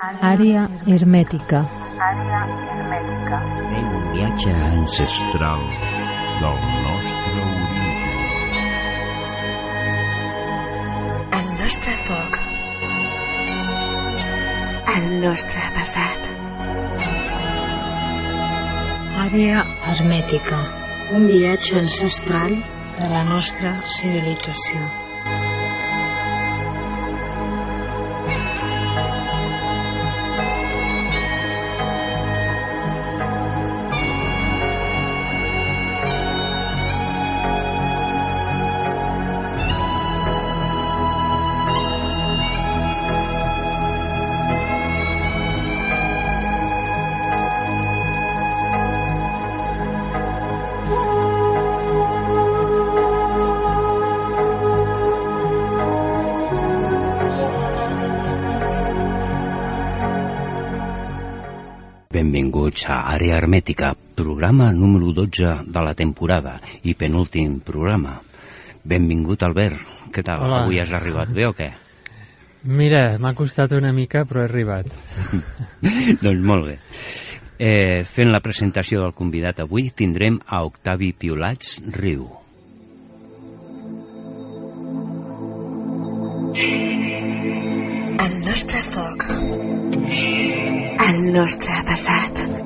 Àrea 0.00 0.62
hermètica. 0.88 1.58
Àrea 2.00 2.38
hermètica. 2.48 3.40
Fem 3.72 3.88
un 3.98 4.06
viatge 4.14 4.52
ancestral 4.68 5.64
del 6.40 6.62
nostre 6.84 7.42
origen. 7.48 7.90
El 11.40 11.50
nostre 11.58 11.98
foc. 12.06 12.38
El 14.94 15.10
nostre 15.26 15.66
passat. 15.76 16.32
Àrea 19.26 19.66
hermètica. 19.92 20.64
Un 21.12 21.28
viatge 21.28 21.76
ancestral 21.84 22.56
de 22.96 23.12
la 23.12 23.22
nostra 23.34 23.76
civilització. 23.98 24.99
Benvinguts 62.80 62.88
a 62.88 63.12
Àrea 63.12 63.36
Hermètica, 63.36 63.94
programa 64.16 64.72
número 64.72 65.12
12 65.12 65.66
de 65.68 65.80
la 65.84 65.92
temporada 65.92 66.60
i 66.82 66.94
penúltim 66.94 67.58
programa. 67.60 68.22
Benvingut, 68.84 69.42
Albert. 69.42 69.76
Què 70.08 70.22
tal? 70.24 70.46
Hola. 70.46 70.62
Avui 70.64 70.80
has 70.80 70.92
arribat 70.96 71.28
bé 71.28 71.44
o 71.44 71.52
què? 71.52 71.68
Mira, 72.64 73.18
m'ha 73.20 73.34
costat 73.36 73.74
una 73.76 73.92
mica, 73.92 74.24
però 74.24 74.40
he 74.40 74.48
arribat. 74.48 74.88
doncs 76.24 76.46
molt 76.46 76.70
bé. 76.70 76.78
Eh, 77.60 78.04
fent 78.08 78.32
la 78.32 78.40
presentació 78.40 79.02
del 79.04 79.12
convidat 79.12 79.60
avui 79.60 79.90
tindrem 79.92 80.40
a 80.46 80.62
Octavi 80.64 81.12
Piolats 81.12 81.76
Riu. 81.98 82.30
El 88.24 88.40
nostre 88.48 88.82
foc. 88.88 89.28
El 91.10 91.22
nostre 91.36 91.84
passat. 91.88 92.59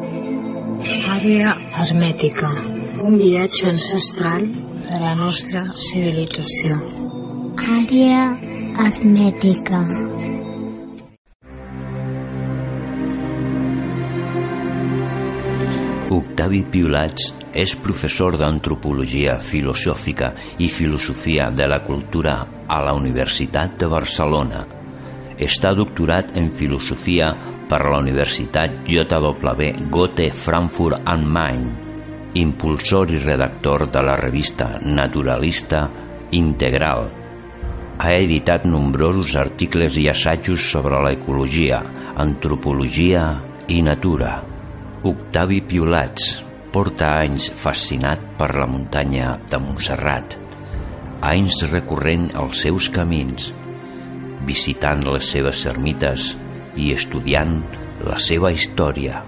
Àrea 1.05 1.53
hermètica. 1.77 2.49
Un 3.05 3.19
viatge 3.21 3.69
ancestral 3.69 4.47
de 4.89 4.99
la 5.03 5.13
nostra 5.19 5.67
civilització. 5.77 6.79
Àrea 7.77 8.23
hermètica. 8.81 9.83
Octavi 16.15 16.63
Piolats 16.73 17.33
és 17.53 17.77
professor 17.85 18.39
d'antropologia 18.41 19.37
filosòfica 19.45 20.33
i 20.59 20.71
filosofia 20.73 21.51
de 21.53 21.69
la 21.69 21.83
cultura 21.85 22.39
a 22.67 22.81
la 22.85 22.97
Universitat 22.97 23.77
de 23.81 23.93
Barcelona. 23.93 24.65
Està 25.37 25.75
doctorat 25.77 26.33
en 26.39 26.53
filosofia 26.55 27.33
per 27.69 27.81
la 27.89 27.99
Universitat 28.03 28.85
JW 28.89 29.89
Goethe 29.91 30.31
Frankfurt 30.33 31.03
am 31.09 31.25
Main, 31.25 31.65
impulsor 32.35 33.11
i 33.15 33.21
redactor 33.23 33.87
de 33.91 34.03
la 34.03 34.17
revista 34.21 34.75
naturalista 34.83 35.89
Integral. 36.35 37.11
Ha 37.99 38.11
editat 38.19 38.65
nombrosos 38.67 39.37
articles 39.39 39.97
i 40.03 40.09
assajos 40.11 40.65
sobre 40.73 40.99
l'ecologia, 41.05 41.79
antropologia 42.19 43.27
i 43.71 43.81
natura. 43.87 44.41
Octavi 45.05 45.61
Piolats 45.69 46.33
porta 46.75 47.13
anys 47.21 47.53
fascinat 47.55 48.35
per 48.39 48.51
la 48.59 48.67
muntanya 48.67 49.37
de 49.47 49.61
Montserrat, 49.63 50.35
anys 51.23 51.61
recorrent 51.71 52.33
els 52.41 52.65
seus 52.67 52.89
camins, 52.91 53.53
visitant 54.49 55.05
les 55.07 55.29
seves 55.31 55.63
ermites 55.71 56.33
i 56.77 56.93
estudiant 56.95 57.61
la 58.05 58.19
seva 58.19 58.51
història. 58.55 59.23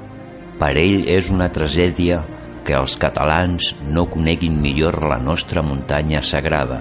Per 0.61 0.73
ell 0.81 1.05
és 1.13 1.29
una 1.33 1.49
tragèdia 1.53 2.23
que 2.67 2.75
els 2.75 2.97
catalans 2.99 3.73
no 3.87 4.07
coneguin 4.11 4.57
millor 4.63 4.99
la 5.07 5.19
nostra 5.23 5.63
muntanya 5.63 6.23
sagrada. 6.27 6.81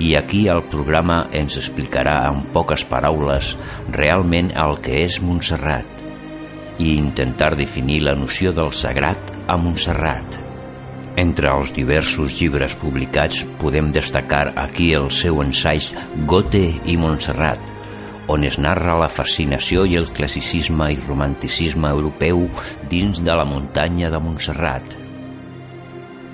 I 0.00 0.14
aquí 0.18 0.46
el 0.48 0.64
programa 0.72 1.22
ens 1.36 1.58
explicarà 1.60 2.16
en 2.30 2.46
poques 2.54 2.86
paraules 2.88 3.54
realment 3.92 4.50
el 4.58 4.78
que 4.82 5.02
és 5.04 5.20
Montserrat 5.22 6.00
i 6.80 6.94
intentar 6.96 7.52
definir 7.60 8.00
la 8.06 8.16
noció 8.16 8.54
del 8.56 8.72
sagrat 8.72 9.34
a 9.46 9.58
Montserrat. 9.60 10.40
Entre 11.20 11.50
els 11.52 11.74
diversos 11.76 12.38
llibres 12.38 12.74
publicats 12.80 13.42
podem 13.60 13.90
destacar 13.92 14.46
aquí 14.64 14.94
el 14.96 15.10
seu 15.12 15.42
ensaig 15.44 15.90
Gote 16.30 16.64
i 16.88 16.96
Montserrat, 16.96 17.60
on 18.30 18.44
es 18.46 18.58
narra 18.62 18.94
la 19.00 19.08
fascinació 19.10 19.84
i 19.90 19.96
el 19.98 20.06
classicisme 20.14 20.86
i 20.94 20.98
romanticisme 21.00 21.90
europeu 21.90 22.44
dins 22.92 23.22
de 23.26 23.34
la 23.34 23.46
muntanya 23.52 24.10
de 24.12 24.20
Montserrat. 24.22 24.94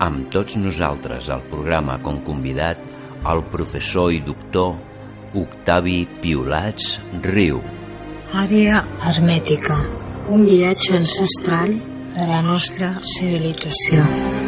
Amb 0.05 0.29
tots 0.35 0.59
nosaltres 0.61 1.31
al 1.33 1.47
programa 1.49 1.97
com 2.05 2.21
convidat 2.27 2.83
el 3.33 3.41
professor 3.53 4.13
i 4.13 4.21
doctor 4.27 4.77
Octavi 5.37 6.03
Piolats 6.21 6.99
Riu. 7.25 7.63
Àrea 8.37 8.83
hermètica. 9.09 9.79
Un 10.29 10.45
viatge 10.45 10.99
ancestral 10.99 11.79
de 12.17 12.29
la 12.29 12.43
nostra 12.45 12.97
civilització. 13.17 14.46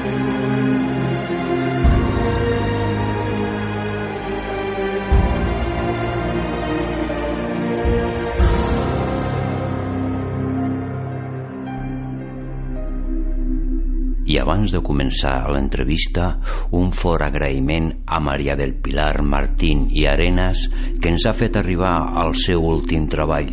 Abans 14.48 14.72
de 14.72 14.80
començar 14.80 15.50
l'entrevista, 15.52 16.38
un 16.72 16.88
fort 16.96 17.20
agraïment 17.26 17.90
a 18.08 18.16
Maria 18.16 18.54
del 18.56 18.72
Pilar 18.80 19.20
Martín 19.20 19.82
i 19.92 20.06
Arenas 20.08 20.62
que 21.02 21.10
ens 21.12 21.26
ha 21.28 21.34
fet 21.36 21.58
arribar 21.60 22.14
al 22.16 22.32
seu 22.32 22.64
últim 22.64 23.04
treball, 23.12 23.50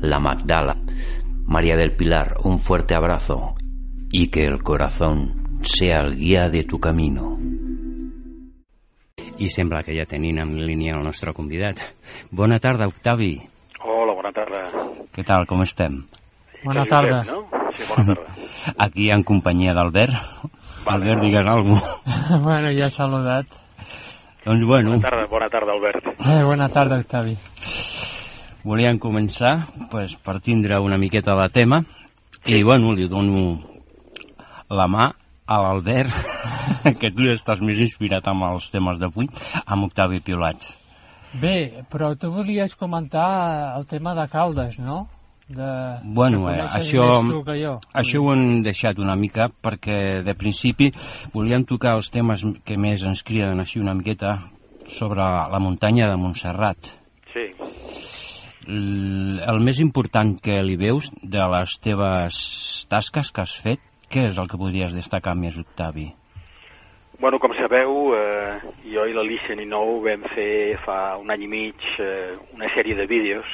La 0.00 0.16
Magdala. 0.24 0.72
María 1.52 1.76
del 1.76 1.92
Pilar, 1.92 2.38
un 2.48 2.60
fuerte 2.60 2.94
abrazo 2.94 3.56
y 4.10 4.28
que 4.28 4.46
el 4.46 4.62
corazón 4.62 5.60
sea 5.60 6.00
el 6.00 6.16
guía 6.16 6.48
de 6.48 6.64
tu 6.64 6.80
camino. 6.80 7.36
I 9.38 9.52
sembla 9.52 9.84
que 9.84 9.94
ja 9.94 10.08
tenim 10.08 10.40
en 10.40 10.56
línia 10.64 10.96
el 10.96 11.04
nostre 11.04 11.36
convidat. 11.36 11.84
Bona 12.32 12.56
tarda, 12.58 12.88
Octavi. 12.88 13.36
Hola, 13.84 14.16
bona 14.16 14.32
tarda. 14.32 14.64
Què 15.12 15.22
tal, 15.28 15.44
com 15.46 15.60
estem? 15.62 16.00
Bona 16.64 16.88
tarda. 16.88 17.22
no? 17.28 17.44
Sí, 17.76 17.84
bona 17.92 18.16
tarda. 18.16 18.37
Aquí 18.76 19.10
en 19.14 19.22
companyia 19.24 19.74
d'Albert. 19.74 20.14
Albert, 20.86 21.20
digues 21.20 21.46
alguna 21.46 21.80
cosa. 21.80 22.38
bueno, 22.46 22.70
ja 22.72 22.86
he 22.86 22.90
saludat. 22.90 23.46
Doncs 24.44 24.64
bueno, 24.66 24.90
Bona 24.96 25.02
tarda, 25.10 25.26
bona 25.28 25.48
tarda, 25.52 25.72
Albert. 25.72 26.06
Eh, 26.24 26.42
bona 26.44 26.68
tarda, 26.68 26.98
Octavi. 27.02 27.36
volíem 28.64 28.98
començar 29.00 29.66
pues, 29.90 30.14
per 30.20 30.40
tindre 30.44 30.76
una 30.82 30.98
miqueta 30.98 31.32
de 31.38 31.46
tema 31.54 31.78
i 32.44 32.62
bueno, 32.66 32.92
li 32.92 33.06
dono 33.08 33.58
la 34.68 34.86
mà 34.90 35.06
a 35.46 35.60
l'Albert 35.62 36.12
que 37.00 37.10
tu 37.14 37.30
estàs 37.32 37.62
més 37.64 37.78
inspirat 37.80 38.26
amb 38.28 38.44
els 38.50 38.66
temes 38.74 38.98
d'avui 39.00 39.28
amb 39.64 39.86
Octavi 39.86 40.20
Piolats 40.20 40.74
Bé, 41.40 41.84
però 41.88 42.14
tu 42.16 42.30
volies 42.32 42.74
comentar 42.76 43.76
el 43.78 43.86
tema 43.86 44.14
de 44.16 44.26
Caldes, 44.32 44.78
no? 44.80 45.06
De... 45.48 45.68
Bueno, 46.04 46.42
que 46.46 46.58
eh, 46.58 46.66
això, 46.76 47.06
més 47.22 47.32
tu 47.32 47.42
que 47.46 47.54
jo. 47.56 47.78
això 47.96 48.20
ho 48.20 48.32
hem 48.34 48.62
deixat 48.62 48.98
una 49.00 49.14
mica 49.16 49.46
perquè 49.48 50.20
de 50.22 50.34
principi 50.36 50.90
volíem 51.32 51.64
tocar 51.64 51.94
els 51.96 52.10
temes 52.12 52.44
que 52.68 52.76
més 52.76 53.02
ens 53.08 53.22
criden 53.24 53.60
així 53.64 53.80
una 53.80 53.94
miqueta 53.96 54.34
sobre 54.92 55.24
la 55.24 55.58
muntanya 55.60 56.10
de 56.10 56.16
Montserrat 56.20 56.92
Sí. 57.32 57.46
L- 58.68 59.40
el 59.48 59.60
més 59.64 59.80
important 59.80 60.34
que 60.42 60.60
li 60.64 60.76
veus 60.80 61.08
de 61.22 61.44
les 61.54 61.74
teves 61.80 62.38
tasques 62.90 63.30
que 63.32 63.40
has 63.44 63.54
fet, 63.64 63.80
què 64.12 64.26
és 64.30 64.38
el 64.40 64.48
que 64.48 64.60
podries 64.60 64.92
destacar 64.96 65.34
més, 65.36 65.56
Octavi? 65.60 66.10
Bueno, 67.20 67.38
com 67.42 67.50
sabeu, 67.58 68.12
eh, 68.14 68.60
jo 68.92 69.04
i 69.08 69.12
l'Alicia 69.16 69.56
Ninou 69.58 69.98
vam 70.04 70.22
fer 70.36 70.76
fa 70.84 71.16
un 71.18 71.32
any 71.34 71.44
i 71.48 71.50
mig 71.50 71.88
eh, 71.98 72.36
una 72.54 72.68
sèrie 72.76 72.94
de 72.94 73.06
vídeos 73.10 73.48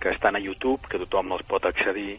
que 0.00 0.10
estan 0.14 0.36
a 0.36 0.42
YouTube, 0.42 0.86
que 0.88 1.00
tothom 1.02 1.32
els 1.36 1.46
pot 1.48 1.64
accedir, 1.66 2.18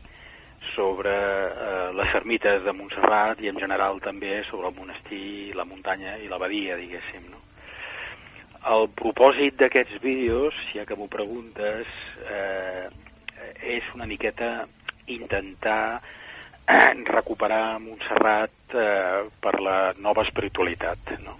sobre 0.75 1.11
eh, 1.11 1.91
les 1.95 2.15
ermites 2.15 2.63
de 2.63 2.73
Montserrat 2.75 3.41
i 3.41 3.49
en 3.51 3.59
general 3.59 4.01
també 4.03 4.41
sobre 4.49 4.69
el 4.69 4.75
monestir, 4.75 5.55
la 5.55 5.65
muntanya 5.65 6.17
i 6.19 6.27
l'abadia, 6.31 6.77
diguéssim. 6.79 7.29
No? 7.31 7.39
El 8.69 8.89
propòsit 8.91 9.55
d'aquests 9.61 10.01
vídeos, 10.03 10.55
ja 10.75 10.85
que 10.85 10.97
m'ho 10.99 11.07
preguntes, 11.11 11.87
eh, 12.27 12.87
és 13.63 13.87
una 13.95 14.07
miqueta 14.07 14.67
intentar 15.07 16.01
eh, 16.67 16.93
recuperar 17.07 17.79
Montserrat 17.79 18.75
eh, 18.75 19.25
per 19.41 19.55
la 19.63 19.79
nova 19.97 20.27
espiritualitat. 20.27 21.15
No? 21.23 21.39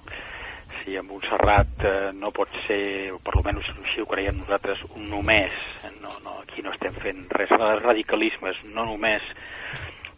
Si 0.80 0.96
a 0.98 1.04
Montserrat 1.04 1.84
eh, 1.84 2.12
no 2.16 2.32
pot 2.36 2.54
ser, 2.66 3.12
o 3.16 3.20
per 3.24 3.36
almenys 3.38 3.68
així 3.74 4.04
ho 4.04 4.08
creiem 4.10 4.40
nosaltres, 4.40 4.82
un 4.96 5.10
només, 5.12 5.56
no, 6.04 6.14
no, 6.24 6.40
aquí 6.44 6.64
no 6.66 6.74
estem 6.76 6.96
fent 7.04 7.26
res. 7.36 7.52
De 7.52 7.74
radicalismes, 7.82 8.64
no 8.76 8.86
només 8.88 9.26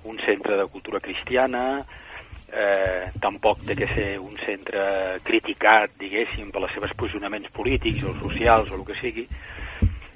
un 0.05 0.19
centre 0.25 0.57
de 0.57 0.67
cultura 0.71 1.01
cristiana, 1.03 1.83
eh, 2.51 3.09
tampoc 3.23 3.63
té 3.65 3.77
que 3.79 3.87
ser 3.93 4.09
un 4.19 4.37
centre 4.45 4.83
criticat, 5.23 5.95
diguéssim, 5.99 6.51
per 6.51 6.63
els 6.65 6.75
seus 6.75 6.93
posicionaments 6.99 7.51
polítics 7.55 8.03
o 8.03 8.15
socials 8.19 8.71
o 8.71 8.79
el 8.79 8.85
que 8.87 8.97
sigui, 8.99 9.27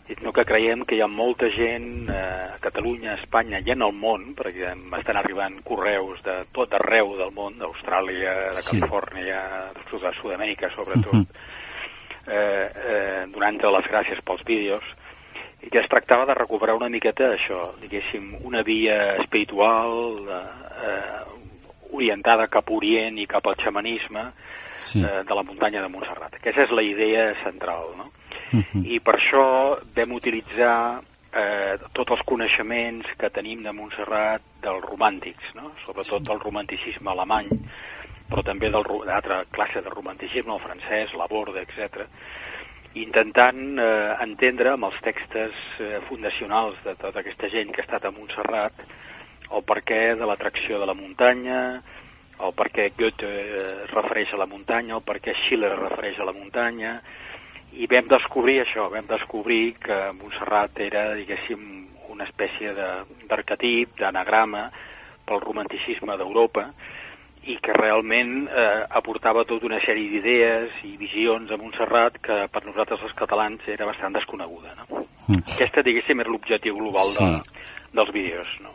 sinó 0.08 0.32
que 0.32 0.46
creiem 0.46 0.84
que 0.86 0.96
hi 0.96 1.02
ha 1.02 1.08
molta 1.08 1.48
gent 1.50 2.10
eh, 2.10 2.14
a 2.56 2.60
Catalunya, 2.62 3.14
a 3.14 3.20
Espanya 3.22 3.60
i 3.66 3.72
en 3.74 3.82
el 3.82 3.92
món, 3.94 4.36
perquè 4.38 4.72
estan 5.00 5.18
arribant 5.18 5.62
correus 5.66 6.22
de 6.24 6.44
tot 6.54 6.74
arreu 6.78 7.16
del 7.18 7.32
món, 7.34 7.58
d'Austràlia, 7.58 8.52
de 8.54 8.62
Sí. 8.62 8.80
Califòrnia, 8.80 9.40
de 9.74 9.82
Sud- 9.90 10.04
de 10.06 10.14
Sud-amèrica 10.22 10.70
sobretot, 10.76 11.14
Mhm. 11.14 11.26
eh, 12.28 12.70
eh, 12.76 13.26
donant-te 13.34 13.68
les 13.72 13.86
gràcies 13.90 14.22
pels 14.22 14.44
vídeos, 14.46 14.84
i 15.64 15.70
que 15.70 15.80
es 15.80 15.90
tractava 15.90 16.26
de 16.26 16.34
recuperar 16.36 16.76
una 16.76 16.90
miqueta 16.90 17.32
això, 17.34 17.74
diguéssim, 17.82 18.36
una 18.46 18.62
via 18.62 19.16
espiritual 19.24 20.20
eh, 20.30 20.42
eh, 20.86 21.22
orientada 21.94 22.48
cap 22.48 22.68
a 22.70 22.74
Orient 22.74 23.18
i 23.18 23.26
cap 23.26 23.46
al 23.48 23.56
xamanisme 23.56 24.32
Sí. 24.78 25.02
eh, 25.02 25.24
de 25.26 25.34
la 25.36 25.42
muntanya 25.44 25.82
de 25.82 25.88
Montserrat. 25.90 26.36
Aquesta 26.36 26.64
és 26.64 26.72
la 26.72 26.84
idea 26.84 27.34
central, 27.44 27.96
no? 27.98 28.06
Mhm. 28.52 28.86
I 28.86 29.00
per 29.00 29.16
això 29.18 29.46
vam 29.96 30.12
utilitzar 30.12 31.02
eh, 31.36 31.78
tots 31.92 32.12
els 32.16 32.24
coneixements 32.26 33.08
que 33.20 33.30
tenim 33.30 33.64
de 33.64 33.74
Montserrat 33.76 34.42
dels 34.62 34.86
romàntics, 34.86 35.54
no? 35.56 35.72
sobretot 35.86 36.24
del 36.24 36.40
romanticisme 36.40 37.12
alemany, 37.12 37.50
però 38.30 38.44
també 38.44 38.72
d'altra 38.72 39.44
classe 39.52 39.82
de 39.82 39.90
romanticisme, 39.90 40.54
el 40.54 40.64
francès, 40.64 41.14
la 41.14 41.28
borda, 41.28 41.62
etc. 41.62 42.06
intentant 42.96 43.80
eh, 43.80 44.16
entendre 44.24 44.72
amb 44.72 44.88
els 44.88 45.02
textos 45.04 45.58
eh, 45.80 46.00
fundacionals 46.08 46.80
de 46.86 46.96
tota 46.96 47.20
aquesta 47.20 47.50
gent 47.52 47.74
que 47.74 47.84
ha 47.84 47.90
estat 47.90 48.06
a 48.06 48.14
Montserrat 48.16 48.86
el 49.52 49.62
perquè 49.68 50.16
de 50.18 50.26
l'atracció 50.26 50.80
de 50.80 50.88
la 50.90 50.96
muntanya, 50.98 51.60
el 52.46 52.54
perquè 52.58 52.90
Goethe 52.98 53.30
eh, 53.30 53.86
refereix 53.92 54.34
a 54.34 54.40
la 54.42 54.50
muntanya, 54.50 54.98
el 54.98 55.06
perquè 55.06 55.36
Schiller 55.44 55.76
refereix 55.78 56.20
a 56.20 56.28
la 56.28 56.34
muntanya, 56.36 56.96
i 57.78 57.88
vam 57.92 58.08
descobrir 58.08 58.62
això, 58.64 58.90
vam 58.92 59.06
descobrir 59.10 59.74
que 59.82 59.98
Montserrat 60.20 60.80
era, 60.80 61.14
diguéssim, 61.16 61.86
una 62.10 62.24
espècie 62.24 62.74
de- 62.74 63.26
d'arquetip, 63.28 63.98
d'anagrama 64.00 64.70
pel 65.26 65.42
romanticisme 65.42 66.16
d'Europa 66.18 66.70
i 67.46 67.58
que 67.62 67.74
realment 67.78 68.48
eh, 68.48 68.86
aportava 68.90 69.44
tota 69.46 69.66
una 69.68 69.80
sèrie 69.84 70.10
d'idees 70.10 70.80
i 70.88 70.96
visions 70.98 71.52
a 71.52 71.58
Montserrat 71.58 72.18
que 72.22 72.38
per 72.52 72.64
nosaltres 72.66 73.02
els 73.04 73.14
catalans 73.14 73.62
era 73.68 73.86
bastant 73.86 74.14
desconeguda. 74.16 74.74
No? 74.80 75.04
Mm. 75.28 75.44
Aquesta, 75.56 75.84
diguéssim, 75.86 76.20
era 76.22 76.30
l'objectiu 76.32 76.78
global 76.78 77.12
de, 77.18 77.26
Sí. 77.28 77.90
dels 77.94 78.14
vídeos. 78.14 78.48
No? 78.62 78.70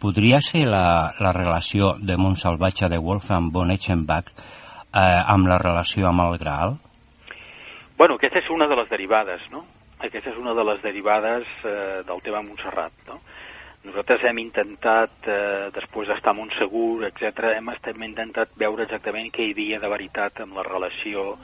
Podria 0.00 0.40
ser 0.40 0.66
la, 0.66 1.12
la 1.20 1.32
relació 1.32 1.92
de 1.98 2.16
Montsalvatge 2.16 2.88
de 2.88 2.98
Wolfgang 2.98 3.50
von 3.52 3.70
Eichenbach 3.70 4.32
eh, 4.32 5.22
amb 5.26 5.46
la 5.48 5.58
relació 5.58 6.08
amb 6.08 6.20
el 6.26 6.38
Graal? 6.38 6.76
Bueno, 7.96 8.14
aquesta 8.20 8.38
és 8.42 8.50
una 8.52 8.66
de 8.68 8.76
les 8.76 8.88
derivades, 8.92 9.42
no? 9.50 9.64
Aquesta 9.98 10.30
és 10.30 10.36
una 10.38 10.52
de 10.54 10.64
les 10.68 10.82
derivades 10.84 11.46
eh, 11.64 12.02
del 12.06 12.20
tema 12.22 12.42
Montserrat, 12.44 12.92
no? 13.08 13.20
Nosaltres 13.86 14.24
hem 14.26 14.38
intentat, 14.42 15.14
eh, 15.30 15.68
després 15.72 16.08
d'estar 16.10 16.32
a 16.34 16.36
Montsegur, 16.36 17.04
etc., 17.06 17.52
hem, 17.56 17.70
hem 17.70 18.02
intentat 18.08 18.52
veure 18.58 18.84
exactament 18.84 19.30
què 19.32 19.46
hi 19.46 19.54
havia 19.54 19.78
de 19.80 19.88
veritat 19.88 20.42
amb 20.44 20.58
la 20.58 20.64
relació 20.66 21.36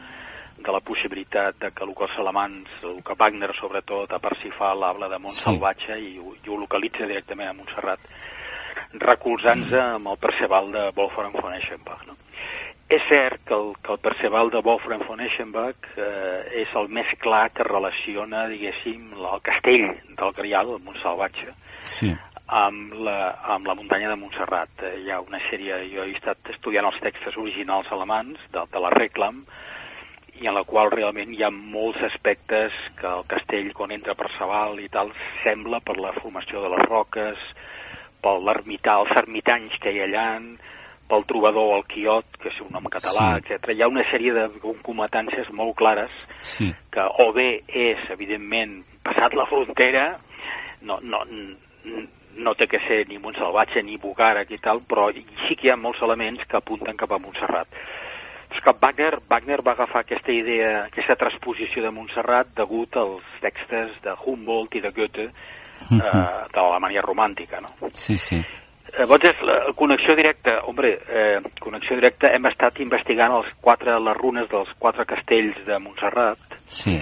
de 0.62 0.70
la 0.74 0.80
possibilitat 0.84 1.56
de 1.62 1.70
que 1.74 1.86
alemans, 2.18 2.68
el 2.84 3.00
que 3.02 3.16
Wagner 3.18 3.52
sobretot, 3.56 4.12
a 4.12 4.18
Parsifal 4.22 4.82
habla 4.84 5.08
de 5.08 5.18
Montsalvatge 5.22 5.96
i, 5.98 6.18
ho- 6.18 6.34
i 6.36 6.50
ho 6.50 6.58
localitza 6.60 7.06
directament 7.08 7.48
a 7.48 7.56
Montserrat, 7.56 8.04
recolzant-se 9.00 9.80
amb 9.80 10.08
el 10.12 10.18
Perceval 10.20 10.70
de 10.74 10.84
Wolfgang 10.98 11.32
von 11.40 11.54
Eschenbach. 11.56 12.04
No? 12.06 12.18
És 12.92 13.04
cert 13.08 13.40
que 13.48 13.54
el, 13.56 13.70
que 13.80 13.94
el 13.94 14.00
Perceval 14.04 14.50
de 14.52 14.60
Wolfram 14.60 15.00
von 15.08 15.20
Eschenbach 15.24 15.86
eh, 15.96 16.64
és 16.64 16.74
el 16.76 16.90
més 16.92 17.08
clar 17.22 17.46
que 17.56 17.64
relaciona, 17.64 18.44
diguéssim, 18.50 19.14
el 19.16 19.40
castell 19.46 19.86
del 20.18 20.34
Grial, 20.36 20.74
el 20.76 20.84
Montsalvatge, 20.84 21.54
Sí. 21.88 22.12
amb 22.52 22.92
la, 23.06 23.32
amb 23.54 23.66
la 23.66 23.74
muntanya 23.78 24.10
de 24.10 24.18
Montserrat. 24.20 24.84
Eh, 24.84 24.98
hi 25.04 25.10
ha 25.10 25.22
una 25.24 25.40
sèrie, 25.48 25.78
jo 25.94 26.04
he 26.04 26.12
estat 26.12 26.52
estudiant 26.52 26.90
els 26.90 27.00
textos 27.00 27.38
originals 27.40 27.88
alemans 27.96 28.36
de, 28.52 28.66
de 28.74 28.84
la 28.84 28.90
Reclam, 28.92 29.40
i 30.42 30.46
en 30.50 30.54
la 30.56 30.64
qual 30.68 30.90
realment 30.92 31.32
hi 31.32 31.42
ha 31.46 31.50
molts 31.54 32.02
aspectes 32.10 32.76
que 32.98 33.08
el 33.08 33.24
castell, 33.30 33.72
quan 33.72 33.92
entra 33.94 34.14
per 34.18 34.28
Sabal 34.36 34.80
i 34.82 34.88
tal, 34.92 35.14
sembla 35.42 35.80
per 35.80 35.96
la 35.96 36.12
formació 36.18 36.60
de 36.64 36.74
les 36.74 36.84
roques, 36.90 37.40
per 38.22 38.36
l'ermità, 38.38 39.00
els 39.00 39.16
ermitanys 39.24 39.80
que 39.80 39.92
hi 39.92 40.02
ha 40.02 40.08
allà, 40.10 40.28
pel 41.12 41.26
trobador, 41.28 41.74
el 41.76 41.84
quiot, 41.90 42.38
que 42.40 42.48
és 42.48 42.60
un 42.64 42.72
nom 42.72 42.88
català, 42.88 43.34
Sí. 43.36 43.52
etc. 43.52 43.74
Hi 43.76 43.82
ha 43.84 43.88
una 43.90 44.04
sèrie 44.08 44.32
de 44.32 44.48
concomitàncies 44.62 45.50
molt 45.52 45.76
clares 45.76 46.10
Sí. 46.40 46.72
que 46.90 47.04
o 47.04 47.32
bé 47.36 47.60
és, 47.68 47.98
evidentment, 48.10 48.80
passat 49.04 49.34
la 49.36 49.44
frontera, 49.50 50.16
no, 50.80 50.98
no, 51.02 51.20
no 52.36 52.54
té 52.54 52.66
que 52.66 52.80
ser 52.88 53.02
ni 53.08 53.18
Montsalvatge 53.18 53.82
ni 53.84 53.98
Bugàrec 53.98 54.50
i 54.50 54.58
tal, 54.58 54.80
però 54.88 55.10
sí 55.12 55.56
que 55.56 55.68
hi 55.68 55.70
ha 55.70 55.76
molts 55.76 56.00
elements 56.02 56.40
que 56.48 56.56
apunten 56.56 56.96
cap 56.96 57.12
a 57.12 57.18
Montserrat. 57.18 57.68
És 58.52 58.60
que 58.60 58.72
Wagner, 58.80 59.18
Wagner 59.28 59.60
va 59.66 59.72
agafar 59.72 60.02
aquesta 60.02 60.32
idea, 60.32 60.84
aquesta 60.86 61.16
transposició 61.16 61.82
de 61.82 61.90
Montserrat 61.90 62.54
degut 62.56 62.96
als 62.96 63.22
textos 63.40 64.00
de 64.04 64.16
Humboldt 64.24 64.76
i 64.76 64.80
de 64.80 64.90
Goethe 64.90 65.28
eh, 65.28 66.00
de 66.52 66.60
l'Alemanya 66.60 67.02
romàntica, 67.02 67.60
no? 67.60 67.68
Sí, 67.92 68.16
sí. 68.16 68.42
Llavors, 68.98 69.24
és 69.24 69.38
la 69.48 69.72
connexió 69.74 70.14
directa, 70.14 70.58
hombre, 70.68 70.98
eh, 71.08 71.40
connexió 71.60 71.96
directa, 71.96 72.28
hem 72.34 72.44
estat 72.50 72.78
investigant 72.84 73.32
els 73.38 73.48
quatre, 73.64 73.94
les 74.04 74.16
runes 74.18 74.48
dels 74.50 74.68
quatre 74.78 75.06
castells 75.08 75.56
de 75.64 75.78
Montserrat, 75.80 76.38
Sí. 76.66 76.98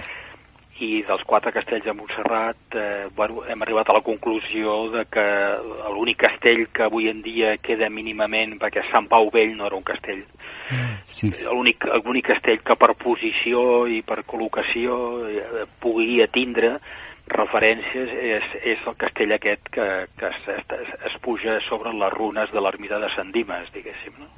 i 0.80 1.02
dels 1.02 1.22
quatre 1.28 1.50
castells 1.52 1.84
de 1.84 1.92
Montserrat 1.92 2.56
eh, 2.74 3.08
bueno, 3.14 3.42
hem 3.44 3.60
arribat 3.62 3.90
a 3.90 3.92
la 3.98 4.00
conclusió 4.00 4.88
de 4.94 5.04
que 5.12 5.26
l'únic 5.92 6.22
castell 6.22 6.68
que 6.72 6.84
avui 6.86 7.10
en 7.10 7.20
dia 7.22 7.56
queda 7.58 7.90
mínimament, 7.90 8.54
perquè 8.58 8.86
Sant 8.90 9.08
Pau 9.10 9.28
Vell 9.30 9.56
no 9.56 9.66
era 9.66 9.76
un 9.76 9.82
castell, 9.82 10.22
Sí, 11.02 11.30
sí. 11.32 11.44
l'únic 11.44 12.24
castell 12.24 12.62
que 12.62 12.76
per 12.76 12.94
posició 12.94 13.86
i 13.88 14.00
per 14.06 14.22
col·locació 14.24 14.96
eh, 15.28 15.66
pugui 15.82 16.22
tindre 16.32 16.78
referències 17.32 18.10
és, 18.10 18.48
és 18.74 18.86
el 18.90 18.96
castell 19.00 19.34
aquest 19.36 19.70
que, 19.74 19.86
que 20.18 20.30
es, 20.30 20.48
es, 20.56 20.92
es 21.10 21.16
puja 21.24 21.58
sobre 21.68 21.92
les 21.96 22.12
runes 22.14 22.52
de 22.54 22.62
l'ermita 22.62 23.00
de 23.02 23.10
Sant 23.14 23.32
Dimes, 23.34 23.70
diguéssim. 23.74 24.18
No? 24.18 24.28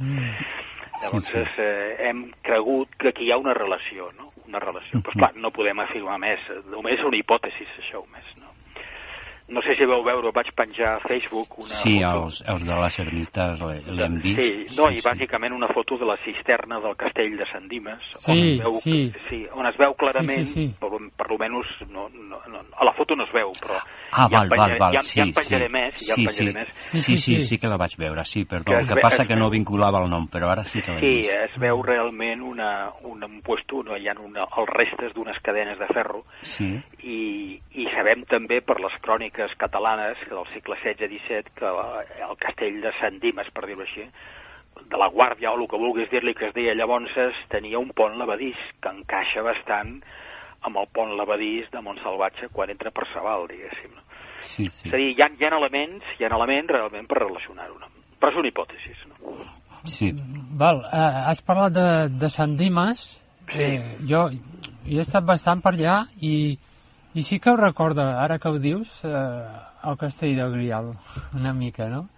Llavors, 1.02 1.26
Sí, 1.26 1.40
sí. 1.56 1.62
Eh, 1.64 1.96
hem 2.08 2.26
cregut 2.44 2.94
que 3.00 3.10
aquí 3.10 3.26
hi 3.26 3.32
ha 3.32 3.40
una 3.40 3.54
relació, 3.56 4.10
no? 4.18 4.30
Una 4.46 4.60
relació. 4.60 5.00
Però, 5.00 5.16
clar, 5.16 5.32
no 5.40 5.50
podem 5.54 5.80
afirmar 5.80 6.18
més. 6.20 6.44
Només 6.70 7.00
és 7.00 7.06
una 7.08 7.18
hipòtesi, 7.18 7.66
això, 7.80 8.04
més, 8.12 8.34
no? 8.42 8.51
No 9.52 9.60
sé 9.60 9.74
si 9.76 9.84
vau 9.84 10.00
veure, 10.02 10.30
vaig 10.32 10.48
penjar 10.56 10.94
a 10.96 11.00
Facebook 11.04 11.58
una 11.58 11.74
Sí, 11.76 11.98
foto. 12.00 12.24
els, 12.24 12.38
els 12.48 12.62
de 12.64 12.76
les 12.80 12.98
ermites 13.02 13.60
l'he- 13.60 13.82
l'hem 13.98 14.14
vist. 14.22 14.40
Sí, 14.40 14.76
no, 14.80 14.88
i 14.90 15.00
bàsicament 15.04 15.52
una 15.52 15.68
foto 15.68 15.98
de 16.00 16.06
la 16.08 16.16
cisterna 16.24 16.78
del 16.80 16.96
castell 16.96 17.36
de 17.36 17.44
Sant 17.52 17.68
Dimes, 17.68 18.00
on, 18.16 18.20
Sí, 18.22 18.38
es 18.54 18.58
veu, 18.64 18.72
sí. 18.80 19.12
sí, 19.28 19.46
on 19.52 19.66
es 19.68 19.76
veu 19.76 19.92
clarament, 19.94 20.44
Sí, 20.46 20.54
sí, 20.54 20.66
sí. 20.68 20.74
Per, 20.80 20.88
per 21.16 21.26
almenys, 21.30 21.68
no, 21.90 22.08
no, 22.08 22.40
no, 22.48 22.62
a 22.80 22.84
la 22.84 22.92
foto 22.94 23.14
no 23.14 23.24
es 23.24 23.32
veu, 23.32 23.52
però 23.60 23.76
Ah, 24.12 24.28
ja 24.28 24.38
val, 24.38 24.44
en 24.44 24.48
val, 24.48 24.58
penjaré, 24.58 24.78
val, 24.78 24.94
ja, 24.96 25.02
sí, 25.02 25.20
ja 25.20 25.24
en 25.26 25.32
penjaré 25.34 25.66
sí. 25.66 25.72
més, 25.72 25.94
ja 26.08 26.14
sí, 26.14 26.24
penjaré 26.26 26.50
sí. 26.52 26.54
més. 26.58 26.68
Sí, 26.92 26.98
sí, 27.00 27.16
sí, 27.16 27.42
sí 27.44 27.58
que 27.58 27.66
la 27.68 27.76
vaig 27.76 27.96
veure, 27.98 28.24
sí, 28.24 28.44
perdó. 28.44 28.72
Que 28.72 28.78
El 28.80 28.86
que 28.88 28.94
ve- 28.94 29.02
passa 29.02 29.22
es 29.22 29.28
que 29.28 29.36
no 29.36 29.46
veu- 29.48 29.52
vinculava 29.52 30.02
el 30.02 30.08
nom, 30.10 30.26
però 30.28 30.50
ara 30.50 30.64
sí 30.64 30.80
que 30.80 30.92
l'he 30.92 31.00
Sí, 31.00 31.12
vist. 31.18 31.34
es 31.34 31.60
veu 31.60 31.82
realment 31.82 32.40
una, 32.42 32.90
un, 33.02 33.22
un 33.24 33.40
puesto, 33.42 33.82
no, 33.82 33.96
hi 33.96 34.08
ha 34.08 34.14
una, 34.20 34.44
els 34.56 34.68
restes 34.68 35.12
d'unes 35.14 35.36
cadenes 35.42 35.78
de 35.78 35.86
ferro, 35.92 36.24
Sí, 36.42 36.80
i, 37.02 37.60
i 37.74 37.86
sabem 37.94 38.24
també 38.28 38.60
per 38.60 38.78
les 38.80 38.92
cròniques 39.00 39.41
catalanes 39.58 40.18
que 40.22 40.34
del 40.34 40.48
segle 40.52 40.76
XVI-XVII 40.82 41.56
que 41.58 41.72
el 42.28 42.36
castell 42.40 42.80
de 42.82 42.92
Sant 43.00 43.20
Dimes, 43.22 43.50
per 43.54 43.66
dir-ho 43.66 43.84
així, 43.84 44.06
de 44.88 44.98
la 44.98 45.08
Guàrdia 45.12 45.52
o 45.52 45.60
el 45.60 45.68
que 45.68 45.80
vulguis 45.80 46.10
dir-li 46.10 46.34
que 46.34 46.48
es 46.48 46.54
deia 46.56 46.74
llavors, 46.74 47.12
es 47.16 47.38
tenia 47.52 47.80
un 47.80 47.92
pont 47.96 48.16
levadís 48.20 48.58
que 48.80 48.92
encaixa 48.92 49.44
bastant 49.44 49.98
amb 50.66 50.78
el 50.78 50.88
pont 50.94 51.16
Lavadís 51.18 51.68
de 51.72 51.82
Montsalvatge 51.82 52.48
quan 52.54 52.70
entra 52.70 52.92
per 52.94 53.06
Sabal, 53.12 53.48
diguéssim. 53.50 53.94
No? 53.96 54.04
Sí, 54.42 54.68
sí. 54.68 54.88
És 54.88 54.94
a 54.94 54.98
dir, 54.98 55.10
hi 55.14 55.24
ha, 55.24 55.28
hi 55.38 55.46
ha 55.46 55.56
elements, 55.58 56.14
hi 56.18 56.26
ha 56.26 56.30
elements 56.36 56.70
realment 56.70 57.08
per 57.10 57.18
relacionar-ho. 57.22 57.78
No? 57.82 57.90
Però 58.20 58.30
és 58.30 58.38
una 58.38 58.50
hipòtesi. 58.50 58.94
No? 59.10 59.36
sí. 59.90 60.12
Val, 60.58 60.84
eh, 60.86 61.22
has 61.32 61.42
parlat 61.46 61.74
de, 61.74 61.88
de 62.20 62.30
Sant 62.30 62.54
Dimas. 62.58 63.06
Eh, 63.52 63.80
jo, 64.08 64.28
jo 64.86 65.00
he 65.00 65.02
estat 65.02 65.26
bastant 65.26 65.60
per 65.64 65.74
allà 65.74 66.02
i, 66.22 66.54
i 67.14 67.22
sí 67.22 67.38
que 67.40 67.50
ho 67.50 67.56
recorda, 67.56 68.20
ara 68.22 68.38
que 68.38 68.48
ho 68.48 68.58
dius, 68.58 69.04
eh, 69.04 69.10
el 69.84 69.96
castell 69.98 70.36
del 70.36 70.52
Grial, 70.52 70.92
una 71.34 71.52
mica, 71.52 71.88
no? 71.88 72.08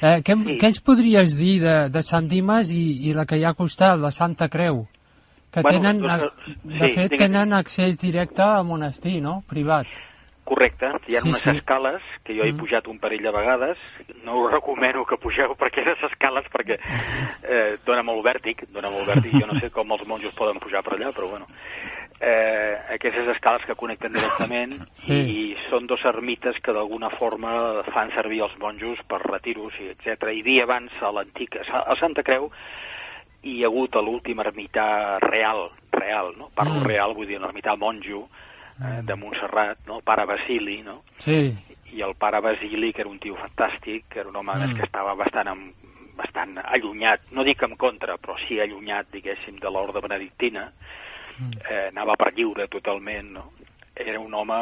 Eh, 0.00 0.20
què, 0.22 0.34
Sí. 0.44 0.58
què 0.60 0.66
ens 0.66 0.80
podries 0.84 1.36
dir 1.36 1.60
de, 1.62 1.88
de 1.88 2.02
Sant 2.02 2.28
Dimas 2.28 2.70
i, 2.70 3.08
i 3.08 3.14
la 3.14 3.24
que 3.24 3.38
hi 3.38 3.44
ha 3.44 3.48
al 3.54 3.56
costat, 3.56 3.98
la 3.98 4.10
Santa 4.12 4.48
Creu? 4.48 4.86
Que 5.50 5.62
Bueno, 5.62 5.80
tenen, 5.80 6.04
a- 6.10 6.18
dues- 6.18 6.32
de 6.64 6.90
sí, 6.90 6.94
fet, 6.94 7.10
digues. 7.10 7.18
tenen 7.18 7.52
accés 7.54 7.98
directe 7.98 8.42
al 8.42 8.64
monestir, 8.64 9.22
no? 9.22 9.42
Privat. 9.48 9.86
Correcte, 10.44 10.86
hi 11.08 11.16
ha 11.16 11.20
Sí, 11.22 11.28
unes 11.28 11.40
sí. 11.42 11.50
escales 11.50 12.02
que 12.22 12.36
jo 12.36 12.44
he 12.44 12.52
Mm. 12.52 12.56
pujat 12.58 12.86
un 12.86 13.00
parell 13.00 13.22
de 13.22 13.32
vegades, 13.32 13.78
no 14.22 14.44
us 14.44 14.52
recomano 14.52 15.04
que 15.04 15.16
pugeu 15.16 15.56
per 15.56 15.68
aquestes 15.72 16.04
escales 16.12 16.44
perquè 16.52 16.76
eh, 17.42 17.78
dona 17.84 18.02
molt 18.04 18.22
vèrtic, 18.24 18.62
dona 18.70 18.88
molt 18.90 19.08
vèrtic, 19.08 19.32
jo 19.40 19.46
no 19.52 19.58
sé 19.58 19.70
com 19.70 19.90
els 19.90 20.06
monjos 20.06 20.32
poden 20.34 20.60
pujar 20.60 20.84
per 20.84 20.92
allà, 20.94 21.10
però 21.12 21.28
bueno. 21.30 21.46
Eh, 22.18 22.78
aquestes 22.94 23.28
escales 23.28 23.60
que 23.66 23.74
connecten 23.76 24.14
directament 24.14 24.72
Sí. 25.04 25.12
i 25.12 25.56
són 25.68 25.84
dos 25.86 26.00
ermites 26.08 26.56
que 26.64 26.72
d'alguna 26.72 27.10
forma 27.18 27.82
fan 27.92 28.08
servir 28.14 28.40
els 28.46 28.54
monjos 28.58 29.02
per 29.04 29.18
retiros 29.20 29.74
i 29.84 29.90
etc. 29.92 30.30
I 30.32 30.40
dia 30.42 30.64
abans 30.64 30.90
a 31.04 31.10
l'antic, 31.12 31.58
a 31.60 31.94
Santa 32.00 32.22
Creu 32.24 32.48
hi 33.44 33.58
ha 33.62 33.68
hagut 33.68 33.94
l'últim 34.00 34.40
ermità 34.40 35.18
real, 35.20 35.68
real, 35.92 36.32
no? 36.38 36.48
Parlo 36.54 36.80
Mm. 36.80 36.86
real, 36.88 37.12
vull 37.14 37.26
dir 37.28 37.36
un 37.36 37.44
ermità 37.50 37.76
monjo 37.76 38.28
eh, 38.80 39.02
de 39.04 39.14
Montserrat, 39.14 39.84
no? 39.86 39.96
el 39.98 40.02
pare 40.02 40.24
Basili, 40.24 40.80
no? 40.82 41.02
Sí, 41.18 41.52
i 41.92 42.00
el 42.02 42.14
pare 42.16 42.40
Basili, 42.40 42.92
que 42.94 43.02
era 43.04 43.10
un 43.10 43.18
tio 43.20 43.36
fantàstic, 43.36 44.08
que 44.08 44.20
era 44.20 44.28
un 44.30 44.36
home 44.36 44.54
Mm. 44.54 44.70
mm. 44.72 44.76
que 44.76 44.82
estava 44.88 45.14
bastant, 45.14 45.48
en, 45.48 45.72
bastant 46.16 46.56
allunyat, 46.64 47.28
no 47.32 47.44
dic 47.44 47.62
en 47.62 47.76
contra, 47.76 48.16
però 48.16 48.36
sí 48.48 48.58
allunyat, 48.58 49.12
diguéssim, 49.12 49.60
de 49.60 49.68
l'ordre 49.70 50.00
benedictina, 50.00 50.72
Mm. 50.72 51.05
Eh, 51.68 51.88
anava 51.88 52.16
per 52.16 52.32
lliure 52.34 52.68
totalment, 52.68 53.32
no? 53.32 53.50
Era 53.94 54.20
un 54.20 54.34
home 54.34 54.60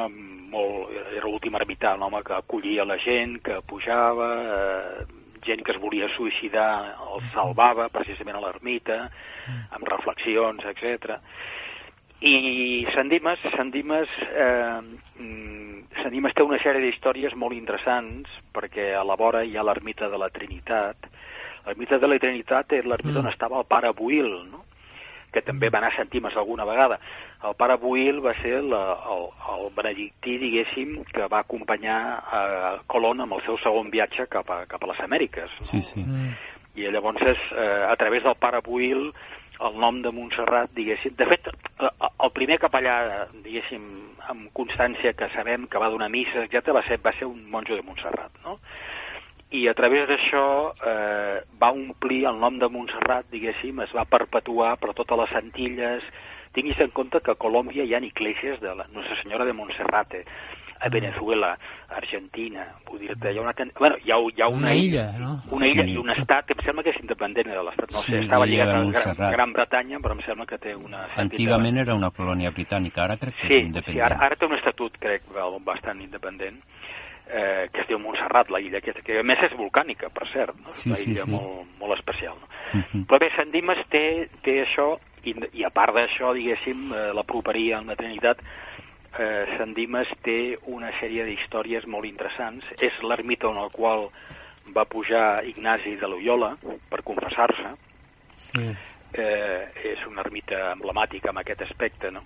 molt... 0.55 0.95
era 1.17 1.27
l'últim 1.27 1.55
ermità, 1.59 1.95
un 1.99 2.07
home 2.07 2.23
que 2.23 2.37
acollia 2.37 2.87
la 2.87 2.99
gent, 3.03 3.41
que 3.43 3.61
pujava, 3.67 4.31
eh, 4.55 5.07
gent 5.45 5.63
que 5.65 5.75
es 5.75 5.81
volia 5.81 6.09
suïcidar 6.15 6.97
el 7.15 7.25
salvava 7.35 7.89
precisament 7.93 8.39
a 8.39 8.45
l'ermita, 8.45 9.11
amb 9.77 9.89
reflexions, 9.91 10.65
etc. 10.71 11.19
I 12.25 12.87
Sant 12.95 13.11
Dimes, 13.13 13.43
Sant 13.57 13.71
Dimes, 13.75 14.09
eh, 14.33 14.81
mm, 15.21 16.01
Sant 16.01 16.13
Dimes 16.15 16.35
té 16.35 16.43
una 16.43 16.61
sèrie 16.63 16.81
d'històries 16.81 17.35
molt 17.37 17.55
interessants 17.55 18.31
perquè 18.55 18.95
a 18.97 19.05
la 19.05 19.17
vora 19.21 19.45
hi 19.45 19.57
ha 19.57 19.67
l'ermita 19.67 20.09
de 20.09 20.19
la 20.19 20.31
Trinitat. 20.31 20.97
L'ermita 21.67 21.99
de 21.99 22.09
la 22.09 22.19
Trinitat 22.19 22.73
és 22.73 22.85
l'ermita 22.85 23.21
Mm. 23.21 23.27
on 23.27 23.33
estava 23.33 23.59
el 23.59 23.67
pare 23.67 23.93
Buil, 23.93 24.31
no? 24.51 24.65
Que 25.35 25.43
també 25.43 25.71
va 25.73 25.81
anar 25.83 25.91
a 25.99 26.07
Dimes 26.11 26.37
alguna 26.39 26.65
vegada. 26.69 27.01
El 27.45 27.57
pare 27.59 27.77
Buil 27.83 28.21
va 28.25 28.35
ser 28.41 28.63
la, 28.63 28.83
el, 29.11 29.29
el 29.55 29.69
benedictí, 29.77 30.39
diguéssim, 30.39 30.97
que 31.11 31.27
va 31.33 31.43
acompanyar 31.43 31.99
a 32.23 32.43
Colón 32.87 33.25
amb 33.25 33.37
el 33.37 33.45
seu 33.47 33.59
segon 33.65 33.91
viatge 33.91 34.29
cap 34.31 34.51
a, 34.55 34.65
cap 34.71 34.83
a 34.85 34.93
les 34.93 35.01
Amèriques. 35.05 35.51
No? 35.59 35.71
Sí, 35.73 35.83
sí. 35.83 36.05
mm, 36.05 36.35
I 36.79 36.91
llavors, 36.91 37.23
eh, 37.55 37.83
a 37.89 37.95
través 37.97 38.25
del 38.25 38.39
pare 38.39 38.63
Buil, 38.65 39.11
el 39.61 39.77
nom 39.79 40.01
de 40.03 40.11
Montserrat, 40.11 40.73
diguéssim... 40.75 41.15
De 41.19 41.27
fet, 41.31 41.51
eh, 41.79 41.91
el 42.11 42.33
primer 42.35 42.59
capellà, 42.63 43.29
diguéssim, 43.45 43.85
amb 44.31 44.49
constància 44.57 45.15
que 45.19 45.29
sabem 45.35 45.69
que 45.71 45.81
va 45.83 45.91
donar 45.93 46.11
missa, 46.11 46.47
etc 46.47 46.75
va 46.75 46.83
ser, 46.89 46.99
va 47.05 47.13
ser 47.19 47.29
un 47.29 47.45
monjo 47.51 47.77
de 47.77 47.85
Montserrat, 47.87 48.43
no? 48.47 48.59
I 49.53 49.69
a 49.69 49.75
través 49.75 50.09
d'això 50.09 50.73
eh, 50.85 51.43
va 51.61 51.71
omplir 51.71 52.25
el 52.27 52.41
nom 52.41 52.57
de 52.59 52.69
Montserrat, 52.69 53.27
diguéssim, 53.31 53.81
es 53.85 53.93
va 53.95 54.05
perpetuar 54.05 54.77
per 54.79 54.95
totes 54.95 55.19
les 55.19 55.33
Antilles. 55.39 56.03
Tinguis 56.55 56.79
en 56.81 56.91
compte 56.91 57.21
que 57.21 57.33
a 57.33 57.39
Colòmbia 57.39 57.85
hi 57.85 57.95
ha 57.95 58.01
iglesias 58.03 58.61
de 58.61 58.75
la 58.75 58.87
Nostra 58.93 59.17
Senyora 59.23 59.45
de 59.45 59.53
Montserrate, 59.53 60.25
a 60.81 60.89
Venezuela, 60.91 61.53
a 61.89 61.97
Argentina, 61.97 62.65
vull 62.87 62.99
dir-te, 63.01 63.31
hi 63.33 63.39
ha 63.39 63.43
una... 63.43 63.55
Bueno, 63.79 63.97
hi 64.05 64.11
ha, 64.11 64.19
hi 64.19 64.43
ha 64.43 64.49
una, 64.49 64.67
Una 64.69 64.75
illa, 64.75 65.05
no? 65.19 65.39
Una 65.55 65.67
illa 65.71 65.85
Sí. 65.87 65.93
i 65.95 65.97
un 65.97 66.11
estat, 66.11 66.51
em 66.51 66.61
sembla 66.67 66.83
que 66.83 66.91
és 66.91 66.99
independent 67.01 67.47
de 67.49 67.63
l'estat, 67.63 67.93
no 67.95 68.03
Sí, 68.05 68.13
sé, 68.13 68.21
estava 68.27 68.47
lligat 68.47 68.69
a 68.69 68.73
Gran, 68.73 68.85
Montserrat. 68.85 69.33
Gran 69.33 69.53
Bretanya, 69.55 69.99
però 70.03 70.13
em 70.19 70.21
sembla 70.27 70.47
que 70.47 70.59
té 70.59 70.75
una... 70.75 71.07
Antigament 71.17 71.79
era 71.79 71.95
una 71.95 72.11
colònia 72.11 72.51
britànica, 72.51 73.05
ara 73.07 73.17
crec 73.17 73.35
que 73.39 73.47
Sí, 73.47 73.55
és 73.55 73.63
sí 73.63 73.67
independent. 73.71 74.05
ara, 74.11 74.19
ara 74.27 74.37
té 74.37 74.47
un 74.47 74.59
estatut, 74.59 74.99
crec, 74.99 75.23
bastant 75.65 76.03
independent, 76.03 76.61
eh, 77.29 77.69
que 77.73 77.81
es 77.83 77.89
diu 77.89 77.99
Montserrat, 77.99 78.51
la 78.51 78.61
illa 78.61 78.79
aquesta, 78.79 79.03
que 79.05 79.19
a 79.21 79.27
més 79.27 79.41
és 79.47 79.57
volcànica, 79.59 80.11
per 80.15 80.29
cert, 80.33 80.57
no? 80.61 80.73
Sí, 80.77 80.91
una 80.91 81.01
sí, 81.01 81.11
illa 81.11 81.25
sí. 81.25 81.33
Molt, 81.35 81.75
molt 81.81 81.99
especial. 81.99 82.37
No? 82.41 82.49
Mhm. 82.81 83.07
Però 83.09 83.19
bé, 83.21 83.31
Sant 83.37 83.51
Dimes 83.53 83.81
té, 83.91 84.05
té 84.43 84.61
això, 84.65 84.95
i, 85.25 85.35
i 85.61 85.65
a 85.65 85.71
part 85.71 85.95
d'això, 85.97 86.35
diguéssim, 86.37 86.93
eh, 86.93 87.11
la 87.17 87.25
properia 87.25 87.79
en 87.81 87.89
la 87.93 87.97
Trinitat, 87.97 88.43
eh, 89.19 89.45
Sant 89.57 89.75
Dimes 89.75 90.11
té 90.23 90.57
una 90.67 90.91
sèrie 91.01 91.25
d'històries 91.25 91.87
molt 91.87 92.09
interessants. 92.09 92.67
És 92.83 92.97
l'ermita 93.03 93.49
on 93.49 93.61
el 93.63 93.71
qual 93.73 94.09
va 94.75 94.85
pujar 94.89 95.45
Ignasi 95.47 95.97
de 96.01 96.09
Loyola 96.09 96.57
per 96.91 97.03
confessar-se. 97.03 97.77
sí. 98.51 98.75
Eh, 99.15 99.71
és 99.93 100.01
una 100.09 100.25
ermita 100.25 100.73
emblemàtica 100.73 101.31
en 101.31 101.37
aquest 101.39 101.61
aspecte, 101.63 102.11
no? 102.11 102.25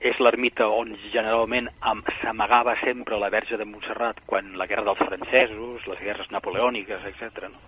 És 0.00 0.18
l'ermita 0.22 0.68
on 0.70 0.92
generalment 1.12 1.68
am- 1.80 2.04
s'amagava 2.20 2.76
sempre 2.84 3.18
la 3.18 3.30
Verge 3.34 3.56
de 3.58 3.64
Montserrat 3.66 4.20
quan 4.26 4.52
la 4.56 4.66
guerra 4.70 4.84
dels 4.92 4.98
francesos, 5.08 5.86
les 5.90 5.98
guerres 6.00 6.30
napoleòniques, 6.30 7.02
etc. 7.10 7.48
No? 7.50 7.58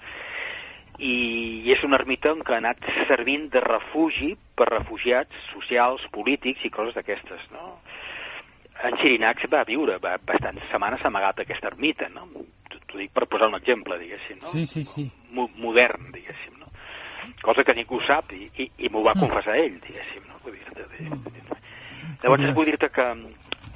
I, 1.00 1.64
és 1.72 1.82
una 1.86 1.96
ermita 1.96 2.34
què 2.44 2.54
ha 2.54 2.60
anat 2.60 2.84
servint 3.08 3.48
de 3.50 3.60
refugi 3.64 4.34
per 4.54 4.68
refugiats 4.68 5.32
socials, 5.50 6.02
polítics 6.12 6.64
i 6.64 6.70
coses 6.70 6.94
d'aquestes, 6.94 7.46
no? 7.54 7.78
En 8.84 8.96
Xirinacs 9.00 9.48
va 9.52 9.64
viure 9.68 9.98
va, 10.00 10.14
bastants 10.24 10.62
setmanes 10.70 11.02
amagat 11.04 11.40
a 11.40 11.46
aquesta 11.46 11.68
ermita, 11.72 12.08
no? 12.12 12.28
T'ho 12.90 12.98
dic 12.98 13.12
per 13.16 13.26
posar 13.30 13.48
un 13.48 13.56
exemple, 13.58 13.98
diguéssim, 13.98 14.38
no? 14.42 14.52
Sí, 14.52 14.66
sí, 14.66 14.84
sí. 14.84 15.10
mo 15.32 15.48
modern, 15.56 16.10
diguéssim, 16.12 16.58
no? 16.60 16.68
Cosa 17.42 17.64
que 17.64 17.74
ningú 17.74 18.00
sap 18.06 18.32
i, 18.36 18.48
i, 18.58 18.70
i 18.84 18.88
m'ho 18.92 19.02
va 19.06 19.14
confessar 19.18 19.56
ell, 19.56 19.80
diguéssim, 19.80 20.24
no? 20.28 20.40
Vull 20.44 20.56
dir-te, 20.58 20.84
Llavors 22.22 22.54
vull 22.56 22.68
dir-te 22.68 22.90
que, 22.92 23.06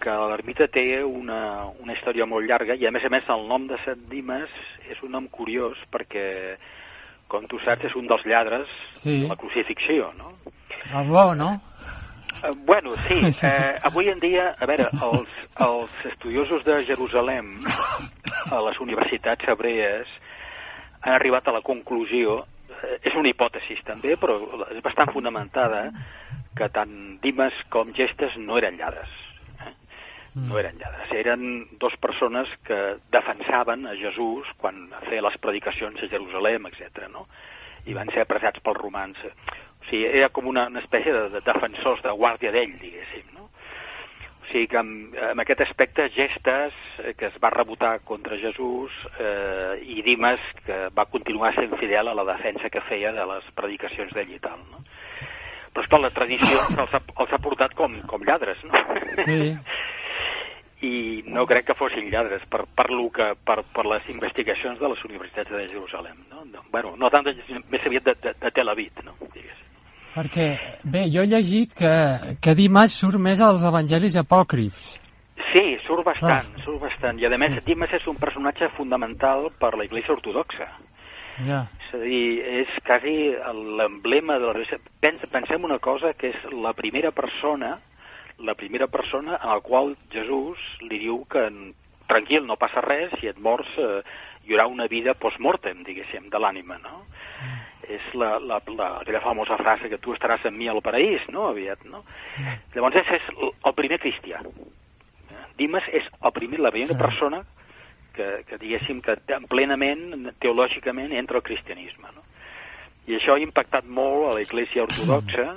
que 0.05 0.15
l'ermita 0.31 0.67
té 0.73 1.03
una, 1.05 1.67
una 1.81 1.95
història 1.97 2.27
molt 2.29 2.47
llarga 2.49 2.77
i 2.77 2.87
a 2.87 2.93
més 2.93 3.05
a 3.07 3.11
més 3.13 3.29
el 3.33 3.47
nom 3.49 3.67
de 3.71 3.79
Sant 3.85 4.03
Dimes 4.11 4.53
és 4.91 5.01
un 5.03 5.15
nom 5.17 5.29
curiós 5.33 5.79
perquè 5.93 6.57
com 7.33 7.47
tu 7.49 7.59
saps 7.65 7.89
és 7.89 7.95
un 7.97 8.07
dels 8.11 8.25
lladres 8.29 8.69
Sí. 9.01 9.23
de 9.23 9.29
la 9.29 9.37
crucifixió, 9.37 10.13
no? 10.17 10.35
El 10.93 11.09
bo, 11.09 11.35
no? 11.35 11.51
Eh, 12.45 12.53
bueno, 12.67 12.93
sí, 13.07 13.21
eh, 13.47 13.79
avui 13.83 14.09
en 14.09 14.21
dia, 14.21 14.55
a 14.59 14.67
veure, 14.69 14.87
els, 14.93 15.35
els 15.61 16.07
estudiosos 16.13 16.65
de 16.65 16.83
Jerusalem 16.85 17.55
a 18.51 18.61
les 18.69 18.81
universitats 18.81 19.49
hebrees 19.49 20.09
han 21.03 21.15
arribat 21.17 21.49
a 21.49 21.53
la 21.57 21.63
conclusió, 21.65 22.43
eh, 22.83 22.99
és 23.09 23.17
una 23.17 23.29
hipòtesi 23.33 23.77
també, 23.85 24.17
però 24.21 24.39
és 24.73 24.81
bastant 24.85 25.13
fonamentada, 25.13 25.87
que 26.59 26.69
tant 26.75 26.95
Dimes 27.25 27.57
com 27.73 27.91
Gestes 27.97 28.37
no 28.39 28.59
eren 28.61 28.79
lladres. 28.79 29.11
Eh? 29.65 29.73
No 30.49 30.59
eren 30.61 30.79
lladres. 30.79 31.11
Eren 31.25 31.49
dues 31.81 31.97
persones 32.03 32.51
que 32.69 32.81
defensaven 33.15 33.87
a 33.91 33.97
Jesús 33.99 34.51
quan 34.61 34.87
feia 35.09 35.25
les 35.25 35.41
predicacions 35.43 36.03
a 36.03 36.11
Jerusalem, 36.11 36.71
etc. 36.71 37.09
no? 37.13 37.27
i 37.87 37.95
van 37.97 38.11
ser 38.13 38.25
apressats 38.25 38.63
pels 38.65 38.81
romans. 38.81 39.21
O 39.25 39.89
sigui, 39.91 40.07
era 40.09 40.31
com 40.33 40.49
una, 40.49 40.69
una 40.73 40.83
espècie 40.85 41.13
de, 41.13 41.29
de 41.35 41.43
defensors, 41.45 42.03
de 42.05 42.13
guàrdia 42.17 42.53
d'ell, 42.55 42.73
diguéssim, 42.81 43.27
no? 43.37 43.49
O 44.45 44.49
sigui 44.51 44.69
que 44.73 44.81
amb, 44.81 45.17
amb 45.31 45.45
aquest 45.45 45.65
aspecte, 45.67 46.09
Gestes, 46.15 46.77
eh, 47.03 47.13
que 47.19 47.29
es 47.29 47.37
va 47.43 47.53
rebotar 47.53 47.99
contra 48.09 48.41
Jesús, 48.41 48.95
eh, 49.19 49.83
i 49.85 50.01
Dimes, 50.07 50.41
que 50.65 50.87
va 50.97 51.09
continuar 51.13 51.53
sent 51.59 51.77
fidel 51.81 52.09
a 52.09 52.17
la 52.17 52.27
defensa 52.33 52.73
que 52.73 52.85
feia 52.89 53.13
de 53.17 53.27
les 53.35 53.53
predicacions 53.59 54.15
d'ell 54.17 54.33
i 54.33 54.41
tal, 54.45 54.65
no? 54.73 54.85
Però, 55.75 55.83
esclar, 55.83 56.01
la 56.05 56.13
tradició 56.15 56.61
els 56.85 56.95
ha, 56.95 57.03
els 57.03 57.35
ha 57.35 57.43
portat 57.43 57.75
com, 57.79 57.97
com 58.11 58.25
lladres, 58.27 58.63
no? 58.69 58.85
Sí. 59.27 59.57
i 60.85 61.23
no 61.33 61.47
crec 61.49 61.71
que 61.71 61.77
fossin 61.79 62.11
lladres 62.13 62.43
per, 62.53 62.65
per, 62.77 62.91
lo 62.93 63.09
que, 63.15 63.31
per, 63.47 63.63
per 63.73 63.87
les 63.89 64.09
investigacions 64.13 64.79
de 64.81 64.91
les 64.93 65.05
universitats 65.09 65.51
de 65.51 65.67
Jerusalem. 65.71 66.19
No? 66.31 66.45
No, 66.53 66.65
bueno, 66.71 66.93
no 67.01 67.09
tant, 67.11 67.25
de, 67.25 67.61
més 67.73 67.87
aviat 67.89 68.11
de, 68.11 68.15
de, 68.21 68.35
de 68.43 68.51
Tel 68.53 68.69
Aviv, 68.69 69.01
no? 69.07 69.17
Digues. 69.33 69.63
Perquè, 70.15 70.49
bé, 70.87 71.09
jo 71.11 71.25
he 71.25 71.31
llegit 71.31 71.73
que, 71.75 71.95
que 72.43 72.55
Dimas 72.55 72.95
surt 73.01 73.19
més 73.19 73.41
als 73.43 73.65
evangelis 73.67 74.19
apòcrifs. 74.21 74.93
Sí, 75.51 75.65
surt 75.87 76.05
bastant, 76.07 76.53
surt 76.63 76.85
bastant. 76.85 77.19
I 77.19 77.27
a 77.27 77.39
més, 77.41 77.57
Dimas 77.67 77.93
és 77.97 78.07
un 78.11 78.19
personatge 78.21 78.69
fundamental 78.77 79.49
per 79.59 79.73
la 79.79 79.89
Iglesia 79.89 80.15
Ortodoxa. 80.15 80.69
Ja. 81.49 81.65
És 81.95 82.01
a 82.01 82.03
dir, 82.03 82.43
és 82.43 82.71
quasi 82.83 83.15
l'emblema 83.79 84.39
de 84.41 84.49
la 84.49 84.53
religió. 84.57 84.81
Pens, 85.01 85.23
pensem 85.31 85.63
una 85.63 85.79
cosa, 85.79 86.13
que 86.19 86.33
és 86.33 86.47
la 86.51 86.73
primera 86.75 87.13
persona, 87.15 87.77
la 88.43 88.55
primera 88.59 88.89
persona 88.91 89.39
en 89.39 89.53
la 89.53 89.61
qual 89.63 89.95
Jesús 90.11 90.59
li 90.83 90.99
diu 91.05 91.21
que 91.31 91.45
tranquil, 92.11 92.49
no 92.49 92.59
passa 92.59 92.83
res, 92.83 93.15
si 93.21 93.31
et 93.31 93.39
mors 93.39 93.69
eh, 93.79 94.03
hi 94.45 94.53
haurà 94.57 94.67
una 94.67 94.89
vida 94.91 95.15
post-mortem, 95.15 95.85
diguéssim, 95.87 96.27
de 96.33 96.41
l'ànima, 96.43 96.81
no? 96.83 97.05
Mm. 97.05 97.63
És 97.95 98.11
la, 98.19 98.35
la, 98.43 98.59
la, 98.75 98.91
aquella 99.05 99.23
famosa 99.23 99.59
frase 99.61 99.89
que 99.93 100.01
tu 100.03 100.17
estaràs 100.17 100.45
amb 100.49 100.59
mi 100.59 100.69
al 100.69 100.83
paraís, 100.83 101.23
no?, 101.31 101.47
aviat, 101.53 101.87
no? 101.87 102.03
Mm. 102.41 102.59
Llavors 102.75 102.99
és, 103.05 103.15
és 103.21 103.31
el 103.55 103.77
primer 103.79 104.01
cristià. 104.03 104.43
Dimes 105.61 105.87
és 105.95 106.11
el 106.19 106.35
primer, 106.35 106.59
la 106.59 106.75
primera 106.75 106.99
persona 106.99 107.45
que, 108.17 108.29
que 108.49 108.59
diguéssim 108.63 109.01
que 109.05 109.17
plenament, 109.51 110.33
teològicament, 110.43 111.13
entra 111.13 111.41
al 111.41 111.47
cristianisme, 111.47 112.11
no? 112.15 112.25
I 113.05 113.19
això 113.19 113.35
ha 113.37 113.43
impactat 113.43 113.85
molt 113.85 114.31
a 114.31 114.37
l'Església 114.39 114.87
Ortodoxa 114.87 115.49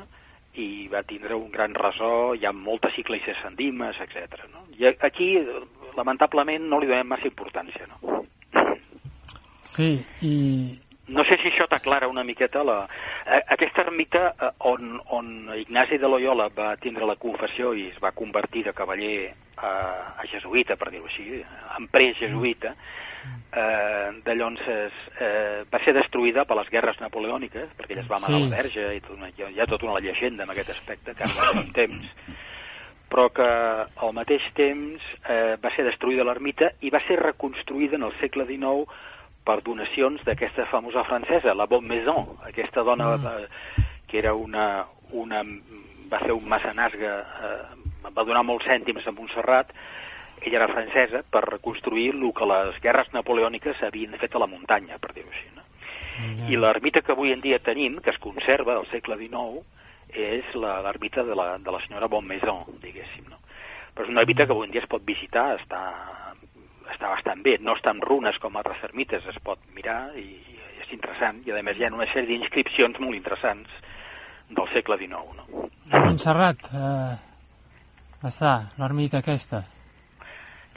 i 0.59 0.87
va 0.91 1.03
tindre 1.07 1.37
un 1.37 1.51
gran 1.53 1.75
ressò, 1.77 2.33
hi 2.35 2.45
ha 2.45 2.51
moltes 2.51 2.97
iglesias 2.99 3.37
sandimes, 3.43 3.99
etc. 4.03 4.41
No? 4.51 4.65
I 4.75 4.89
aquí, 4.89 5.29
lamentablement, 5.95 6.65
no 6.67 6.81
li 6.81 6.89
donem 6.89 7.07
massa 7.13 7.29
importància, 7.29 7.87
no? 7.93 8.25
Sí, 9.77 9.93
i... 10.25 10.33
No 11.07 11.23
sé 11.23 11.37
si 11.39 11.47
això 11.47 11.69
t'aclara 11.71 12.09
una 12.11 12.25
miqueta 12.27 12.65
la... 12.67 12.81
Aquesta 13.55 13.85
ermita 13.85 14.23
eh, 14.33 14.49
on, 14.67 14.97
on 15.15 15.29
Ignasi 15.55 15.99
de 16.01 16.09
Loyola 16.11 16.49
va 16.51 16.73
tindre 16.83 17.07
la 17.07 17.15
confessió 17.15 17.71
i 17.73 17.87
es 17.93 17.99
va 18.03 18.11
convertir 18.15 18.65
de 18.67 18.73
cavaller 18.75 19.29
a, 19.55 19.71
a 20.19 20.27
jesuïta, 20.27 20.75
per 20.75 20.91
dir-ho 20.91 21.07
així, 21.07 21.39
emprès 21.79 22.19
jesuïta, 22.19 22.73
eh, 23.55 24.09
de 24.25 24.35
Llonses 24.35 24.99
eh, 25.19 25.63
va 25.71 25.81
ser 25.85 25.95
destruïda 25.95 26.45
per 26.45 26.59
les 26.59 26.71
guerres 26.73 26.99
napoleòniques, 26.99 27.71
perquè 27.79 27.95
ella 27.95 28.03
es 28.03 28.11
va 28.11 28.19
matar 28.19 28.35
sí. 28.35 28.43
la 28.43 28.57
verge, 28.57 28.89
i 28.97 29.03
tot 29.05 29.15
una, 29.15 29.31
hi 29.31 29.61
ha 29.63 29.69
tota 29.69 29.87
una 29.87 30.03
llegenda 30.03 30.43
en 30.43 30.53
aquest 30.53 30.75
aspecte, 30.75 31.15
que 31.15 31.23
ha 31.23 31.51
un 31.55 31.71
temps, 31.75 32.11
però 33.07 33.29
que 33.31 33.47
al 33.47 34.15
mateix 34.15 34.43
temps 34.59 35.03
eh, 35.23 35.55
va 35.63 35.71
ser 35.75 35.87
destruïda 35.87 36.27
l'ermita 36.27 36.73
i 36.83 36.91
va 36.91 36.99
ser 37.07 37.21
reconstruïda 37.21 37.95
en 37.95 38.09
el 38.09 38.17
segle 38.19 38.45
XIX 38.49 38.83
per 39.47 39.61
donacions 39.63 40.23
d'aquesta 40.27 40.67
famosa 40.71 41.05
francesa, 41.07 41.55
la 41.55 41.67
Bonne 41.71 41.87
Maison, 41.95 42.35
aquesta 42.49 42.83
dona 42.83 43.13
mm. 43.15 43.23
de, 43.23 43.85
que 44.11 44.19
era 44.19 44.33
una, 44.35 44.85
una, 45.15 45.43
va 46.11 46.19
fer 46.23 46.35
un 46.35 46.49
mecenasga, 46.51 47.13
eh, 47.47 48.11
va 48.11 48.27
donar 48.27 48.43
molts 48.47 48.67
cèntims 48.67 49.07
a 49.07 49.15
Montserrat, 49.15 49.71
ella 50.41 50.59
era 50.59 50.67
francesa, 50.69 51.23
per 51.31 51.45
reconstruir 51.47 52.11
el 52.13 52.27
que 52.35 52.47
les 52.51 52.81
guerres 52.83 53.09
napoleòniques 53.15 53.81
havien 53.87 54.13
fet 54.21 54.35
a 54.35 54.43
la 54.43 54.51
muntanya, 54.51 54.99
per 55.01 55.15
dir-ho 55.15 55.31
així. 55.31 55.47
No? 55.55 55.65
Mm. 56.17 56.51
I 56.51 56.59
l'ermita 56.59 57.01
que 57.01 57.15
avui 57.15 57.33
en 57.33 57.41
dia 57.41 57.59
tenim, 57.63 58.01
que 58.03 58.13
es 58.13 58.21
conserva 58.21 58.75
del 58.75 58.87
segle 58.91 59.17
XIX, 59.23 59.63
és 60.13 60.53
l'ermita 60.55 61.23
de, 61.27 61.35
la, 61.35 61.49
de 61.59 61.73
la 61.73 61.81
senyora 61.83 62.07
Bonne 62.11 62.35
Maison, 62.35 62.63
diguéssim. 62.83 63.27
No? 63.31 63.41
Però 63.95 64.05
és 64.05 64.13
una 64.13 64.23
ermita 64.23 64.45
que 64.45 64.55
avui 64.55 64.67
en 64.67 64.75
dia 64.75 64.83
es 64.83 64.91
pot 64.91 65.03
visitar, 65.07 65.49
està 65.57 65.81
està 66.93 67.11
bastant 67.13 67.43
bé, 67.45 67.57
no 67.61 67.75
està 67.77 67.93
en 67.95 68.01
runes 68.01 68.37
com 68.41 68.55
altres 68.57 68.83
ermites, 68.89 69.25
es 69.29 69.39
pot 69.43 69.59
mirar 69.75 70.11
i, 70.19 70.27
i 70.37 70.81
és 70.83 70.91
interessant, 70.95 71.41
i 71.45 71.51
a 71.51 71.63
més 71.63 71.77
hi 71.77 71.87
ha 71.87 71.93
una 71.93 72.09
sèrie 72.13 72.31
d'inscripcions 72.33 72.99
molt 73.03 73.17
interessants 73.17 73.71
del 74.49 74.67
segle 74.73 74.97
XIX. 75.01 75.39
No? 75.39 75.69
A 75.91 76.03
Montserrat 76.05 76.69
eh, 76.71 77.15
està 78.27 78.59
l'ermita 78.79 79.19
aquesta. 79.23 79.65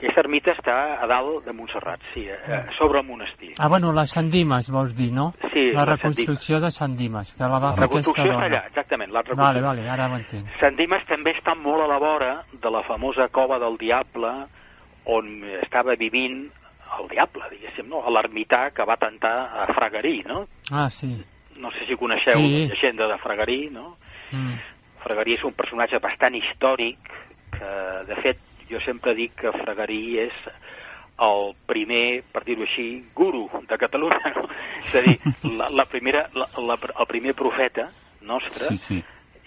Aquesta 0.00 0.22
ermita 0.22 0.54
està 0.54 0.74
a 0.96 1.06
dalt 1.10 1.44
de 1.44 1.52
Montserrat, 1.52 2.00
sí, 2.14 2.22
eh, 2.24 2.60
sobre 2.78 3.02
el 3.02 3.06
monestir. 3.06 3.50
Ah, 3.60 3.68
bueno, 3.68 3.90
la 3.92 4.06
Sant 4.08 4.30
Dimas, 4.32 4.70
vols 4.72 4.94
dir, 4.96 5.10
no? 5.12 5.34
Sí. 5.52 5.66
La 5.76 5.84
reconstrucció 5.84 6.56
de 6.62 6.70
Sant 6.72 6.94
Dimas, 6.96 7.34
que 7.36 7.44
la 7.44 7.58
va 7.60 7.74
fer 7.76 7.84
aquesta 7.84 8.24
dona. 8.24 8.46
allà, 8.46 8.62
exactament. 8.70 9.12
La 9.12 9.22
vale, 9.36 9.60
vale, 9.60 9.84
ara 9.90 10.08
ho 10.08 10.16
entenc. 10.16 10.48
Sant 10.62 10.78
Dimas 10.78 11.04
també 11.04 11.34
està 11.36 11.52
molt 11.52 11.84
a 11.84 11.90
la 11.90 11.98
vora 12.00 12.30
de 12.50 12.72
la 12.72 12.80
famosa 12.88 13.28
cova 13.28 13.58
del 13.60 13.76
Diable, 13.76 14.32
on 15.04 15.44
estava 15.62 15.96
vivint 15.98 16.48
el 16.98 17.08
diable, 17.08 17.46
diguéssim, 17.52 17.88
no? 17.88 18.02
a 18.04 18.10
l'ermità 18.10 18.70
que 18.74 18.84
va 18.86 18.98
tentar 19.00 19.34
a 19.62 19.66
Fragarí, 19.72 20.22
no? 20.26 20.46
Ah, 20.72 20.88
sí. 20.90 21.12
No 21.60 21.70
sé 21.76 21.86
si 21.86 21.96
coneixeu 21.96 22.40
sí. 22.40 22.50
la 22.50 22.66
llegenda 22.72 23.06
de 23.08 23.18
Fragarí, 23.22 23.60
no? 23.70 23.96
Mm. 24.32 24.56
Fragarí 25.04 25.36
és 25.38 25.44
un 25.46 25.54
personatge 25.56 26.00
bastant 26.02 26.36
històric 26.36 27.12
que, 27.54 27.70
de 28.08 28.18
fet, 28.24 28.42
jo 28.70 28.82
sempre 28.84 29.14
dic 29.18 29.36
que 29.38 29.54
Fragarí 29.60 30.18
és 30.26 30.42
el 31.20 31.52
primer, 31.68 32.22
per 32.32 32.42
dir-ho 32.46 32.64
així, 32.64 32.88
guru 33.14 33.46
de 33.68 33.78
Catalunya, 33.80 34.34
no? 34.36 34.48
És 34.80 34.92
a 34.98 35.04
dir, 35.06 35.16
la, 35.60 35.70
la 35.82 35.86
primera, 35.88 36.26
la, 36.34 36.50
la, 36.58 36.78
el 36.90 37.10
primer 37.10 37.36
profeta 37.38 37.90
nostre, 38.20 38.74
sí, 38.74 38.78
sí 38.78 39.02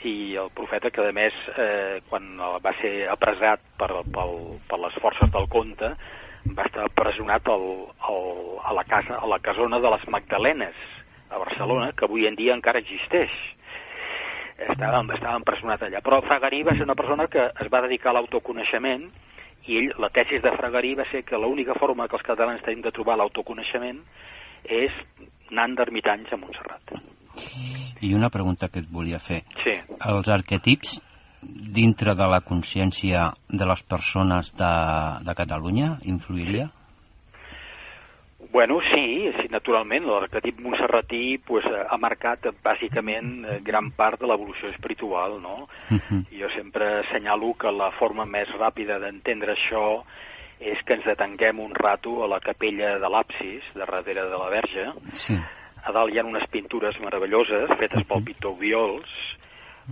i 0.05 0.35
el 0.39 0.49
profeta 0.55 0.91
que 0.91 1.05
a 1.07 1.13
més 1.15 1.35
eh, 1.57 2.01
quan 2.09 2.35
va 2.63 2.73
ser 2.81 3.07
apressat 3.11 3.63
per, 3.79 3.89
per, 4.13 4.27
per 4.69 4.79
les 4.81 4.99
forces 5.03 5.31
del 5.31 5.47
conte 5.51 5.93
va 6.57 6.67
estar 6.67 6.89
presonat 6.95 7.47
al, 7.47 7.65
al, 8.09 8.27
a 8.67 8.73
la 8.75 8.83
casa 8.83 9.19
a 9.21 9.29
la 9.31 9.39
casona 9.39 9.79
de 9.79 9.91
les 9.93 10.07
Magdalenes 10.11 10.75
a 11.33 11.39
Barcelona, 11.39 11.91
que 11.97 12.05
avui 12.05 12.27
en 12.27 12.35
dia 12.37 12.53
encara 12.53 12.83
existeix. 12.83 13.31
Estava, 14.53 15.01
estava 15.15 15.39
empresonat 15.39 15.81
allà. 15.87 16.01
Però 16.05 16.19
Fragarí 16.21 16.61
va 16.63 16.75
ser 16.77 16.85
una 16.85 16.95
persona 16.99 17.25
que 17.27 17.47
es 17.47 17.71
va 17.73 17.81
dedicar 17.87 18.11
a 18.11 18.19
l'autoconeixement 18.19 19.07
i 19.65 19.79
ell, 19.79 19.89
la 20.03 20.11
tesis 20.13 20.43
de 20.43 20.53
Fragarí 20.59 20.93
va 20.99 21.07
ser 21.09 21.23
que 21.25 21.39
l'única 21.39 21.75
forma 21.79 22.07
que 22.07 22.19
els 22.19 22.27
catalans 22.27 22.61
tenim 22.67 22.83
de 22.85 22.93
trobar 22.95 23.17
l'autoconeixement 23.17 24.03
és 24.83 24.93
anant 25.49 25.75
d'ermitanys 25.79 26.31
a 26.35 26.39
Montserrat 26.39 26.95
i 28.01 28.13
una 28.13 28.29
pregunta 28.29 28.69
que 28.69 28.83
et 28.83 28.89
volia 28.91 29.19
fer. 29.19 29.43
Sí. 29.63 29.75
Els 30.03 30.29
arquetips 30.29 30.99
dintre 31.43 32.15
de 32.15 32.27
la 32.29 32.41
consciència 32.41 33.27
de 33.49 33.67
les 33.67 33.83
persones 33.83 34.53
de, 34.55 34.71
de 35.25 35.35
Catalunya 35.35 35.97
influiria? 36.03 36.69
Bueno, 38.53 38.77
sí, 38.91 39.31
sí 39.39 39.47
naturalment. 39.49 40.05
L'arquetip 40.05 40.59
montserratí 40.61 41.39
pues, 41.47 41.65
ha 41.65 41.97
marcat 41.97 42.45
bàsicament 42.63 43.63
gran 43.65 43.89
part 43.97 44.21
de 44.21 44.29
l'evolució 44.29 44.69
espiritual, 44.69 45.39
no? 45.41 45.65
Uh 45.89 45.97
-huh. 45.97 46.21
Jo 46.29 46.49
sempre 46.55 46.99
assenyalo 46.99 47.53
que 47.57 47.71
la 47.71 47.91
forma 47.99 48.25
més 48.25 48.47
ràpida 48.59 48.99
d'entendre 48.99 49.53
això 49.53 50.03
és 50.59 50.77
que 50.85 50.93
ens 50.93 51.05
detenguem 51.05 51.59
un 51.59 51.73
rato 51.73 52.23
a 52.23 52.27
la 52.27 52.39
capella 52.39 52.99
de 52.99 53.09
l'absis, 53.09 53.63
de 53.73 53.79
darrere 53.79 54.29
de 54.29 54.37
la 54.37 54.49
verge, 54.49 54.85
sí 55.11 55.35
a 55.83 55.91
dalt 55.91 56.13
hi 56.13 56.19
ha 56.19 56.25
unes 56.27 56.45
pintures 56.51 56.99
meravelloses 57.03 57.71
fetes 57.79 58.07
pel 58.07 58.23
pintor 58.23 58.55
Viols, 58.59 59.11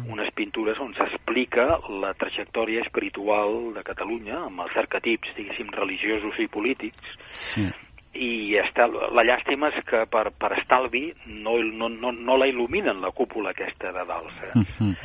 unes 0.08 0.32
pintures 0.36 0.80
on 0.80 0.94
s'explica 0.96 1.66
la 2.00 2.14
trajectòria 2.16 2.84
espiritual 2.86 3.74
de 3.76 3.84
Catalunya 3.84 4.38
amb 4.46 4.64
els 4.64 4.76
arquetips, 4.80 5.34
diguéssim, 5.36 5.72
religiosos 5.76 6.40
i 6.40 6.48
polítics. 6.48 7.16
Sí. 7.36 7.68
I 8.12 8.58
està, 8.60 8.88
la 8.88 9.24
llàstima 9.24 9.70
és 9.72 9.84
que 9.88 10.04
per, 10.12 10.26
per 10.36 10.52
estalvi 10.58 11.06
no, 11.28 11.58
no, 11.64 11.88
no, 11.92 12.12
no 12.12 12.38
la 12.40 12.48
il·luminen 12.52 13.00
la 13.04 13.12
cúpula 13.16 13.52
aquesta 13.52 13.92
de 13.96 14.04
dalt, 14.08 14.32
saps? 14.40 14.56
Uh 14.80 14.88
-huh. 14.88 14.96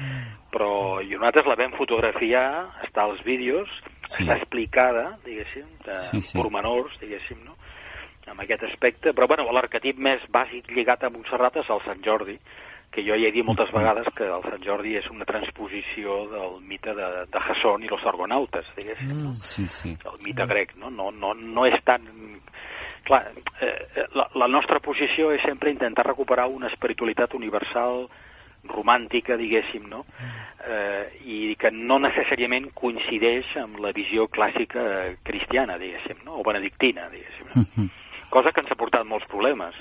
Però 0.55 1.03
i 1.03 1.15
nosaltres 1.15 1.47
la 1.47 1.59
vam 1.59 1.73
fotografiar, 1.73 2.67
està 2.83 3.03
als 3.03 3.23
vídeos, 3.25 3.69
sí. 4.07 4.23
està 4.23 4.39
explicada, 4.39 5.19
diguéssim, 5.25 5.67
de 5.85 6.01
sí, 6.01 6.23
sí. 6.23 6.39
pormenors, 6.39 6.99
diguéssim, 7.01 7.39
no? 7.45 7.55
Amb 8.31 8.43
aquest 8.43 8.65
aspecte, 8.69 9.13
però 9.15 9.29
bueno, 9.31 9.47
l'arquetip 9.55 9.99
més 10.03 10.25
bàsic 10.33 10.71
lligat 10.75 11.05
a 11.05 11.11
Montserrat 11.11 11.61
és 11.63 11.71
el 11.71 11.83
Sant 11.85 12.03
Jordi, 12.05 12.37
que 12.93 13.05
jo 13.05 13.17
ja 13.19 13.29
he 13.29 13.35
dit 13.35 13.45
moltes 13.45 13.71
vegades 13.75 14.09
que 14.17 14.27
el 14.27 14.45
Sant 14.47 14.63
Jordi 14.65 14.97
és 14.99 15.09
una 15.13 15.27
transposició 15.29 16.23
del 16.33 16.61
mite 16.65 16.95
de, 16.97 17.09
de 17.33 17.43
Jason 17.49 17.85
i 17.85 17.91
els 17.93 18.07
argonautes, 18.09 18.71
diguéssim. 18.79 19.13
Mm, 19.13 19.35
sí, 19.43 19.67
sí. 19.69 19.97
El 20.07 20.23
mite 20.25 20.47
grec, 20.49 20.77
no? 20.81 20.91
No, 20.91 21.11
no, 21.13 21.35
no 21.35 21.67
és 21.69 21.77
tan... 21.85 22.07
Clar, 23.07 23.21
eh, 23.63 24.07
la, 24.19 24.25
la 24.35 24.49
nostra 24.51 24.81
posició 24.83 25.29
és 25.31 25.45
sempre 25.47 25.71
intentar 25.71 26.09
recuperar 26.09 26.49
una 26.51 26.67
espiritualitat 26.73 27.37
universal 27.39 28.09
romàntica, 28.67 29.37
diguéssim, 29.39 29.85
no? 29.87 30.03
Eh, 30.67 31.05
I 31.23 31.37
que 31.61 31.71
no 31.71 32.01
necessàriament 32.03 32.73
coincideix 32.75 33.53
amb 33.63 33.79
la 33.85 33.93
visió 33.95 34.27
clàssica 34.27 34.83
cristiana, 35.23 35.79
diguéssim, 35.79 36.25
no? 36.27 36.41
O 36.41 36.47
benedictina, 36.49 37.07
diguéssim. 37.13 37.53
No? 37.55 37.87
Cosa 38.31 38.53
que 38.53 38.65
ens 38.65 38.73
ha 38.73 38.79
portat 38.79 39.07
molts 39.09 39.27
problemes. 39.31 39.77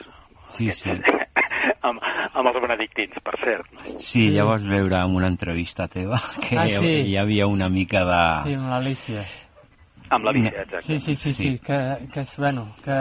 Sí, 0.48 0.70
sí. 0.72 0.92
amb, 1.88 2.02
amb 2.02 2.52
els 2.52 2.60
benedictins, 2.62 3.18
per 3.26 3.38
cert. 3.42 3.72
No? 3.74 3.96
Sí, 4.04 4.28
ja 4.36 4.46
vas 4.48 4.66
veure 4.68 5.02
en 5.02 5.16
una 5.18 5.32
entrevista 5.32 5.88
teva 5.92 6.20
que 6.44 6.58
ah, 6.60 6.68
sí. 6.70 6.94
hi 7.12 7.18
havia 7.22 7.48
una 7.48 7.70
mica 7.70 8.06
de... 8.06 8.22
Sí, 8.46 8.56
amb 8.60 8.72
l'Alicia. 8.74 9.26
Amb 10.16 10.28
la 10.28 10.32
vida, 10.36 10.52
exacte. 10.54 10.84
Sí, 10.86 11.00
sí, 11.00 11.16
sí, 11.16 11.34
sí, 11.34 11.34
sí 11.34 11.60
que, 11.66 11.80
que, 12.14 12.22
és, 12.22 12.36
bueno, 12.38 12.68
que 12.84 12.98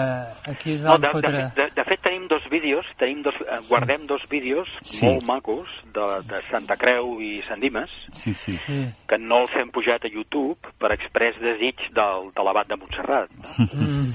aquí 0.51 0.73
es 0.79 0.83
van 0.83 1.01
no, 1.01 1.07
de, 1.07 1.13
fotre... 1.13 1.33
De, 1.37 1.51
de, 1.61 1.67
de 1.77 1.85
fet, 1.91 2.01
tenim 2.25 2.29
dos 2.29 2.49
vídeos, 2.51 2.87
tenim 2.99 3.23
dos, 3.23 3.35
eh, 3.35 3.61
guardem 3.69 4.07
dos 4.07 4.23
vídeos 4.29 4.69
sí. 4.83 5.05
molt 5.05 5.27
macos 5.27 5.69
de, 5.93 6.23
de 6.29 6.41
Santa 6.51 6.77
Creu 6.77 7.21
i 7.21 7.43
Sant 7.49 7.61
Dimes, 7.61 7.91
sí, 8.13 8.33
sí. 8.33 8.57
sí. 8.57 8.93
que 9.09 9.19
no 9.19 9.43
els 9.45 9.55
hem 9.57 9.71
pujat 9.71 10.05
a 10.05 10.11
YouTube 10.11 10.59
per 10.79 10.93
express 10.95 11.39
desig 11.41 11.77
del, 11.95 12.31
de 12.35 12.43
l'abat 12.43 12.69
de 12.69 12.77
Montserrat. 12.77 13.31
Mm. 13.75 14.13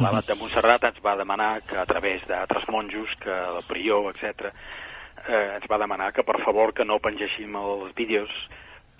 L'abat 0.00 0.26
de 0.26 0.36
Montserrat 0.38 0.84
ens 0.88 1.00
va 1.04 1.16
demanar 1.16 1.60
que 1.66 1.76
a 1.78 1.86
través 1.86 2.24
d'altres 2.28 2.66
monjos, 2.68 3.12
que 3.20 3.30
el 3.32 3.62
prior, 3.68 4.12
etc, 4.14 4.50
eh, 5.26 5.56
ens 5.58 5.68
va 5.70 5.80
demanar 5.80 6.12
que 6.12 6.24
per 6.24 6.40
favor 6.44 6.72
que 6.72 6.84
no 6.84 7.00
pengéssim 7.02 7.56
els 7.60 7.94
vídeos 7.96 8.30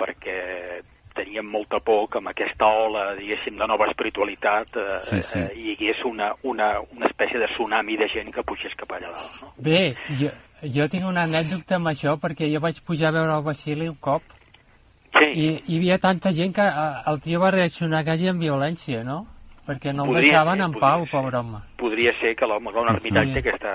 perquè 0.01 0.81
teníem 1.15 1.47
molta 1.47 1.81
por 1.81 2.09
que 2.09 2.19
amb 2.19 2.29
aquesta 2.33 2.67
ola, 2.67 3.15
diguéssim, 3.19 3.57
de 3.59 3.67
nova 3.67 3.87
espiritualitat 3.91 4.77
eh, 4.77 5.01
Sí, 5.01 5.23
sí. 5.23 5.39
eh, 5.39 5.51
hi 5.57 5.73
hagués 5.75 6.05
una, 6.05 6.33
una, 6.43 6.81
una 6.97 7.07
espècie 7.07 7.39
de 7.39 7.47
tsunami 7.55 7.97
de 7.97 8.09
gent 8.09 8.31
que 8.35 8.43
pugés 8.43 8.75
cap 8.77 8.93
allà 8.93 9.11
dalt. 9.13 9.41
No? 9.43 9.53
Bé, 9.59 9.95
jo, 10.21 10.31
jo 10.63 10.89
tinc 10.89 11.05
una 11.09 11.25
anècdota 11.29 11.77
amb 11.81 11.89
això, 11.93 12.17
perquè 12.21 12.49
jo 12.53 12.61
vaig 12.61 12.81
pujar 12.87 13.09
a 13.11 13.17
veure 13.19 13.35
el 13.39 13.43
Basili 13.47 13.89
un 13.89 13.97
cop, 14.01 14.23
Sí, 15.11 15.27
i 15.35 15.47
hi 15.67 15.77
havia 15.81 15.97
tanta 15.99 16.31
gent 16.33 16.53
que 16.55 16.63
eh, 16.63 17.03
el 17.11 17.19
tio 17.21 17.41
va 17.43 17.51
reaccionar 17.51 18.05
quasi 18.07 18.29
amb 18.31 18.41
violència, 18.41 19.03
no? 19.03 19.27
Perquè 19.67 19.91
no 19.93 20.05
el 20.05 20.13
Podria 20.15 20.31
deixaven 20.31 20.59
ser, 20.63 20.67
en 20.69 20.77
pau, 20.79 21.03
ser. 21.05 21.11
pobre 21.11 21.37
home. 21.37 21.59
podria 21.77 22.13
ser 22.21 22.37
que 22.39 22.47
l'home 22.47 22.71
un 22.71 22.89
ermitall 22.95 23.27
Sí. 23.27 23.33
té 23.35 23.39
aquesta... 23.43 23.73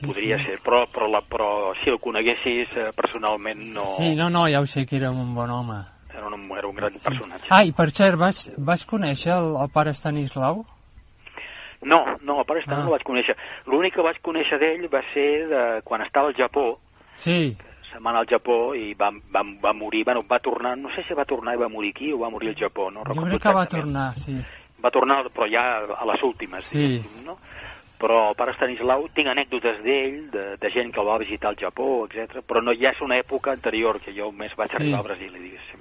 Podria 0.00 0.38
sí. 0.38 0.44
ser, 0.46 0.58
però, 0.64 0.86
però, 0.88 1.08
la, 1.12 1.20
però 1.20 1.74
si 1.82 1.90
el 1.90 1.98
coneguessis 2.00 2.72
eh, 2.76 2.88
personalment 2.96 3.60
no... 3.74 3.84
Sí, 3.98 4.14
no, 4.16 4.30
no, 4.30 4.46
ja 4.48 4.60
ho 4.60 4.66
sé 4.66 4.86
que 4.86 4.96
era 4.96 5.10
un 5.10 5.34
bon 5.34 5.50
home. 5.50 5.76
Era, 6.20 6.34
un, 6.36 6.50
era 6.58 6.68
un 6.68 6.76
gran 6.76 6.92
personatge. 6.92 7.48
Ah, 7.50 7.62
i 7.64 7.72
per 7.72 7.88
cert, 7.96 8.16
vas, 8.20 8.44
vas 8.58 8.84
conèixer 8.86 9.32
el, 9.32 9.54
el 9.64 9.70
pare 9.72 9.90
Estanislau? 9.96 10.64
No, 11.82 12.04
no, 12.22 12.40
el 12.40 12.44
pare 12.46 12.60
Stan 12.60 12.76
Ah. 12.76 12.84
no 12.84 12.90
el 12.90 12.92
vaig 12.98 13.04
conèixer. 13.08 13.36
L'únic 13.66 13.94
que 13.96 14.02
vaig 14.04 14.18
conèixer 14.20 14.58
d'ell 14.60 14.84
va 14.92 15.00
ser 15.14 15.46
de, 15.48 15.60
quan 15.84 16.02
estava 16.04 16.28
al 16.28 16.36
Japó, 16.36 16.78
Sí, 17.16 17.56
anar 17.96 18.20
al 18.20 18.26
Japó 18.30 18.74
i 18.76 18.94
va, 18.94 19.10
va, 19.34 19.42
va 19.64 19.72
morir, 19.76 20.04
bueno, 20.04 20.22
va 20.30 20.38
tornar, 20.40 20.76
no 20.78 20.88
sé 20.94 21.02
si 21.08 21.12
va 21.14 21.24
tornar 21.24 21.54
i 21.54 21.58
va 21.60 21.68
morir 21.68 21.90
aquí 21.90 22.12
o 22.12 22.18
va 22.20 22.30
morir 22.30 22.50
al 22.50 22.56
Japó, 22.56 22.90
no 22.90 23.00
jo 23.00 23.08
recordo 23.12 23.30
crec 23.30 23.42
que 23.42 23.52
va 23.58 23.66
tornar, 23.66 24.14
sí. 24.18 24.36
Va 24.84 24.90
tornar, 24.90 25.18
però 25.34 25.48
ja 25.50 25.64
a 25.98 26.06
les 26.06 26.22
últimes, 26.22 26.64
Sí. 26.64 27.02
no? 27.26 27.36
Però 28.00 28.30
el 28.30 28.36
pare 28.36 28.54
Stanislau, 28.54 29.08
tinc 29.12 29.28
anècdotes 29.28 29.82
d'ell, 29.84 30.30
de, 30.32 30.56
de 30.56 30.70
gent 30.72 30.92
que 30.94 31.00
el 31.00 31.08
va 31.08 31.18
visitar 31.18 31.50
al 31.50 31.56
Japó, 31.60 32.06
etc. 32.06 32.40
però 32.46 32.62
no, 32.62 32.72
ja 32.72 32.90
és 32.94 33.00
una 33.04 33.18
època 33.20 33.52
anterior 33.52 34.00
que 34.00 34.12
jo 34.16 34.30
més 34.32 34.54
vaig 34.56 34.70
Sí. 34.70 34.76
arribar 34.76 35.00
al 35.00 35.04
Brasil, 35.04 35.32
diguéssim? 35.32 35.80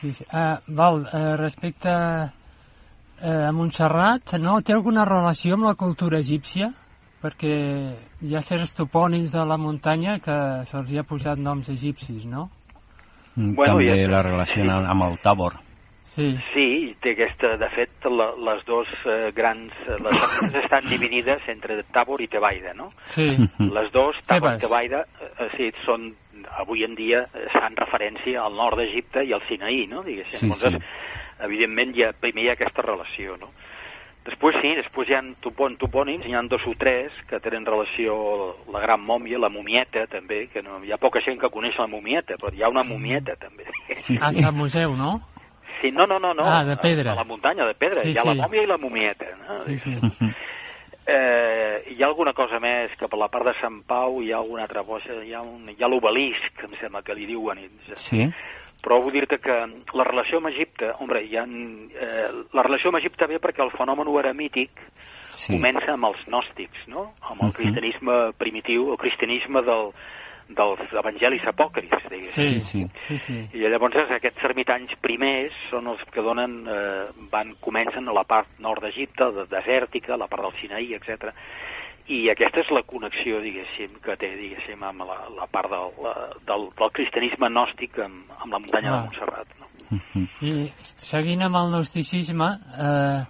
Sí, 0.00 0.12
sí. 0.12 0.24
Uh, 0.32 0.56
val, 0.78 1.02
uh, 1.06 1.36
respecte 1.40 1.88
uh, 1.90 3.48
a 3.48 3.52
Montserrat, 3.52 4.34
no? 4.40 4.60
Té 4.62 4.72
alguna 4.76 5.04
relació 5.08 5.54
amb 5.58 5.64
la 5.68 5.74
cultura 5.74 6.18
egípcia? 6.22 6.70
Perquè 7.18 7.54
hi 8.22 8.34
ha 8.38 8.42
certs 8.46 8.76
topònims 8.78 9.32
de 9.34 9.42
la 9.44 9.56
muntanya 9.58 10.20
que 10.22 10.36
se'ls 10.70 10.90
hi 10.92 10.98
ha 11.00 11.06
posat 11.06 11.38
noms 11.42 11.68
egipcis, 11.72 12.24
no? 12.30 12.48
Mm, 13.34 13.54
Bueno, 13.58 13.74
També 13.80 14.04
ja- 14.04 14.10
la 14.12 14.22
relaciona 14.22 14.76
amb 14.90 15.02
el 15.08 15.18
Tabor. 15.18 15.58
Sí, 16.14 16.32
Sí, 16.52 16.96
té 17.02 17.12
aquesta, 17.12 17.52
de 17.60 17.68
fet, 17.70 17.90
la, 18.10 18.30
les 18.46 18.64
dos 18.66 18.88
eh, 19.06 19.30
grans... 19.34 19.70
eh, 19.86 19.98
Les 20.02 20.16
seccions 20.18 20.54
estan 20.64 20.88
dividides 20.90 21.42
entre 21.48 21.82
Tabor 21.94 22.20
i 22.22 22.26
Tebaida, 22.26 22.72
no? 22.74 22.88
sí, 23.06 23.28
Les 23.58 23.92
dos, 23.92 24.16
Tabor 24.26 24.56
i. 24.56 24.58
Tebaida, 24.58 25.04
eh, 25.20 25.28
eh, 25.44 25.48
sí, 25.56 25.68
són, 25.84 26.08
avui 26.60 26.84
en 26.84 26.94
dia 26.98 27.24
eh, 27.32 27.46
fan 27.54 27.76
referència 27.78 28.42
al 28.42 28.56
nord 28.56 28.78
d'Egipte 28.80 29.24
i 29.24 29.32
al 29.32 29.42
Sinaí, 29.48 29.86
no? 29.90 30.02
Diguéssim. 30.06 30.52
Sí, 30.52 30.52
Llavors, 30.52 30.78
sí. 30.78 31.42
evidentment, 31.48 31.96
hi 31.96 32.06
ha, 32.06 32.12
primer 32.12 32.44
hi 32.44 32.52
ha 32.52 32.58
aquesta 32.58 32.84
relació, 32.86 33.36
no? 33.40 33.50
Després 34.28 34.58
sí, 34.60 34.74
després 34.76 35.08
hi 35.08 35.14
ha 35.16 35.22
topon, 35.40 35.78
topònims, 35.80 36.26
hi 36.28 36.34
ha 36.36 36.42
dos 36.50 36.64
o 36.68 36.74
tres 36.76 37.14
que 37.30 37.38
tenen 37.40 37.64
relació 37.64 38.18
la 38.74 38.82
gran 38.82 39.00
mòmia, 39.00 39.38
la 39.40 39.48
mumieta 39.48 40.04
també, 40.12 40.42
que 40.52 40.60
no, 40.62 40.82
hi 40.84 40.92
ha 40.92 41.00
poca 41.00 41.22
gent 41.24 41.40
que 41.40 41.48
coneix 41.54 41.78
la 41.80 41.88
mumieta, 41.88 42.36
però 42.36 42.52
hi 42.52 42.62
ha 42.62 42.68
una 42.68 42.84
mumieta 42.84 43.38
també. 43.40 43.64
Sí, 43.94 44.18
sí. 44.18 44.18
Sant 44.18 44.56
Museu, 44.56 44.92
no? 44.98 45.16
Sí, 45.80 45.90
no, 45.94 46.06
no, 46.06 46.18
no, 46.18 46.34
no. 46.34 46.44
Ah, 46.44 46.64
de 46.64 46.76
pedra. 46.76 47.12
A, 47.12 47.14
a 47.14 47.22
la 47.22 47.24
muntanya 47.24 47.64
de 47.64 47.74
pedra. 47.78 48.02
Sí, 48.02 48.12
hi 48.12 48.18
ha 48.18 48.26
sí. 48.26 48.34
la 48.34 48.44
mòmia 48.44 48.66
i 48.66 48.68
la 48.68 48.78
mumieta. 48.82 49.32
No? 49.46 49.58
Sí, 49.64 49.78
sí. 49.78 49.94
Eh, 51.08 51.94
hi 51.94 52.02
ha 52.02 52.06
alguna 52.10 52.34
cosa 52.36 52.58
més, 52.60 52.92
que 53.00 53.08
per 53.08 53.16
la 53.16 53.30
part 53.32 53.46
de 53.48 53.54
Sant 53.62 53.78
Pau 53.88 54.18
hi 54.20 54.28
ha 54.32 54.42
alguna 54.42 54.66
altra 54.66 54.82
cosa, 54.84 55.14
hi 55.24 55.32
ha, 55.32 55.40
un, 55.40 55.70
hi 55.72 55.80
ha 55.80 55.88
l'obelisc, 55.88 56.64
em 56.66 56.74
sembla 56.76 57.00
que 57.02 57.16
li 57.16 57.24
diuen. 57.30 57.62
Sí? 57.96 58.26
Però 58.84 59.00
vull 59.00 59.14
dir-te 59.16 59.38
que 59.40 59.56
la 59.96 60.04
relació 60.04 60.38
amb 60.38 60.50
Egipte, 60.52 60.92
home, 61.00 61.22
hi 61.24 61.38
ha, 61.40 61.46
eh, 61.48 62.28
la 62.52 62.62
relació 62.66 62.92
amb 62.92 63.00
Egipte 63.00 63.26
ve 63.26 63.40
perquè 63.40 63.64
el 63.64 63.72
fenomen 63.72 64.12
eremític 64.20 64.70
Sí. 65.28 65.54
comença 65.56 65.92
amb 65.92 66.04
els 66.08 66.20
gnòstics, 66.26 66.86
no? 66.88 67.14
Amb 67.20 67.42
el 67.42 67.48
Mhm. 67.48 67.56
cristianisme 67.56 68.32
primitiu, 68.38 68.92
el 68.92 68.98
cristianisme 68.98 69.62
del, 69.62 69.92
dels 70.48 70.92
evangelis 70.96 71.44
apòcrifs, 71.46 72.06
diguéssim. 72.10 72.58
Sí, 72.58 72.84
Sí, 72.88 72.88
sí, 73.06 73.18
sí. 73.18 73.38
I 73.58 73.68
llavors 73.68 73.96
aquests 74.16 74.44
ermitanys 74.48 74.94
primers 75.04 75.52
són 75.70 75.86
els 75.92 76.00
que 76.12 76.22
donen, 76.24 76.62
eh, 76.66 77.08
van, 77.30 77.54
comencen 77.60 78.08
a 78.08 78.14
la 78.16 78.24
part 78.24 78.48
nord 78.58 78.82
d'Egipte, 78.82 79.30
de, 79.36 79.44
desèrtica, 79.50 80.16
la 80.16 80.26
part 80.26 80.42
del 80.46 80.56
Sinaí, 80.60 80.94
etc. 80.96 81.32
I 82.08 82.30
aquesta 82.32 82.62
és 82.64 82.70
la 82.72 82.82
connexió, 82.88 83.36
diguéssim, 83.44 83.98
que 84.04 84.16
té, 84.16 84.30
diguéssim, 84.40 84.82
amb 84.82 85.04
la, 85.04 85.18
la 85.36 85.46
part 85.52 85.68
del, 85.70 85.90
la, 86.02 86.14
del, 86.48 86.68
del 86.78 86.92
cristianisme 86.96 87.50
gnòstic 87.52 87.98
amb, 88.00 88.30
amb 88.40 88.52
la 88.52 88.58
muntanya 88.64 88.88
Ah. 88.88 88.96
de 88.96 89.02
Montserrat. 89.04 89.48
No? 89.60 89.66
Mhm. 89.90 90.28
I 90.42 90.68
seguint 91.04 91.42
amb 91.42 91.56
el 91.56 91.70
gnosticisme, 91.74 92.48
eh, 92.80 93.20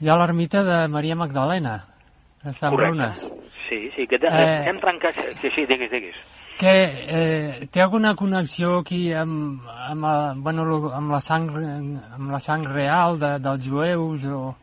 hi 0.00 0.08
ha 0.08 0.16
l'ermita 0.20 0.62
de 0.62 0.86
Maria 0.88 1.16
Magdalena, 1.16 1.78
que 2.42 2.50
està 2.52 2.68
en 2.68 2.76
runes. 2.78 3.24
Sí, 3.68 3.90
sí, 3.96 4.06
que 4.06 4.16
eh... 4.16 4.64
hem 4.68 4.78
trencat... 4.80 5.16
Sí, 5.40 5.50
sí, 5.50 5.64
digues, 5.66 5.90
digues. 5.90 6.16
Que 6.58 6.74
eh, 7.06 7.68
té 7.70 7.80
alguna 7.80 8.16
connexió 8.18 8.80
aquí 8.80 9.12
amb, 9.14 9.62
amb, 9.62 10.02
la, 10.02 10.34
bueno, 10.36 10.64
amb, 10.90 11.12
la 11.14 11.20
sang, 11.22 11.46
amb 11.54 12.32
la 12.34 12.40
sang 12.42 12.66
real 12.66 13.18
de, 13.20 13.36
dels 13.44 13.68
jueus 13.68 14.24
o... 14.26 14.56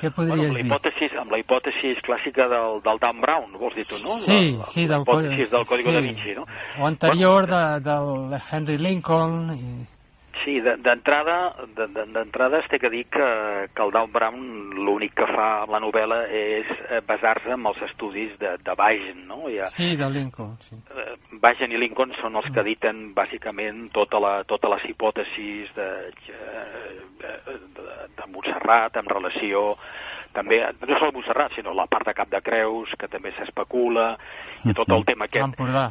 Què 0.00 0.10
Bueno, 0.10 0.34
podries 0.34 0.50
amb 0.50 0.56
la 0.56 0.58
dir? 0.58 0.66
hipòtesi, 0.66 1.08
amb 1.20 1.30
la 1.30 1.38
hipòtesi 1.38 1.92
clàssica 2.04 2.48
del, 2.50 2.80
del 2.82 2.98
Dan 3.00 3.20
Brown, 3.22 3.54
vols 3.60 3.76
dir 3.78 3.84
tu, 3.86 4.00
no? 4.02 4.18
Sí, 4.24 4.40
la, 4.56 4.58
la, 4.58 4.70
sí, 4.74 4.88
la 4.88 4.96
del, 4.96 5.04
hipòtesi 5.06 5.46
del 5.54 5.66
Código 5.70 5.90
sí. 5.92 5.94
da 5.94 6.02
Vinci, 6.08 6.34
no? 6.34 6.46
O 6.80 6.88
anterior 6.90 7.46
de, 7.46 7.62
del 7.86 8.40
Henry 8.50 8.76
Lincoln. 8.82 9.54
I... 9.54 9.93
Sí, 10.42 10.58
de- 10.60 10.76
d'entrada 10.76 11.54
de- 11.76 11.86
de- 11.86 12.06
d'entrada 12.12 12.58
es 12.58 12.68
té 12.68 12.78
que 12.78 12.90
dir 12.90 13.04
que, 13.06 13.68
que 13.74 13.82
el 13.82 13.90
Dan 13.94 14.10
Brown 14.12 14.70
l'únic 14.84 15.14
que 15.14 15.26
fa 15.30 15.62
amb 15.62 15.70
la 15.72 15.80
novel·la 15.80 16.18
és 16.28 16.66
eh, 16.90 17.00
basar-se 17.06 17.52
en 17.54 17.64
els 17.66 17.80
estudis 17.86 18.34
de, 18.40 18.56
de 18.64 18.74
Bagen, 18.74 19.26
no? 19.28 19.44
Ja, 19.48 19.66
Sí, 19.70 19.96
de 19.96 20.08
Lincoln, 20.10 20.56
sí. 20.60 20.76
eh, 20.90 21.14
Bagen 21.40 21.72
i 21.72 21.78
Lincoln 21.78 22.12
són 22.20 22.36
els 22.36 22.50
que 22.52 22.60
editen 22.60 23.14
bàsicament 23.14 23.88
tota 23.94 24.18
la, 24.20 24.34
totes 24.44 24.70
les 24.74 24.84
hipòtesis 24.90 25.72
de, 25.76 25.88
eh, 26.28 26.98
de, 27.22 27.32
de, 27.78 27.88
de 28.18 28.26
Montserrat 28.34 28.96
en 28.96 29.06
relació 29.06 29.76
també, 30.34 30.58
no 30.82 30.98
sols 30.98 31.14
Montserrat, 31.14 31.54
sinó 31.54 31.72
la 31.74 31.86
part 31.86 32.06
de 32.08 32.14
Cap 32.14 32.28
de 32.28 32.40
Creus, 32.42 32.90
que 32.98 33.08
també 33.08 33.30
s'especula, 33.36 34.16
i 34.68 34.74
tot 34.74 34.90
el 34.92 35.04
tema 35.06 35.24
aquest, 35.28 35.40
L'Empordà. 35.44 35.84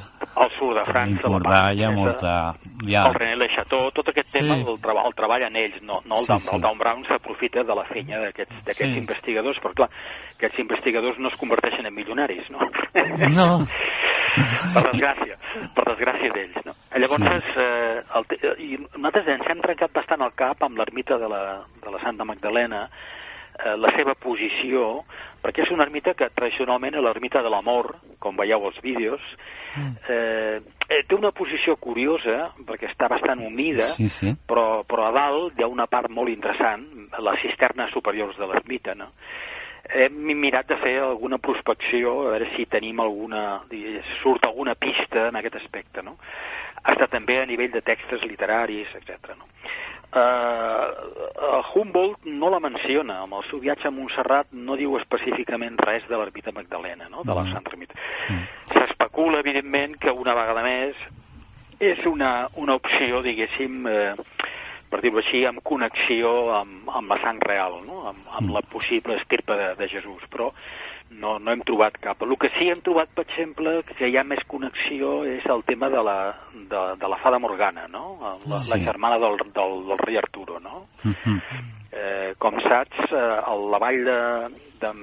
el 0.43 0.51
sud 0.59 0.75
de 0.77 0.83
França, 0.89 1.23
la 1.23 1.29
L'Empordà 1.31 1.61
part 1.63 1.77
hi 1.79 1.83
ha 1.87 1.91
molta... 1.95 2.33
Ja, 2.83 3.05
el 3.07 3.13
René 3.15 3.35
Le 3.39 3.47
Chateau, 3.55 3.89
tot 3.95 4.09
aquest 4.11 4.27
Sí. 4.33 4.39
tema 4.39 4.55
el, 4.59 4.79
treba, 4.83 5.05
el 5.07 5.13
treballen 5.15 5.55
ells, 5.55 5.81
no, 5.81 6.01
no 6.05 6.19
el, 6.19 6.25
Sí, 6.25 6.31
Dan, 6.33 6.39
sí. 6.39 6.55
el 6.55 6.61
Dan 6.61 6.77
Brown 6.77 7.05
s'aprofita 7.07 7.63
de 7.63 7.75
la 7.75 7.85
feina 7.85 8.19
d'aquests 8.19 8.65
d'aquests 8.65 8.93
Sí. 8.93 8.99
investigadors, 8.99 9.57
però 9.63 9.73
clar, 9.73 9.89
aquests 10.37 10.59
investigadors 10.59 11.17
no 11.19 11.29
es 11.29 11.39
converteixen 11.39 11.85
en 11.85 11.93
milionaris, 11.95 12.49
no? 12.51 12.59
No, 13.35 13.47
per 14.73 14.83
desgràcia, 14.91 15.35
per 15.75 15.83
desgràcia 15.91 16.31
d'ells, 16.33 16.59
no? 16.65 16.73
Llavors, 16.93 17.49
eh, 17.57 18.01
el, 18.17 18.25
i 18.61 18.77
nosaltres 18.97 19.27
ens 19.33 19.47
hem 19.49 19.61
trencat 19.61 19.93
bastant 19.93 20.21
el 20.25 20.33
cap 20.37 20.61
amb 20.65 20.77
l'ermita 20.77 21.17
de, 21.21 21.27
la, 21.29 21.41
de 21.83 21.91
la 21.93 21.99
Santa 22.03 22.25
Magdalena, 22.25 22.87
eh, 23.59 23.75
la 23.77 23.91
seva 23.97 24.15
posició, 24.19 25.03
perquè 25.43 25.65
és 25.65 25.71
una 25.73 25.85
ermita 25.85 26.13
que 26.17 26.29
tradicionalment 26.33 26.97
és 26.97 27.03
l'ermita 27.03 27.43
de 27.43 27.51
l'amor, 27.51 27.93
com 28.23 28.37
veieu 28.39 28.65
als 28.65 28.79
vídeos, 28.83 29.23
eh, 30.07 30.61
eh, 30.87 31.01
té 31.07 31.15
una 31.15 31.33
posició 31.35 31.75
curiosa, 31.81 32.51
perquè 32.67 32.89
està 32.91 33.09
bastant 33.11 33.43
humida, 33.45 33.89
sí, 33.97 34.09
sí. 34.09 34.33
però, 34.47 34.83
però 34.87 35.09
a 35.09 35.15
dalt 35.15 35.59
hi 35.59 35.65
ha 35.65 35.71
una 35.71 35.87
part 35.87 36.09
molt 36.09 36.31
interessant, 36.31 36.85
les 37.19 37.41
cisternes 37.45 37.91
superiors 37.93 38.37
de 38.39 38.49
l'ermita, 38.49 38.95
no? 38.97 39.11
Hem 39.83 40.15
mirat 40.39 40.69
de 40.69 40.77
fer 40.79 40.93
alguna 41.03 41.41
prospecció, 41.43 42.13
a 42.23 42.29
veure 42.31 42.47
si 42.55 42.63
tenim 42.71 43.01
alguna, 43.03 43.65
surt 44.21 44.47
alguna 44.47 44.77
pista 44.79 45.27
en 45.27 45.35
aquest 45.35 45.57
aspecte, 45.59 46.01
no? 46.01 46.15
Hasta 46.83 47.09
també 47.11 47.41
a 47.41 47.47
nivell 47.47 47.71
de 47.71 47.83
textos 47.83 48.23
literaris, 48.27 48.87
etc. 48.95 49.35
No? 49.37 49.52
Uh, 50.13 51.63
Humboldt 51.73 52.27
no 52.29 52.51
la 52.53 52.59
menciona, 52.61 53.23
amb 53.23 53.33
el 53.39 53.45
seu 53.49 53.59
viatge 53.63 53.87
a 53.89 53.91
Montserrat 53.91 54.51
no 54.53 54.75
diu 54.77 54.93
específicament 54.99 55.79
res 55.81 56.05
de 56.09 56.19
l'ermita 56.19 56.53
Magdalena, 56.53 57.07
no? 57.09 57.23
de 57.25 57.33
la 57.33 57.43
Mm. 57.43 57.53
Santa 57.53 57.71
Ermita. 57.73 57.95
S'especula, 58.69 59.39
evidentment, 59.39 59.97
que 59.97 60.11
una 60.11 60.35
vegada 60.37 60.61
més 60.61 60.95
és 61.79 62.05
una, 62.05 62.47
una 62.55 62.75
opció, 62.75 63.23
diguéssim, 63.25 63.87
eh, 63.87 64.13
per 64.89 65.01
dir-ho 65.01 65.17
així, 65.17 65.45
amb 65.49 65.63
connexió 65.65 66.53
amb, 66.59 66.89
amb 66.93 67.09
la 67.09 67.17
sang 67.23 67.41
real, 67.41 67.81
no? 67.87 68.03
amb, 68.11 68.19
amb 68.37 68.53
la 68.53 68.61
possible 68.61 69.17
estirpa 69.17 69.57
de, 69.57 69.75
de 69.81 69.89
Jesús, 69.89 70.21
però 70.29 70.51
no, 71.19 71.37
no 71.39 71.51
hem 71.51 71.61
trobat 71.67 71.97
cap. 72.01 72.21
El 72.23 72.35
que 72.37 72.49
sí 72.57 72.69
hem 72.69 72.81
trobat, 72.81 73.09
per 73.15 73.25
exemple, 73.27 73.81
que 73.97 74.09
hi 74.09 74.17
ha 74.17 74.23
més 74.23 74.41
connexió 74.47 75.23
és 75.29 75.45
el 75.45 75.63
tema 75.67 75.89
de 75.89 76.01
la, 76.03 76.17
de, 76.53 76.81
de 76.99 77.07
la 77.09 77.17
fada 77.23 77.39
Morgana, 77.39 77.87
no? 77.87 78.17
la, 78.47 78.57
Sí. 78.59 78.71
la 78.71 78.79
germana 78.79 79.17
del, 79.19 79.37
del, 79.53 79.85
del 79.87 79.97
rei 79.99 80.17
Arturo. 80.17 80.59
No? 80.59 80.87
Mhm. 81.03 81.39
Eh, 81.93 82.33
com 82.39 82.55
saps, 82.61 82.97
eh, 83.11 83.39
el- 83.53 83.67
la 83.71 83.77
vall 83.79 84.03
de, 84.05 84.19
de 84.81 84.93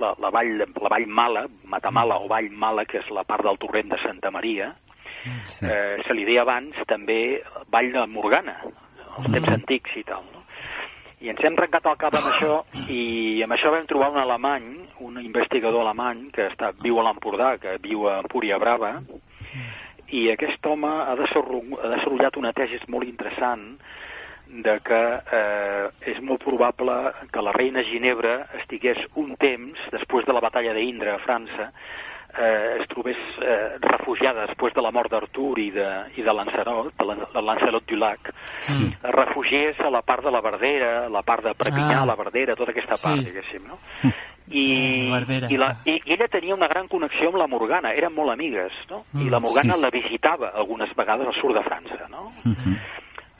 la, 0.00 0.14
la, 0.18 0.30
vall, 0.30 0.56
la 0.58 0.88
vall 0.90 1.06
Mala, 1.06 1.46
Matamala 1.64 2.16
o 2.18 2.26
Vall 2.28 2.50
Mala, 2.50 2.84
que 2.84 2.98
és 2.98 3.10
la 3.14 3.22
part 3.24 3.44
del 3.46 3.58
torrent 3.58 3.88
de 3.90 3.98
Santa 4.02 4.30
Maria, 4.30 4.72
sí. 5.46 5.66
eh, 5.66 6.02
se 6.06 6.14
li 6.14 6.24
deia 6.26 6.42
abans 6.42 6.74
també 6.90 7.42
Vall 7.70 7.92
de 7.94 8.06
Morgana, 8.10 8.56
els 9.18 9.30
temps 9.30 9.48
antics 9.54 9.96
i 9.96 10.04
tal, 10.08 10.24
no? 10.34 10.41
I 11.22 11.30
ens 11.30 11.42
hem 11.46 11.54
rencat 11.54 11.84
al 11.86 11.98
cap 12.00 12.14
amb 12.18 12.28
això 12.32 12.54
i 12.90 13.42
amb 13.44 13.54
això 13.54 13.70
vam 13.70 13.84
trobar 13.86 14.10
un 14.10 14.18
alemany, 14.18 14.64
un 15.06 15.20
investigador 15.22 15.84
alemany 15.84 16.24
que 16.34 16.48
està, 16.50 16.72
viu 16.82 16.98
a 16.98 17.04
l'Empordà, 17.06 17.52
que 17.62 17.76
viu 17.84 18.08
a 18.10 18.16
Empúria 18.24 18.58
Brava, 18.58 18.96
i 20.12 20.26
aquest 20.32 20.66
home 20.66 20.90
ha 20.90 21.14
desenvolupat 21.16 22.40
una 22.40 22.52
tesi 22.56 22.80
molt 22.90 23.06
interessant 23.06 23.68
de 24.66 24.74
que 24.84 25.00
eh, 25.38 25.86
és 26.12 26.18
molt 26.20 26.42
probable 26.44 26.96
que 27.32 27.44
la 27.44 27.54
reina 27.56 27.86
Ginebra 27.86 28.34
estigués 28.58 28.98
un 29.16 29.32
temps, 29.40 29.78
després 29.94 30.26
de 30.26 30.34
la 30.36 30.42
batalla 30.44 30.74
d'Indra 30.76 31.14
a 31.16 31.22
França, 31.22 31.70
eh, 32.38 32.78
es 32.80 32.88
trobés 32.88 33.16
eh, 33.42 33.76
refugiada 33.80 34.46
després 34.46 34.72
de 34.74 34.82
la 34.82 34.90
mort 34.90 35.10
d'Artur 35.10 35.58
i 35.58 35.70
de, 35.70 35.88
i 36.16 36.22
de 36.22 36.32
Lancelot, 36.32 36.92
de, 36.98 37.16
de 37.34 37.42
Lancelot 37.42 37.86
du 37.86 37.96
Lac, 37.96 38.32
Mm. 38.70 38.92
es 39.04 39.10
refugiés 39.14 39.78
a 39.80 39.90
la 39.90 40.02
part 40.02 40.22
de 40.24 40.30
la 40.30 40.40
Verdera, 40.40 41.08
la 41.08 41.22
part 41.22 41.42
de 41.44 41.52
Prepinyà, 41.54 42.02
Ah. 42.02 42.06
la 42.06 42.14
Verdera, 42.14 42.54
tota 42.54 42.70
aquesta 42.70 42.96
part, 43.02 43.18
Sí. 43.18 43.24
diguéssim, 43.26 43.66
no? 43.66 43.76
I, 44.48 45.08
La 45.10 45.18
Verdera. 45.18 45.48
i, 45.50 45.56
la, 45.56 45.76
i, 45.84 45.92
i 46.04 46.12
ella 46.14 46.28
tenia 46.28 46.54
una 46.54 46.68
gran 46.68 46.86
connexió 46.88 47.28
amb 47.28 47.38
la 47.38 47.46
Morgana, 47.46 47.92
eren 47.94 48.14
molt 48.14 48.30
amigues, 48.32 48.72
no? 48.90 49.04
I 49.14 49.28
la 49.30 49.38
Mm, 49.38 49.42
Morgana 49.42 49.74
sí. 49.74 49.80
la 49.82 49.90
visitava 49.90 50.48
algunes 50.54 50.94
vegades 50.96 51.26
al 51.26 51.34
sud 51.40 51.54
de 51.54 51.62
França, 51.62 52.08
no? 52.10 52.30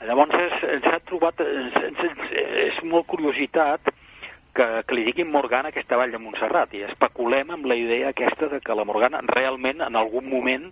Llavors 0.05 0.33
és, 0.35 0.63
ens 0.73 0.85
ha 0.85 0.99
trobat, 1.07 1.39
ens, 1.39 1.75
ens, 1.79 1.99
ens, 1.99 2.31
és 2.67 2.83
molt 2.83 3.05
curiositat 3.07 3.79
que, 4.55 4.83
que 4.87 4.95
li 4.95 5.03
diguin 5.07 5.31
Morgana 5.31 5.69
a 5.69 5.73
aquesta 5.73 5.97
vall 5.97 6.11
de 6.13 6.19
Montserrat 6.21 6.73
i 6.77 6.83
especulem 6.87 7.51
amb 7.55 7.65
la 7.65 7.75
idea 7.75 8.09
aquesta 8.13 8.47
de 8.51 8.59
que 8.61 8.75
la 8.75 8.85
Morgana 8.85 9.21
realment 9.25 9.81
en 9.81 9.95
algun 9.95 10.27
moment 10.29 10.67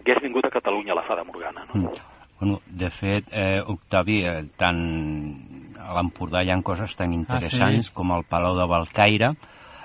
hagués 0.00 0.22
vingut 0.22 0.44
a 0.46 0.50
Catalunya 0.54 0.94
la 0.94 1.02
fada 1.02 1.24
Morgana. 1.24 1.64
No? 1.74 1.88
Mm. 1.90 2.14
Bueno, 2.38 2.58
de 2.66 2.90
fet, 2.90 3.24
eh, 3.32 3.62
Octavi, 3.64 4.18
eh, 4.28 4.42
tant 4.60 4.80
a 5.80 5.94
l'Empordà 5.96 6.42
hi 6.44 6.50
ha 6.52 6.58
coses 6.62 6.92
tan 6.96 7.12
interessants 7.16 7.86
sí? 7.88 7.92
com 7.96 8.12
el 8.12 8.24
Palau 8.28 8.54
de 8.58 8.66
Valcaire, 8.68 9.30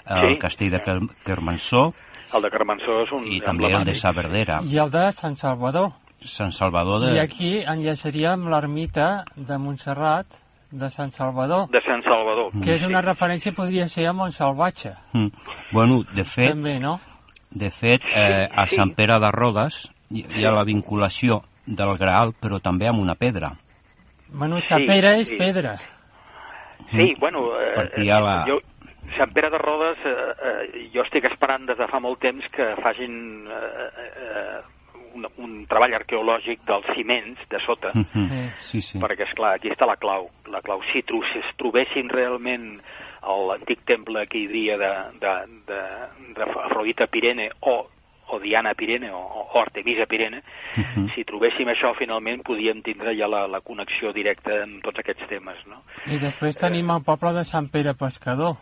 el 0.06 0.34
Sí. 0.34 0.40
castell 0.40 0.72
de 0.72 0.82
Car- 0.84 1.00
Carmansó 1.24 1.94
El 2.34 2.42
de 2.42 2.50
Carmansó 2.50 3.02
és 3.04 3.12
un 3.12 3.26
i 3.28 3.40
també 3.42 3.72
el 3.74 3.84
de. 3.86 3.94
Saverdera, 3.96 4.60
I 4.64 4.78
el 4.80 4.92
de 4.92 5.12
Sant 5.12 5.36
Salvador. 5.36 5.92
Sant 6.22 6.52
Salvador 6.52 7.10
I 7.10 7.14
de... 7.16 7.22
aquí 7.22 7.64
enllaçaríem 7.66 8.46
l'ermita 8.52 9.24
de 9.36 9.58
Montserrat 9.58 10.28
de 10.72 10.90
Sant 10.90 11.12
Salvador, 11.12 11.68
de 11.70 11.82
Sant 11.82 12.04
Salvador. 12.04 12.52
que 12.64 12.74
és 12.74 12.84
una 12.88 13.02
referència, 13.02 13.52
podria 13.54 13.88
ser 13.90 14.08
a 14.08 14.14
Montsalvatge, 14.14 14.94
Mm. 15.14 15.28
Bueno, 15.72 16.02
de 16.16 16.24
fet, 16.24 16.50
també, 16.50 16.80
no? 16.80 17.00
de 17.52 17.70
fet 17.70 18.02
eh, 18.16 18.48
a. 18.52 18.66
Sant 18.68 18.94
Pere 18.96 19.20
de 19.20 19.32
Rodes 19.32 19.92
hi, 20.10 20.26
hi 20.38 20.46
ha 20.46 20.52
la 20.52 20.64
vinculació 20.64 21.42
del 21.66 21.98
Graal, 21.98 22.34
però 22.42 22.60
també 22.62 22.88
amb 22.88 23.00
una 23.00 23.16
pedra. 23.16 23.52
Bueno, 24.30 24.58
és 24.58 24.68
que 24.68 24.76
Sí, 24.78 24.86
pedra 24.88 25.16
és 25.20 25.28
sí. 25.28 25.36
pedra. 25.38 25.78
Sí, 26.92 27.14
bueno, 27.20 27.40
eh, 27.60 27.74
Perquè 27.76 28.04
hi 28.06 28.10
ha 28.10 28.20
la- 28.20 28.46
jo, 28.48 28.60
Sant 29.18 29.34
Pere 29.34 29.50
de 29.50 29.58
Rodes, 29.58 29.98
eh, 30.06 30.10
eh, 30.72 30.90
jo 30.94 31.02
estic 31.04 31.26
esperant 31.26 31.66
des 31.68 31.78
de 31.78 31.88
fa 31.88 32.00
molt 32.00 32.20
temps 32.20 32.46
que 32.52 32.64
facin 32.82 33.46
eh, 33.48 33.90
eh, 34.00 34.60
un, 35.16 35.26
un 35.38 35.66
treball 35.68 35.94
arqueològic 35.94 36.64
dels 36.68 36.86
ciments 36.96 37.40
de 37.50 37.60
sota, 37.66 37.92
Mhm. 37.96 38.48
Sí. 38.60 38.82
Sí, 38.82 38.82
sí. 38.82 39.00
perquè, 39.00 39.28
és 39.28 39.34
clar 39.36 39.56
aquí 39.56 39.70
està 39.70 39.86
la 39.88 39.96
clau. 39.98 40.30
La 40.52 40.62
clau, 40.62 40.82
si, 40.92 41.02
tro 41.04 41.22
si 41.32 41.40
es 41.40 41.56
trobessin 41.58 42.10
realment 42.10 42.80
l'antic 43.22 43.84
temple 43.86 44.26
que 44.28 44.38
hi 44.40 44.48
havia 44.48 44.78
de, 44.78 44.92
de, 45.22 45.34
de, 45.68 45.82
de 46.36 46.44
Afrodita 46.44 47.06
Pirene 47.08 47.50
o, 47.62 47.88
o 48.32 48.40
Diana 48.40 48.74
Pirene 48.74 49.12
o, 49.12 49.20
o 49.54 49.60
Artemisa 49.62 50.06
Pirene, 50.08 50.42
Mhm. 50.78 51.10
si 51.14 51.24
trobéssim 51.24 51.68
això, 51.68 51.94
finalment 51.98 52.42
podíem 52.44 52.82
tindre 52.82 53.14
ja 53.18 53.28
la, 53.28 53.46
la 53.48 53.60
connexió 53.62 54.14
directa 54.14 54.64
amb 54.64 54.82
tots 54.84 55.00
aquests 55.00 55.28
temes, 55.30 55.58
no? 55.68 55.84
I 56.08 56.18
després 56.20 56.58
tenim 56.58 56.90
el 56.90 57.04
poble 57.04 57.34
de 57.34 57.44
Sant 57.44 57.68
Pere 57.70 57.94
Pescador, 57.94 58.56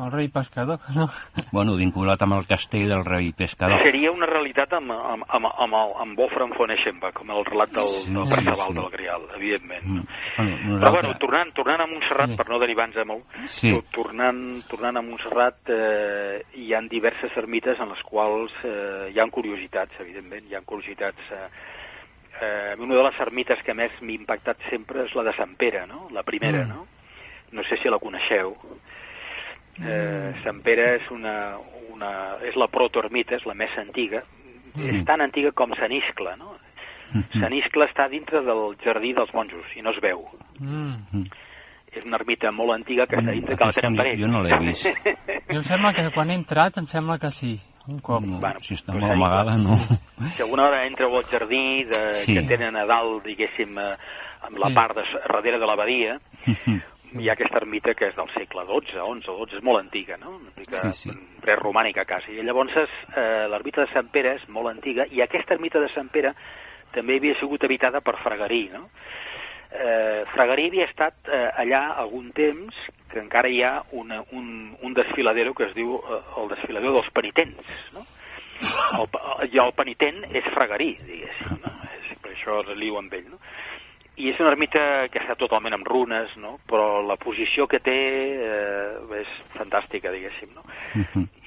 el 0.00 0.10
rei 0.12 0.28
pescador, 0.28 0.78
no? 0.96 1.08
Bueno, 1.52 1.76
vinculat 1.76 2.22
amb 2.22 2.34
el 2.38 2.46
castell 2.46 2.88
del 2.88 3.04
rei 3.04 3.32
pescador. 3.32 3.82
Seria 3.84 4.10
una 4.12 4.26
realitat 4.26 4.72
amb, 4.78 4.90
amb, 4.92 5.24
amb, 5.28 5.46
amb, 5.50 5.74
el, 5.80 5.94
amb 6.04 6.18
Wolfram 6.18 6.52
von 6.56 6.70
Eschenbach, 6.74 7.14
com 7.14 7.30
el 7.30 7.44
relat 7.44 7.70
del, 7.76 7.88
Sí, 8.00 8.12
del 8.14 8.26
sí, 8.26 8.34
Perceval 8.34 8.68
sí. 8.72 8.78
del 8.80 8.90
Grial, 8.96 9.22
evidentment. 9.36 9.84
Mm. 9.84 9.96
No? 9.96 10.04
Bueno, 10.36 10.56
Però 10.56 10.68
nosaltres... 10.70 10.92
bueno, 11.04 11.18
tornant, 11.18 11.52
tornant 11.54 11.80
a 11.80 11.86
Montserrat, 11.86 12.30
Sí. 12.30 12.36
per 12.36 12.48
no 12.50 12.58
derivar-nos 12.58 12.96
a 12.96 13.04
molt, 13.04 13.24
Sí. 13.46 13.70
to- 13.74 13.84
tornant, 13.90 14.40
tornant 14.68 14.96
a 14.96 15.02
Montserrat, 15.02 15.60
eh, 15.68 16.42
hi 16.54 16.72
han 16.74 16.88
diverses 16.88 17.36
ermites 17.36 17.78
en 17.80 17.88
les 17.94 18.02
quals 18.08 18.52
eh, 18.64 19.10
hi 19.14 19.18
han 19.20 19.30
curiositats, 19.30 19.98
evidentment, 20.00 20.46
hi 20.50 20.54
han 20.56 20.64
curiositats... 20.64 21.18
Eh, 21.30 21.48
eh, 22.40 22.74
una 22.78 22.94
de 22.96 23.02
les 23.04 23.18
ermites 23.20 23.58
que 23.66 23.74
més 23.76 23.92
m'ha 24.00 24.14
impactat 24.14 24.56
sempre 24.70 25.02
és 25.04 25.12
la 25.14 25.24
de 25.26 25.34
Sant 25.36 25.56
Pere, 25.60 25.82
no? 25.86 26.06
la 26.14 26.22
primera, 26.22 26.64
Mm. 26.64 26.68
no? 26.68 26.86
No 27.52 27.62
sé 27.66 27.76
si 27.82 27.88
la 27.90 27.98
coneixeu. 27.98 28.54
Eh, 29.82 30.32
Mm. 30.34 30.42
Sant 30.44 30.62
Pere 30.62 30.96
és 30.96 31.10
una, 31.10 31.56
una, 31.92 32.36
és 32.44 32.54
la 32.56 32.66
protoermita, 32.68 33.34
és 33.36 33.46
la 33.46 33.54
més 33.54 33.70
antiga, 33.78 34.22
Sí. 34.72 34.96
és 34.96 35.04
tan 35.04 35.20
antiga 35.20 35.50
com 35.52 35.72
Sant 35.74 35.90
Iscle, 35.92 36.36
no? 36.36 36.54
Sant 37.40 37.52
Iscle 37.52 37.86
està 37.88 38.08
dintre 38.08 38.42
del 38.42 38.76
jardí 38.84 39.12
dels 39.12 39.32
monjos 39.34 39.64
i 39.76 39.82
no 39.82 39.90
es 39.90 40.00
veu. 40.00 40.22
Mm. 40.60 41.24
És 41.90 42.04
una 42.06 42.20
ermita 42.20 42.52
molt 42.52 42.70
antiga 42.76 43.04
que 43.06 43.16
està 43.16 43.32
dintre, 43.32 43.56
que 43.56 43.64
la 43.64 43.70
Aquesta 43.70 43.80
tenen 43.80 43.96
no- 43.96 44.02
per 44.04 44.12
ells. 44.12 44.20
jo 44.20 44.28
no 44.28 44.42
l'he 44.44 44.58
vist. 44.68 44.86
Jo 45.50 45.56
em 45.58 45.64
sembla 45.64 45.92
que 45.92 46.10
quan 46.14 46.30
he 46.30 46.34
entrat, 46.34 46.76
em 46.78 46.86
sembla 46.86 47.18
que 47.18 47.30
sí, 47.32 47.58
un 47.88 47.98
cop. 47.98 48.22
No, 48.22 48.38
Bueno, 48.38 48.60
si 48.60 48.74
està 48.74 48.92
molt 48.92 49.10
amagada, 49.10 49.56
no. 49.58 49.74
Si 50.36 50.42
alguna 50.42 50.68
hora 50.68 50.86
entreu 50.86 51.16
al 51.16 51.24
jardí 51.24 51.82
de, 51.84 52.12
Sí. 52.12 52.34
que 52.34 52.42
tenen 52.46 52.76
a 52.76 52.84
dalt, 52.86 53.24
diguéssim, 53.24 53.76
eh, 53.76 53.96
amb 54.46 54.56
la 54.62 54.68
Sí. 54.68 54.74
part 54.74 54.94
de, 54.94 55.02
darrere 55.26 55.58
de 55.58 55.66
l'abadia, 55.66 56.20
hi 57.18 57.28
ha 57.28 57.32
aquesta 57.34 57.58
ermita 57.58 57.94
que 57.98 58.08
és 58.10 58.16
del 58.16 58.28
segle 58.34 58.62
XII, 58.68 59.00
XI, 59.00 59.20
XII, 59.26 59.56
és 59.58 59.64
molt 59.66 59.80
antiga, 59.82 60.16
no? 60.20 60.36
Una 60.38 60.52
mica 60.56 60.82
Sí, 60.90 61.10
sí. 61.10 61.16
preromànica 61.42 62.04
quasi. 62.06 62.36
I 62.38 62.44
llavors 62.46 62.76
eh, 62.76 63.48
l'ermita 63.50 63.84
de 63.86 63.92
Sant 63.92 64.10
Pere 64.14 64.36
és 64.38 64.46
molt 64.48 64.70
antiga 64.70 65.06
i 65.10 65.22
aquesta 65.24 65.54
ermita 65.56 65.80
de 65.82 65.88
Sant 65.94 66.08
Pere 66.12 66.34
també 66.94 67.16
havia 67.18 67.36
sigut 67.40 67.62
habitada 67.64 68.00
per 68.00 68.16
Fragarí, 68.22 68.68
no? 68.72 68.88
Eh, 69.70 70.24
Fragarí 70.32 70.66
havia 70.68 70.86
estat 70.90 71.28
eh, 71.30 71.44
allà 71.62 71.84
algun 72.02 72.32
temps 72.34 72.74
que 73.10 73.20
encara 73.22 73.48
hi 73.50 73.60
ha 73.62 73.76
una, 73.92 74.20
un, 74.34 74.76
un 74.82 74.94
desfiladero 74.94 75.54
que 75.54 75.68
es 75.68 75.74
diu 75.76 75.96
eh, 76.02 76.18
el 76.42 76.48
desfiladero 76.50 76.96
dels 76.98 77.10
penitents, 77.14 77.76
no? 77.94 78.06
El, 78.98 79.06
I 79.54 79.58
el 79.62 79.70
penitent 79.72 80.24
és 80.36 80.44
Fragarí, 80.54 80.90
diguéssim, 81.06 81.60
no? 81.62 81.70
És, 82.00 82.10
per 82.20 82.34
això 82.34 82.58
es 82.64 82.74
liu 82.76 82.98
amb 82.98 83.14
ell, 83.16 83.30
no? 83.30 83.38
I 84.20 84.28
és 84.34 84.40
una 84.42 84.50
ermita 84.52 84.80
que 85.08 85.20
està 85.22 85.34
totalment 85.40 85.72
en 85.72 85.84
runes, 85.86 86.32
no? 86.36 86.58
Però 86.68 87.00
la 87.06 87.16
posició 87.16 87.64
que 87.70 87.80
té 87.80 87.96
eh, 88.36 89.20
és 89.22 89.30
fantàstica, 89.56 90.12
diguéssim, 90.12 90.52
no? 90.52 90.64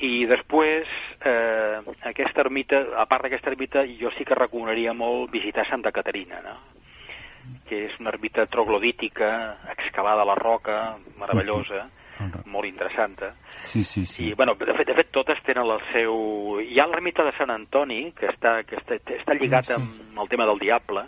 I 0.01 0.25
després, 0.29 0.89
eh, 1.21 1.79
aquesta 2.09 2.41
ermita, 2.41 2.81
a 2.97 3.05
part 3.05 3.27
d'aquesta 3.27 3.53
ermita, 3.53 3.85
jo 3.99 4.09
sí 4.17 4.25
que 4.25 4.37
recomanaria 4.39 4.93
molt 4.97 5.31
visitar 5.31 5.67
Santa 5.69 5.91
Caterina, 5.93 6.41
no? 6.41 6.57
que 7.67 7.85
és 7.89 7.95
una 7.99 8.11
ermita 8.13 8.45
troglodítica, 8.47 9.27
excavada 9.73 10.21
a 10.23 10.25
la 10.25 10.35
roca, 10.35 10.95
meravellosa, 11.19 11.89
molt 12.45 12.67
interessant. 12.69 13.17
Sí, 13.71 13.83
sí, 13.83 14.05
sí. 14.05 14.29
I, 14.29 14.33
bueno, 14.33 14.55
de 14.55 14.73
fet, 14.77 14.87
de 14.87 14.95
fet, 14.95 15.09
totes 15.11 15.41
tenen 15.43 15.67
el 15.67 15.81
seu... 15.91 16.13
Hi 16.63 16.79
ha 16.79 16.87
l'ermita 16.87 17.25
de 17.27 17.33
Sant 17.37 17.51
Antoni, 17.51 18.13
que 18.15 18.29
està, 18.31 18.61
que 18.67 18.77
està, 18.79 18.99
està 19.17 19.35
lligat 19.35 19.67
Sí. 19.67 19.75
amb 19.75 20.21
el 20.23 20.29
tema 20.31 20.47
del 20.47 20.61
diable, 20.61 21.03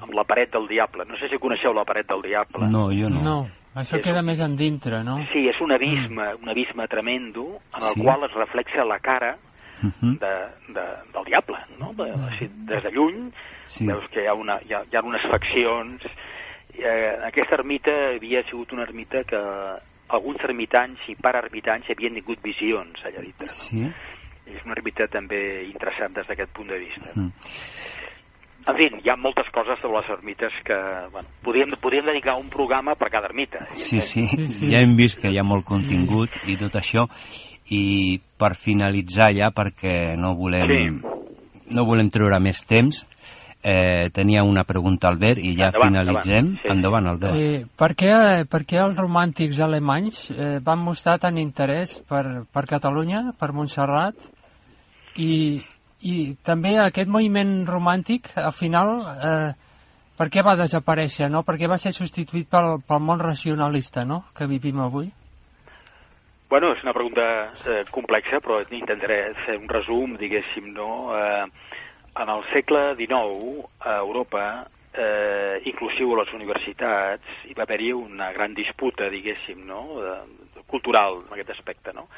amb 0.00 0.12
la 0.14 0.24
paret 0.24 0.52
del 0.52 0.66
diable. 0.68 1.04
No 1.06 1.16
sé 1.16 1.28
si 1.28 1.36
coneixeu 1.38 1.72
la 1.72 1.84
paret 1.84 2.06
del 2.08 2.22
diable. 2.22 2.68
No, 2.68 2.90
jo 2.92 3.08
no. 3.10 3.20
No, 3.22 3.48
això 3.74 3.96
És 3.98 4.02
queda 4.04 4.20
un- 4.20 4.26
més 4.26 4.40
endintre, 4.40 5.02
no? 5.04 5.18
Sí, 5.32 5.46
és 5.48 5.60
un 5.60 5.72
abisme, 5.72 6.34
un 6.42 6.48
abisme 6.48 6.86
tremendo, 6.88 7.60
en 7.76 7.82
el 7.88 7.94
Sí. 7.94 8.02
qual 8.02 8.24
es 8.24 8.32
reflexa 8.32 8.84
la 8.84 8.98
cara 9.00 9.36
Mhm. 9.82 10.18
de, 10.18 10.34
de, 10.72 10.84
del 11.12 11.24
diable, 11.24 11.56
no? 11.78 11.92
De, 11.94 12.10
així, 12.30 12.48
des 12.66 12.82
de 12.82 12.90
lluny 12.92 13.32
Sí. 13.64 13.86
veus 13.86 14.08
que 14.10 14.22
hi 14.22 14.26
ha, 14.26 14.34
una, 14.34 14.58
hi 14.68 14.72
ha, 14.74 14.82
hi 14.90 14.96
ha 14.96 15.00
unes 15.02 15.22
faccions. 15.30 16.02
Eh, 16.74 17.18
aquesta 17.24 17.54
ermita 17.56 17.90
havia 18.16 18.42
sigut 18.44 18.72
una 18.72 18.82
ermita 18.84 19.24
que 19.24 19.36
alguns 20.08 20.40
ermitans 20.44 20.98
i 21.08 21.14
paraermitans 21.16 21.84
havien 21.90 22.14
tingut 22.14 22.40
visions 22.42 22.98
allà 23.04 23.20
dintre. 23.20 23.46
Sí? 23.46 23.90
És 24.46 24.64
una 24.64 24.74
ermita 24.74 25.06
també 25.08 25.64
interessant 25.64 26.14
des 26.14 26.26
d'aquest 26.26 26.50
punt 26.52 26.68
de 26.68 26.78
vista. 26.78 27.10
Mm. 27.14 27.30
En 28.62 28.76
fi, 28.78 28.86
hi 29.02 29.10
ha 29.10 29.16
moltes 29.18 29.48
coses 29.50 29.78
sobre 29.82 30.00
les 30.00 30.10
ermites 30.14 30.52
que 30.64 30.76
bueno, 31.10 31.28
podríem, 31.42 31.72
podríem 31.82 32.06
dedicar 32.06 32.36
un 32.38 32.48
programa 32.48 32.94
per 32.94 33.08
cada 33.10 33.26
ermita. 33.26 33.64
Sí, 33.74 33.98
sí, 34.00 34.22
Sí, 34.28 34.46
sí. 34.48 34.70
ja 34.70 34.82
hem 34.82 34.94
vist 34.96 35.18
que 35.20 35.30
hi 35.32 35.38
ha 35.40 35.44
molt 35.46 35.64
contingut 35.66 36.30
i 36.46 36.56
tot 36.60 36.76
això. 36.78 37.08
I 37.72 38.20
per 38.38 38.54
finalitzar 38.54 39.32
ja, 39.34 39.50
perquè 39.54 40.14
no 40.18 40.34
volem, 40.36 41.00
Sí. 41.00 41.72
no 41.74 41.84
volem 41.88 42.10
treure 42.10 42.38
més 42.40 42.60
temps, 42.66 43.02
eh, 43.64 44.10
tenia 44.12 44.42
una 44.44 44.64
pregunta, 44.64 45.08
Albert, 45.08 45.38
i 45.38 45.56
ja 45.56 45.70
Endavant, 45.70 45.94
finalitzem. 45.96 46.36
endavant. 46.36 46.56
Sí, 46.56 46.62
sí. 46.62 46.68
Endavant, 46.76 47.06
Albert. 47.06 47.34
Eh, 47.36 47.64
per, 47.76 47.90
què, 47.96 48.12
per 48.50 48.62
què 48.66 48.78
els 48.84 48.96
romàntics 48.98 49.58
alemanys 49.60 50.30
eh, 50.30 50.58
van 50.62 50.78
mostrar 50.78 51.18
tant 51.18 51.38
interès 51.38 51.98
per, 52.08 52.44
per 52.52 52.64
Catalunya, 52.66 53.32
per 53.38 53.52
Montserrat, 53.52 54.14
i, 55.16 55.60
I 56.02 56.34
també 56.42 56.76
aquest 56.78 57.10
moviment 57.10 57.62
romàntic, 57.68 58.32
al 58.36 58.54
final, 58.56 58.92
eh, 59.14 59.52
per 60.18 60.28
què 60.34 60.42
va 60.44 60.58
desaparèixer, 60.58 61.30
no? 61.30 61.44
Per 61.46 61.56
què 61.60 61.70
va 61.70 61.78
ser 61.78 61.94
substituït 61.94 62.48
pel, 62.50 62.80
pel 62.86 63.02
món 63.02 63.22
racionalista, 63.22 64.04
no?, 64.04 64.24
que 64.34 64.50
vivim 64.50 64.82
avui. 64.82 65.10
Bueno, 66.50 66.74
és 66.76 66.82
una 66.84 66.92
pregunta 66.92 67.24
eh, 67.64 67.80
complexa, 67.90 68.42
però 68.44 68.58
intentaré 68.60 69.22
fer 69.46 69.56
un 69.56 69.70
resum, 69.70 70.18
diguéssim, 70.20 70.68
no? 70.76 70.90
Eh, 71.16 71.46
en 72.20 72.28
el 72.28 72.42
segle 72.52 72.92
XIX, 72.98 73.64
a 73.80 73.96
Europa, 74.02 74.44
eh, 74.92 75.62
inclusiu 75.64 76.12
a 76.12 76.20
les 76.20 76.32
universitats, 76.36 77.36
hi 77.48 77.54
va 77.56 77.64
haver-hi 77.64 77.92
una 77.96 78.30
gran 78.36 78.54
disputa, 78.54 79.08
diguéssim, 79.08 79.64
no? 79.66 79.82
de, 80.02 80.64
cultural 80.66 81.22
en 81.26 81.32
aquest 81.34 81.54
aspecte. 81.56 81.92
No? 81.96 82.08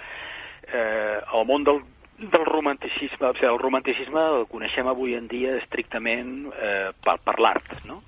Eh, 0.66 1.20
el 1.20 1.46
món 1.46 1.64
del, 1.66 1.82
del 2.18 2.44
romanticisme, 2.46 3.26
o 3.28 3.34
sigui, 3.34 3.48
el 3.50 3.58
romanticisme 3.58 4.20
el 4.38 4.46
coneixem 4.50 4.86
avui 4.90 5.16
en 5.18 5.26
dia 5.28 5.56
estrictament 5.60 6.52
eh, 6.54 6.92
per, 7.04 7.18
per 7.24 7.38
l'art, 7.42 7.74
no? 7.88 8.02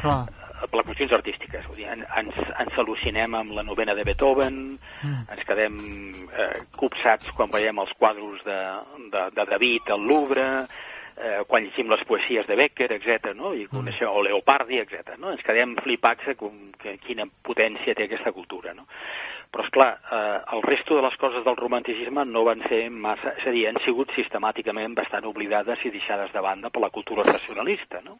Clar. 0.00 0.24
per 0.64 0.78
les 0.80 0.86
qüestions 0.88 1.12
artístiques. 1.12 1.66
Vull 1.68 1.76
dir, 1.82 1.88
en, 1.92 2.06
ens, 2.18 2.36
ens 2.62 2.78
al·lucinem 2.80 3.34
amb 3.36 3.52
la 3.52 3.62
novena 3.66 3.94
de 3.94 4.04
Beethoven, 4.06 4.78
Mm. 5.04 5.26
ens 5.34 5.44
quedem 5.44 5.74
eh, 6.32 6.62
copsats 6.80 7.28
quan 7.36 7.50
veiem 7.52 7.76
els 7.82 7.92
quadros 7.98 8.40
de, 8.46 8.56
de, 9.12 9.24
de 9.36 9.44
David 9.50 9.90
al 9.92 10.06
Louvre, 10.08 10.46
eh, 11.16 11.42
quan 11.46 11.66
llegim 11.66 11.90
les 11.92 12.04
poesies 12.08 12.46
de 12.48 12.56
Becker, 12.56 12.90
etc. 12.96 13.34
No? 13.36 13.52
I 13.54 13.66
coneixem, 13.68 14.08
o 14.08 14.22
Leopardi, 14.24 14.80
etc. 14.80 15.18
No? 15.20 15.34
Ens 15.34 15.44
quedem 15.44 15.76
flipats 15.84 16.32
com, 16.40 16.72
que, 16.80 16.96
quina 17.04 17.26
potència 17.44 17.94
té 17.94 18.08
aquesta 18.08 18.32
cultura. 18.32 18.72
No? 18.74 18.86
Però, 19.54 19.62
és 19.62 19.70
clar, 19.70 19.92
eh, 20.10 20.38
el 20.56 20.64
resto 20.66 20.96
de 20.98 21.02
les 21.04 21.14
coses 21.22 21.44
del 21.46 21.54
romanticisme 21.54 22.24
no 22.26 22.42
van 22.42 22.64
ser 22.66 22.88
massa... 22.90 23.36
És 23.38 23.46
a 23.46 23.52
dir, 23.54 23.68
han 23.70 23.78
sigut 23.84 24.10
sistemàticament 24.16 24.96
bastant 24.98 25.28
oblidades 25.30 25.84
i 25.86 25.92
deixades 25.94 26.32
de 26.34 26.42
banda 26.42 26.72
per 26.74 26.82
la 26.82 26.90
cultura 26.90 27.22
racionalista, 27.28 28.00
no? 28.02 28.18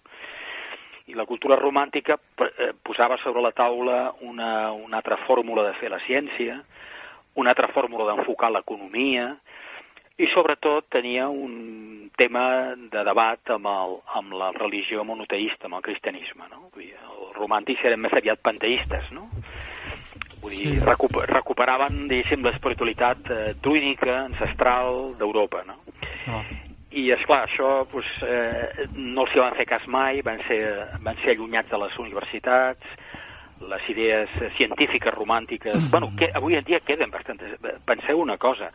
I 1.10 1.18
la 1.18 1.26
cultura 1.26 1.58
romàntica 1.58 2.16
eh, 2.46 2.70
posava 2.86 3.18
sobre 3.24 3.42
la 3.42 3.50
taula 3.50 3.98
una, 4.22 4.70
una 4.72 5.02
altra 5.02 5.18
fórmula 5.26 5.66
de 5.66 5.74
fer 5.80 5.90
la 5.90 5.98
ciència, 6.06 6.60
una 7.42 7.50
altra 7.50 7.72
fórmula 7.74 8.06
d'enfocar 8.12 8.52
l'economia, 8.54 9.32
i 10.14 10.30
sobretot 10.30 10.86
tenia 10.94 11.26
un 11.26 12.12
tema 12.14 12.46
de 12.78 13.02
debat 13.02 13.50
amb, 13.50 13.66
el, 13.66 13.98
amb 14.22 14.38
la 14.38 14.52
religió 14.54 15.02
monoteïsta, 15.02 15.66
amb 15.66 15.80
el 15.80 15.86
cristianisme. 15.90 16.46
No? 16.54 16.68
Els 16.78 17.34
romàntics 17.40 17.82
eren 17.90 18.06
més 18.06 18.14
aviat 18.14 18.38
panteistes, 18.38 19.10
no? 19.10 19.26
Vull 20.44 20.52
dir, 20.52 20.74
Sí. 20.76 20.84
recup 20.84 21.16
recuperaven, 21.30 22.04
diguéssim, 22.10 22.44
l'espiritualitat 22.44 23.30
eh, 23.32 23.54
druídica, 23.64 24.20
ancestral 24.28 25.14
d'Europa, 25.18 25.64
no? 25.66 25.80
No. 26.28 26.44
I, 26.94 27.08
és 27.10 27.24
clar 27.26 27.40
això 27.48 27.86
pues, 27.90 28.06
eh, 28.22 28.86
no 28.94 29.24
els 29.24 29.32
hi 29.34 29.40
van 29.42 29.56
fer 29.58 29.64
cas 29.66 29.86
mai, 29.90 30.20
van 30.22 30.38
ser, 30.46 30.60
van 31.02 31.16
ser 31.24 31.32
allunyats 31.34 31.70
de 31.72 31.80
les 31.82 31.96
universitats, 31.98 32.86
les 33.64 33.88
idees 33.88 34.28
científiques 34.58 35.14
romàntiques... 35.14 35.90
Bueno, 35.90 36.10
que 36.18 36.28
avui 36.34 36.54
en 36.54 36.64
dia 36.64 36.80
queden 36.84 37.10
bastantes... 37.10 37.56
Penseu 37.86 38.20
una 38.20 38.36
cosa, 38.36 38.70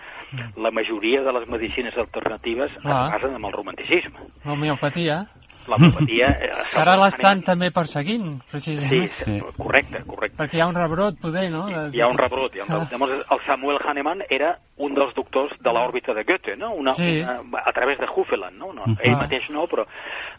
la 0.57 0.71
majoria 0.71 1.21
de 1.21 1.31
les 1.33 1.47
medicines 1.47 1.95
alternatives 1.97 2.71
es 2.75 2.81
Clar. 2.81 3.11
basen 3.13 3.35
en 3.35 3.45
el 3.45 3.53
romanticisme. 3.53 4.19
L'homeopatia, 4.45 5.27
L'homeopatia... 5.67 6.27
eh, 6.41 6.49
que 6.71 6.79
ara 6.81 6.95
l'estan 6.97 7.41
també 7.45 7.69
perseguint, 7.71 8.25
Sí, 8.39 8.47
precisament. 8.51 9.09
sí, 9.19 9.35
correcte, 9.57 10.03
correcte. 10.07 10.37
Perquè 10.37 10.57
hi 10.57 10.61
ha 10.61 10.67
un 10.67 10.75
rebrot, 10.75 11.19
poder, 11.21 11.49
no? 11.51 11.65
De- 11.67 11.97
Hi 11.97 12.01
ha 12.01 12.07
un 12.07 12.17
rebrot, 12.17 12.55
hi 12.55 12.59
ha 12.59 12.63
un 12.63 12.69
rebrot. 12.69 12.91
Llavors, 12.91 13.25
el 13.31 13.39
Samuel 13.45 13.77
Hahnemann 13.85 14.23
era 14.29 14.57
un 14.77 14.95
dels 14.95 15.13
doctors 15.13 15.51
de 15.59 15.71
l'òrbita 15.75 16.13
de 16.13 16.23
Goethe, 16.23 16.55
no? 16.55 16.71
Una, 16.73 16.93
Sí. 16.93 17.19
una, 17.21 17.41
a 17.65 17.71
través 17.73 17.99
de 17.99 18.07
Hufeland, 18.15 18.57
no? 18.57 18.73
no 18.73 18.83
ell 19.03 19.17
mateix 19.17 19.49
no, 19.49 19.67
però 19.67 19.85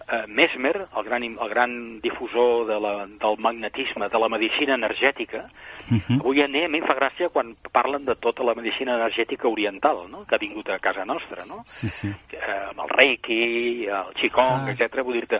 eh, 0.09 0.25
Mesmer, 0.29 0.87
el 0.97 1.05
gran, 1.05 1.23
el 1.23 1.49
gran 1.49 2.01
difusor 2.01 2.67
de 2.67 2.81
la, 2.81 3.07
del 3.07 3.39
magnetisme, 3.39 4.09
de 4.09 4.19
la 4.19 4.29
medicina 4.29 4.75
energètica, 4.75 5.49
Mhm. 5.91 6.21
avui 6.21 6.41
en 6.43 6.53
dia 6.53 6.67
a 6.67 6.69
mi 6.69 6.79
em 6.79 6.85
fa 6.87 6.95
gràcia 6.95 7.29
quan 7.31 7.57
parlen 7.73 8.05
de 8.05 8.15
tota 8.17 8.43
la 8.45 8.55
medicina 8.55 8.95
energètica 8.95 9.49
oriental, 9.49 10.09
no? 10.11 10.25
que 10.27 10.35
ha 10.35 10.39
vingut 10.39 10.69
a 10.71 10.79
casa 10.79 11.05
nostra, 11.05 11.45
no? 11.47 11.63
Sí, 11.67 11.89
sí. 11.89 12.09
eh, 12.33 12.39
amb 12.71 12.81
el 12.81 12.89
Reiki, 12.89 13.87
el 13.87 14.15
Qigong, 14.15 14.69
Ah. 14.69 14.71
etc. 14.71 15.03
vull 15.03 15.15
dir-te, 15.15 15.37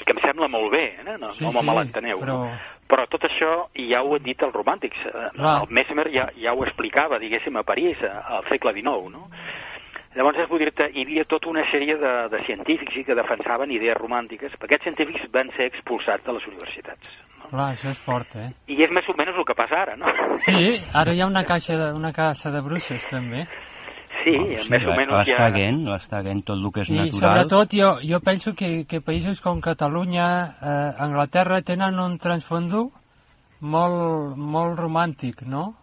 i 0.00 0.04
que 0.04 0.12
em 0.12 0.18
sembla 0.20 0.48
molt 0.48 0.70
bé, 0.72 0.96
eh? 1.00 1.18
no, 1.18 1.28
Sí, 1.28 1.44
no 1.44 1.52
me 1.52 1.60
sí, 1.60 1.66
malenteneu. 1.66 2.18
però- 2.20 2.26
No? 2.50 2.50
Però 2.86 3.06
tot 3.08 3.22
això 3.22 3.68
ja 3.74 4.02
ho 4.02 4.14
han 4.14 4.22
dit 4.22 4.40
els 4.42 4.52
romàntics. 4.52 4.96
Eh, 5.06 5.30
Clar. 5.34 5.62
El 5.62 5.68
Mesmer 5.72 6.10
ja, 6.12 6.28
ja 6.36 6.52
ho 6.52 6.64
explicava, 6.64 7.18
diguéssim, 7.18 7.56
a 7.56 7.62
París, 7.62 7.96
al 8.02 8.44
segle 8.44 8.72
XIX, 8.74 9.08
no? 9.10 9.28
Llavors, 10.14 10.38
és 10.38 10.48
vull 10.50 10.62
dir-te, 10.62 10.86
hi 10.94 11.02
havia 11.02 11.24
tota 11.26 11.48
una 11.50 11.64
sèrie 11.72 11.96
de, 11.98 12.12
de 12.30 12.40
científics 12.46 12.96
i 13.00 13.04
que 13.08 13.16
defensaven 13.18 13.72
idees 13.74 13.96
romàntiques, 13.98 14.54
perquè 14.60 14.76
aquests 14.78 14.86
científics 14.92 15.26
van 15.34 15.50
ser 15.56 15.66
expulsats 15.72 16.22
de 16.26 16.36
les 16.36 16.46
universitats. 16.52 17.10
No? 17.40 17.48
Clar, 17.50 17.68
això 17.74 17.90
és 17.90 17.98
fort, 18.06 18.36
eh? 18.38 18.48
I 18.70 18.78
és 18.86 18.92
més 18.94 19.08
o 19.10 19.16
menys 19.18 19.34
el 19.36 19.46
que 19.48 19.56
passa 19.58 19.80
ara, 19.82 19.96
no? 19.98 20.12
Sí, 20.46 20.76
ara 20.94 21.12
hi 21.14 21.20
ha 21.24 21.26
una 21.30 21.42
caixa 21.48 21.76
de, 21.80 21.88
una 21.98 22.12
casa 22.14 22.52
de 22.54 22.62
bruixes, 22.62 23.08
també. 23.10 23.46
Sí, 24.24 24.32
Oh, 24.40 24.54
sí, 24.56 24.70
més 24.72 24.84
o 24.88 24.94
menys 24.96 25.10
l'està 25.12 25.48
ja... 25.50 25.52
veient, 25.52 25.80
l'està 25.90 26.22
veient 26.24 26.40
tot 26.48 26.56
el 26.56 26.70
que 26.72 26.80
és 26.86 26.88
I 26.88 26.94
natural. 26.96 27.20
sobretot 27.20 27.74
jo, 27.76 27.88
jo 28.08 28.20
penso 28.24 28.54
que, 28.56 28.70
que 28.88 29.02
països 29.04 29.42
com 29.44 29.58
Catalunya, 29.60 30.28
eh, 30.62 30.92
Anglaterra, 31.04 31.58
tenen 31.66 31.98
un 32.00 32.14
transfondo 32.22 32.86
molt, 33.60 34.38
molt 34.38 34.78
romàntic, 34.80 35.42
no? 35.44 35.74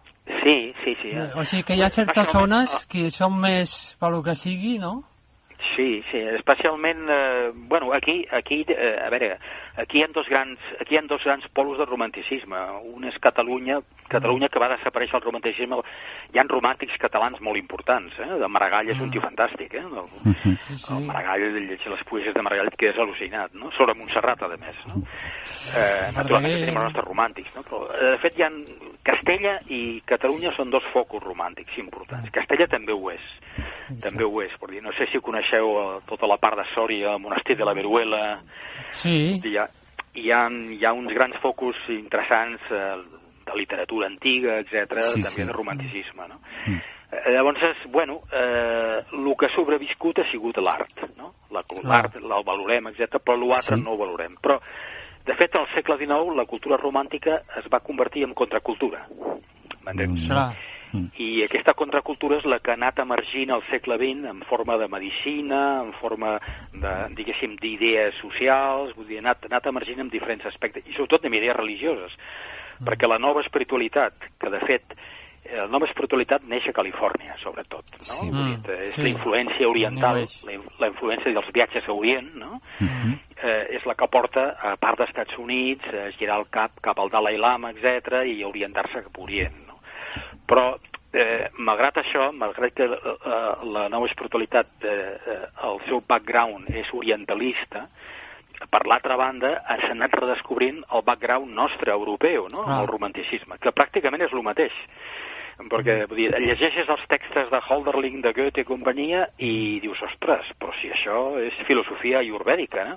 Sí, 0.94 1.08
sí. 1.10 1.16
Eh, 1.16 1.30
O 1.36 1.44
sigui 1.44 1.62
que 1.64 1.74
hi 1.78 1.82
ha 1.82 1.88
certes 1.90 2.32
zones 2.32 2.86
que 2.90 3.08
són 3.10 3.38
més 3.40 3.72
pel 4.00 4.20
que 4.26 4.34
sigui, 4.36 4.78
no? 4.82 5.02
Sí, 5.76 6.02
sí, 6.10 6.18
especialment, 6.36 7.06
eh, 7.08 7.50
bueno, 7.54 7.92
aquí, 7.94 8.26
aquí 8.30 8.64
eh, 8.68 8.98
a 9.00 9.08
veure, 9.08 9.38
aquí 9.76 9.98
hi 9.98 10.02
ha 10.04 10.08
dos 10.12 10.28
grans, 10.28 10.58
aquí 10.80 10.94
hi 10.94 10.98
ha 10.98 11.02
dos 11.08 11.24
grans 11.24 11.46
polos 11.54 11.78
de 11.78 11.86
romanticisme. 11.86 12.58
Un 12.92 13.04
és 13.08 13.16
Catalunya, 13.22 13.80
Catalunya 14.12 14.48
que 14.52 14.60
va 14.60 14.68
desaparèixer 14.74 15.16
el 15.18 15.24
romanticisme. 15.24 15.78
Hi 16.32 16.40
ha 16.40 16.46
romàntics 16.48 16.98
catalans 17.00 17.40
molt 17.40 17.60
importants, 17.60 18.18
eh? 18.20 18.28
De 18.40 18.48
Maragall 18.48 18.90
és 18.92 19.00
un 19.00 19.10
tio 19.12 19.22
fantàstic, 19.24 19.74
eh? 19.78 19.84
El, 19.84 20.08
el 20.96 21.06
Maragall, 21.06 21.46
llegir 21.56 21.92
les 21.92 22.04
poesies 22.08 22.34
de 22.34 22.44
Maragall 22.44 22.72
et 22.72 22.78
quedes 22.80 23.00
al·lucinat, 23.00 23.54
no? 23.58 23.72
Sobre 23.76 23.96
Montserrat, 23.98 24.42
a 24.42 24.50
més, 24.56 24.82
no? 24.90 25.02
Eh, 25.76 26.10
naturalment 26.16 26.58
tenim 26.60 26.80
els 26.80 26.90
nostres 26.90 27.08
romàntics, 27.08 27.54
no? 27.56 27.64
Però, 27.68 27.84
eh, 27.96 28.12
de 28.16 28.18
fet, 28.24 28.38
hi 28.38 28.46
ha 28.46 28.52
Castella 29.02 29.56
i 29.72 30.02
Catalunya 30.06 30.52
són 30.56 30.70
dos 30.70 30.84
focus 30.92 31.24
romàntics 31.24 31.78
importants. 31.82 32.30
Castella 32.34 32.68
també 32.70 32.94
ho 32.94 33.10
és, 33.10 33.24
també 34.00 34.24
ho 34.24 34.42
és. 34.42 34.52
Dir, 34.70 34.82
no 34.82 34.92
sé 34.92 35.06
si 35.12 35.20
coneixeu 35.20 35.68
eh, 35.80 36.00
tota 36.08 36.26
la 36.26 36.36
part 36.38 36.56
de 36.56 36.64
Sòria, 36.74 37.12
el 37.14 37.20
monestir 37.20 37.56
de 37.56 37.64
la 37.64 37.74
Veruela, 37.74 38.40
Sí, 38.92 39.40
hi 39.44 39.56
ha, 39.56 39.68
hi 40.14 40.30
ha, 40.32 40.46
hi 40.48 40.84
ha 40.84 40.92
uns 40.92 41.12
grans 41.14 41.36
focus 41.42 41.76
interessants 41.88 42.60
eh, 42.70 42.96
de 43.46 43.54
literatura 43.58 44.06
antiga, 44.06 44.58
etc 44.60 45.00
Sí, 45.12 45.22
també 45.22 45.42
sí. 45.42 45.44
de 45.44 45.52
romanticisme, 45.52 46.28
no? 46.28 46.40
Mm. 46.66 46.80
Eh, 47.12 47.32
Llavors, 47.34 47.60
és, 47.62 47.90
bueno, 47.92 48.20
eh, 48.32 49.02
el 49.12 49.34
que 49.36 49.46
ha 49.46 49.54
sobreviscut 49.54 50.18
ha 50.22 50.30
sigut 50.30 50.56
l'art, 50.58 51.02
no? 51.18 51.34
La- 51.52 51.62
L'art 51.84 52.16
el 52.16 52.28
valorem, 52.46 52.86
etc 52.88 53.18
però 53.20 53.36
l'altre 53.36 53.76
Sí. 53.76 53.82
no 53.82 53.92
ho 53.92 53.98
valorem. 53.98 54.36
Però, 54.40 54.58
de 55.26 55.34
fet, 55.36 55.54
al 55.54 55.66
segle 55.74 55.98
XIX 55.98 56.34
la 56.36 56.46
cultura 56.46 56.76
romàntica 56.80 57.42
es 57.58 57.66
va 57.72 57.80
convertir 57.80 58.24
en 58.24 58.32
contracultura. 58.34 59.06
M'entens? 59.84 60.22
Mm. 60.24 60.28
Clar. 60.92 61.08
I 61.18 61.42
aquesta 61.46 61.74
contracultura 61.74 62.38
és 62.38 62.44
la 62.46 62.60
que 62.60 62.70
ha 62.70 62.78
anat 62.78 63.00
emergint 63.02 63.50
al 63.50 63.64
segle 63.70 63.96
XX 63.98 64.28
en 64.30 64.42
forma 64.48 64.76
de 64.78 64.88
medicina, 64.92 65.62
en 65.86 65.92
forma 65.98 66.36
de, 66.72 66.92
diguéssim, 67.18 67.56
d'idees 67.60 68.20
socials, 68.22 68.94
vull 68.96 69.08
dir, 69.08 69.18
ha 69.18 69.26
anat, 69.26 69.48
ha 69.48 69.54
anat 69.56 69.66
emergint 69.72 70.04
en 70.04 70.12
diferents 70.12 70.46
aspectes, 70.52 70.84
i 70.86 70.94
sobretot 70.94 71.24
en 71.26 71.34
idees 71.40 71.56
religioses, 71.56 72.14
perquè 72.84 73.08
la 73.10 73.18
nova 73.18 73.42
espiritualitat, 73.42 74.30
que 74.40 74.50
de 74.50 74.60
fet 74.66 74.94
eh, 75.44 75.56
la 75.58 75.66
nova 75.70 75.86
espiritualitat 75.88 76.44
neix 76.46 76.66
a 76.70 76.72
Califòrnia, 76.76 77.34
sobretot, 77.42 77.84
no? 77.98 77.98
Sí. 78.06 78.28
Vull 78.30 78.38
dir, 78.46 78.58
Mm, 78.62 78.78
és 78.86 78.94
sí. 78.94 79.02
la 79.02 79.08
influència 79.10 79.68
oriental, 79.68 80.20
la, 80.46 80.58
la 80.80 80.88
influència 80.92 81.32
dels 81.34 81.50
viatges 81.54 81.88
a 81.88 81.92
Orient, 81.92 82.34
no? 82.38 82.60
Mhm. 82.80 83.18
eh, 83.42 83.66
és 83.76 83.84
la 83.86 83.94
que 83.98 84.06
porta, 84.06 84.56
a 84.60 84.76
part 84.76 84.98
dels 84.98 85.10
Estats 85.10 85.36
Units, 85.38 85.84
a 85.88 86.10
girar 86.18 86.38
el 86.38 86.46
cap 86.50 86.78
cap 86.80 86.98
al 86.98 87.10
Dalai 87.10 87.36
Lama, 87.38 87.70
etc 87.72 88.22
i 88.26 88.42
orientar-se 88.44 89.02
cap 89.02 89.18
a 89.18 89.20
Orient. 89.22 89.54
No? 89.66 89.71
Però, 90.52 90.66
eh, 91.16 91.48
malgrat 91.64 92.02
això, 92.02 92.26
malgrat 92.36 92.74
que 92.76 92.84
eh, 92.84 93.36
la 93.72 93.86
nova 93.88 94.08
espiritualitat, 94.10 94.74
eh, 94.84 94.96
eh, 95.32 95.38
el 95.68 95.80
seu 95.86 96.02
background 96.04 96.68
és 96.76 96.90
orientalista, 96.92 97.86
per 98.70 98.82
l'altra 98.86 99.16
banda, 99.16 99.54
s'ha 99.64 99.90
anat 99.94 100.12
redescobrint 100.20 100.82
el 100.94 101.02
background 101.06 101.50
nostre, 101.56 101.90
europeu, 101.96 102.46
no? 102.52 102.66
Ah. 102.66 102.82
el 102.82 102.90
romanticisme, 102.90 103.56
que 103.58 103.72
pràcticament 103.74 104.22
és 104.28 104.36
el 104.36 104.44
mateix. 104.44 104.76
Perquè 105.70 106.06
vull 106.08 106.18
dir, 106.18 106.30
llegeixes 106.42 106.88
els 106.88 107.04
textos 107.10 107.50
de 107.50 107.60
Holderlin, 107.68 108.20
de 108.24 108.32
Goethe 108.32 108.64
i 108.64 108.68
companyia 108.68 109.26
i 109.38 109.80
dius, 109.82 110.00
ostres, 110.02 110.48
però 110.58 110.72
si 110.80 110.90
això 110.90 111.36
és 111.42 111.54
filosofia 111.66 112.22
iurbèdica, 112.26 112.84
no? 112.88 112.96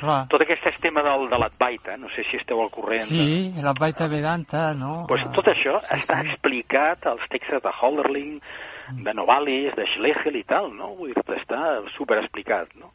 Clar. 0.00 0.20
Tot 0.32 0.42
aquest 0.42 0.80
tema 0.82 1.02
del, 1.06 1.28
de 1.30 1.38
l'Advaita, 1.38 1.96
no 2.00 2.08
sé 2.16 2.24
si 2.30 2.36
esteu 2.40 2.60
al 2.62 2.70
corrent. 2.70 3.06
Sí, 3.10 3.52
la 3.62 3.74
Baita 3.78 4.08
Vedanta, 4.08 4.72
no? 4.74 5.04
Pues 5.08 5.22
tot 5.36 5.46
això 5.52 5.78
està 5.92 6.22
explicat 6.26 7.06
als 7.06 7.22
textos 7.30 7.62
de 7.62 7.74
Holderlin, 7.80 8.40
de 8.92 9.14
Novalis, 9.14 9.74
de 9.78 9.86
Schlegel 9.94 10.36
i 10.36 10.44
tal, 10.44 10.72
no? 10.76 10.94
Vull 10.98 11.12
dir, 11.14 11.22
està 11.38 11.80
super 11.96 12.18
explicat, 12.22 12.74
no? 12.80 12.92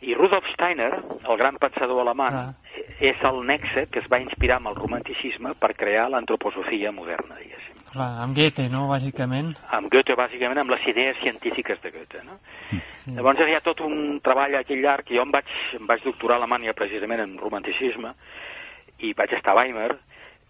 I 0.00 0.14
Rudolf 0.16 0.46
Steiner, 0.54 0.94
el 1.28 1.36
gran 1.36 1.58
pensador 1.60 2.00
alemany, 2.00 2.32
Ah. 2.34 2.54
és 3.00 3.16
el 3.22 3.42
nexe 3.46 3.86
que 3.92 4.00
es 4.00 4.08
va 4.08 4.18
inspirar 4.20 4.56
amb 4.56 4.68
el 4.68 4.76
romanticisme 4.76 5.52
per 5.60 5.74
crear 5.76 6.08
l'antroposofia 6.08 6.90
moderna, 6.92 7.36
diguéssim. 7.36 7.79
Clar, 7.90 8.10
amb 8.22 8.36
Goethe, 8.38 8.68
no, 8.70 8.84
bàsicament? 8.90 9.50
Amb 9.74 9.90
Goethe, 9.90 10.14
bàsicament, 10.18 10.60
amb 10.62 10.70
les 10.70 10.84
idees 10.92 11.18
científiques 11.24 11.80
de 11.82 11.90
Goethe, 11.90 12.22
no? 12.26 12.38
Llavors 13.16 13.42
hi 13.42 13.56
ha 13.56 13.62
tot 13.64 13.82
un 13.82 14.20
treball 14.22 14.54
aquí 14.60 14.78
llarg, 14.78 15.10
jo 15.10 15.24
em 15.24 15.32
vaig, 15.34 15.50
em 15.78 15.88
vaig 15.90 16.04
doctorar 16.06 16.38
a 16.38 16.44
Alemanya 16.44 16.76
precisament 16.78 17.24
en 17.24 17.34
romanticisme, 17.40 18.14
i 19.02 19.10
vaig 19.18 19.34
estar 19.34 19.56
a 19.56 19.58
Weimar, 19.58 19.90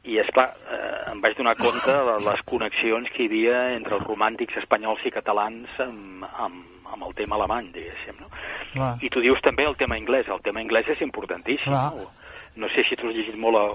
i 0.04 0.18
esclar, 0.20 0.50
eh, 0.72 1.12
em 1.12 1.20
vaig 1.20 1.36
donar 1.36 1.56
compte 1.60 1.96
de 2.10 2.18
les 2.24 2.44
connexions 2.48 3.08
que 3.14 3.24
hi 3.24 3.30
havia 3.30 3.58
entre 3.76 3.96
els 3.98 4.06
romàntics 4.08 4.60
espanyols 4.62 5.04
i 5.04 5.12
catalans 5.12 5.80
amb, 5.84 6.24
amb, 6.30 6.86
amb 6.92 7.08
el 7.08 7.16
tema 7.18 7.36
alemany, 7.36 7.68
diguéssim, 7.74 8.20
no? 8.20 8.30
Clar. 8.72 8.94
I 9.00 9.12
tu 9.12 9.20
dius 9.24 9.40
també 9.44 9.68
el 9.68 9.76
tema 9.80 9.96
anglès, 10.00 10.28
el 10.28 10.40
tema 10.44 10.60
anglès 10.64 10.88
és 10.92 11.04
importantíssim, 11.04 11.72
Clar. 11.72 11.90
no? 11.96 12.08
No 12.60 12.68
sé 12.74 12.82
si 12.88 12.96
tu 12.96 13.08
has 13.08 13.16
llegit 13.16 13.36
molt 13.38 13.60
a, 13.60 13.66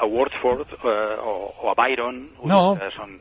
a 0.00 0.06
Wordsworth 0.06 0.72
eh, 0.72 1.16
o, 1.22 1.52
o 1.62 1.70
a 1.70 1.74
Byron, 1.76 2.30
No. 2.44 2.74
dir 2.74 2.80
que 2.86 2.90
són, 2.96 3.18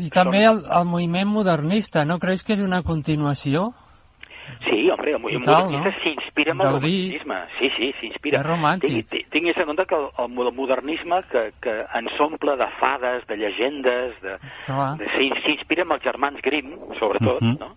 I 0.00 0.08
també 0.08 0.44
el, 0.48 0.62
el 0.72 0.86
moviment 0.88 1.28
modernista, 1.28 2.06
no 2.08 2.18
creus 2.18 2.42
que 2.42 2.54
és 2.54 2.60
una 2.64 2.80
continuació? 2.82 3.74
Sí, 4.68 4.88
hombre, 4.90 5.12
el 5.12 5.20
moviment 5.20 5.44
Total, 5.44 5.64
modernista 5.70 5.90
no? 5.90 6.02
s'inspira 6.02 6.52
en 6.52 6.60
el 6.60 6.66
Gaudí. 6.66 6.90
romanticisme. 7.12 7.36
Sí, 7.58 7.68
sí, 7.76 7.92
s'inspira. 8.00 8.40
És 8.40 8.46
romàntic. 8.46 8.88
Tingui- 8.90 9.04
ti- 9.08 9.24
Tinguis 9.30 9.56
en 9.56 9.66
compte 9.66 9.86
que 9.86 9.94
el, 9.94 10.08
el 10.18 10.28
mo- 10.28 10.50
modernisme 10.52 11.20
que, 11.30 11.42
que 11.62 11.74
ens 11.94 12.20
omple 12.20 12.56
de 12.56 12.66
fades, 12.80 13.26
de 13.28 13.36
llegendes, 13.36 14.20
de, 14.22 14.36
de 14.38 15.06
s'in- 15.16 15.38
s'inspira 15.44 15.82
en 15.84 15.92
els 15.92 16.02
germans 16.02 16.40
Grimm, 16.42 16.72
sobretot, 16.98 17.40
Mhm. 17.42 17.58
no? 17.60 17.76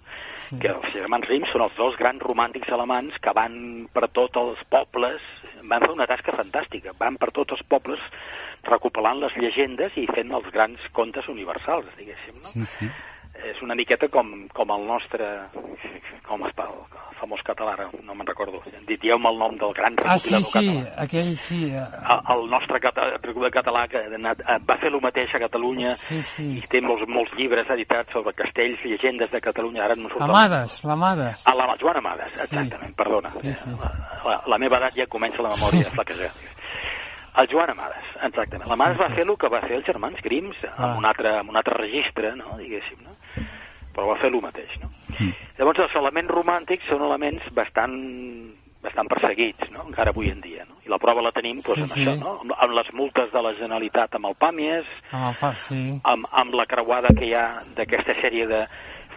que 0.59 0.67
els 0.67 0.93
germans 0.93 1.25
Grimm 1.27 1.45
són 1.51 1.61
els 1.63 1.75
dos 1.75 1.95
grans 1.97 2.21
romàntics 2.21 2.69
alemans 2.71 3.13
que 3.21 3.31
van 3.33 3.87
per 3.93 4.07
tots 4.09 4.35
els 4.37 4.59
pobles, 4.69 5.21
van 5.69 5.85
fer 5.85 5.93
una 5.93 6.07
tasca 6.09 6.35
fantàstica, 6.35 6.95
van 6.99 7.19
per 7.21 7.31
tots 7.35 7.57
els 7.57 7.65
pobles 7.71 8.01
recopilant 8.69 9.21
les 9.21 9.35
llegendes 9.37 9.97
i 10.01 10.07
fent 10.11 10.33
els 10.33 10.47
grans 10.53 10.81
contes 10.97 11.27
universals, 11.31 11.91
diguéssim, 11.99 12.39
no? 12.41 12.53
Sí, 12.53 12.65
sí. 12.65 12.91
és 13.51 13.61
una 13.61 13.75
miqueta 13.75 14.07
com, 14.09 14.47
com 14.55 14.71
el 14.71 14.87
nostre 14.87 15.27
com 16.25 16.45
el 16.45 16.55
famós 17.19 17.41
català 17.45 17.73
ara, 17.73 17.87
no 18.03 18.13
me'n 18.15 18.27
recordo 18.27 18.61
dieu-me 18.87 19.29
el 19.29 19.37
nom 19.37 19.57
del 19.57 19.73
gran 19.73 19.95
Ah, 20.05 20.17
sí, 20.17 20.29
sí, 20.43 20.59
català 20.59 21.03
aquell 21.03 21.35
sí. 21.37 21.59
eh, 21.71 21.81
el, 21.81 22.21
el 22.35 22.49
nostre 22.49 22.79
recopilador 22.79 23.51
català 23.51 23.87
que 23.87 23.97
ha 23.97 24.07
anat, 24.15 24.39
eh, 24.41 24.57
va 24.67 24.77
fer 24.77 24.89
el 24.93 24.99
mateix 25.01 25.33
a 25.35 25.39
Catalunya 25.39 25.95
Sí, 25.95 26.21
sí. 26.21 26.47
i 26.57 26.61
té 26.71 26.81
molts, 26.81 27.07
molts 27.07 27.31
llibres 27.37 27.69
editats 27.69 28.11
sobre 28.13 28.33
castells 28.33 28.79
i 28.85 28.89
llegendes 28.95 29.31
de 29.31 29.41
Catalunya 29.41 29.83
ara 29.85 29.95
no 29.95 30.09
surt 30.09 30.21
el- 30.21 30.29
Amades, 30.29 30.83
l'Amades. 30.83 31.45
a 31.47 31.55
la 31.55 31.75
Joan 31.79 31.97
Amades, 31.97 32.33
exactament, 32.41 32.95
perdona. 32.95 33.29
Sí, 33.41 33.53
sí. 33.53 33.69
La, 33.79 33.91
la, 34.25 34.41
la 34.47 34.57
meva 34.57 34.77
edat 34.77 34.95
ja 34.95 35.07
comença 35.07 35.41
la 35.41 35.49
memòria 35.55 35.87
a 35.87 35.91
flaquejar. 35.91 36.31
El 37.35 37.49
Joan 37.51 37.69
Amades, 37.73 38.05
exactament. 38.23 38.69
L'Amades 38.69 38.97
va 39.01 39.09
fer 39.11 39.25
el 39.27 39.35
que 39.37 39.49
va 39.51 39.59
fer 39.67 39.75
els 39.75 39.85
germans 39.85 40.21
Grims, 40.23 40.55
Ah. 40.77 40.85
amb 40.87 40.97
un 41.01 41.05
altre, 41.05 41.33
amb 41.39 41.49
un 41.51 41.57
altre 41.57 41.73
registre, 41.81 42.31
no?, 42.35 42.55
diguéssim, 42.57 43.01
no? 43.03 43.11
Però 43.95 44.09
va 44.11 44.17
fer 44.19 44.27
el 44.33 44.41
mateix, 44.43 44.71
no? 44.83 44.89
Llavors, 45.57 45.79
els 45.85 45.95
elements 45.95 46.31
romàntics 46.35 46.87
són 46.91 47.01
elements 47.07 47.47
bastant 47.55 47.95
bastant 48.85 49.07
perseguits, 49.09 49.71
no?, 49.73 49.81
encara 49.87 50.11
avui 50.13 50.27
en 50.29 50.41
dia, 50.43 50.61
no? 50.69 50.75
I 50.85 50.91
la 50.93 50.99
prova 51.01 51.23
la 51.25 51.31
tenim, 51.33 51.57
doncs, 51.65 51.73
Sí, 51.73 51.81
amb 51.81 51.93
sí. 51.95 52.03
això, 52.03 52.11
no?, 52.19 52.33
amb, 52.43 52.51
amb 52.61 52.75
les 52.77 52.91
multes 52.93 53.31
de 53.33 53.41
la 53.41 53.53
Generalitat 53.57 54.13
amb 54.19 54.27
el 54.29 54.35
Pàmies, 54.37 54.85
Amb 55.09 55.31
el 55.31 55.33
fa, 55.39 55.49
sí. 55.57 55.79
amb, 56.03 56.27
amb 56.31 56.53
la 56.53 56.67
creuada 56.69 57.09
que 57.17 57.25
hi 57.25 57.33
ha 57.33 57.47
d'aquesta 57.75 58.13
sèrie 58.21 58.45
de 58.51 58.59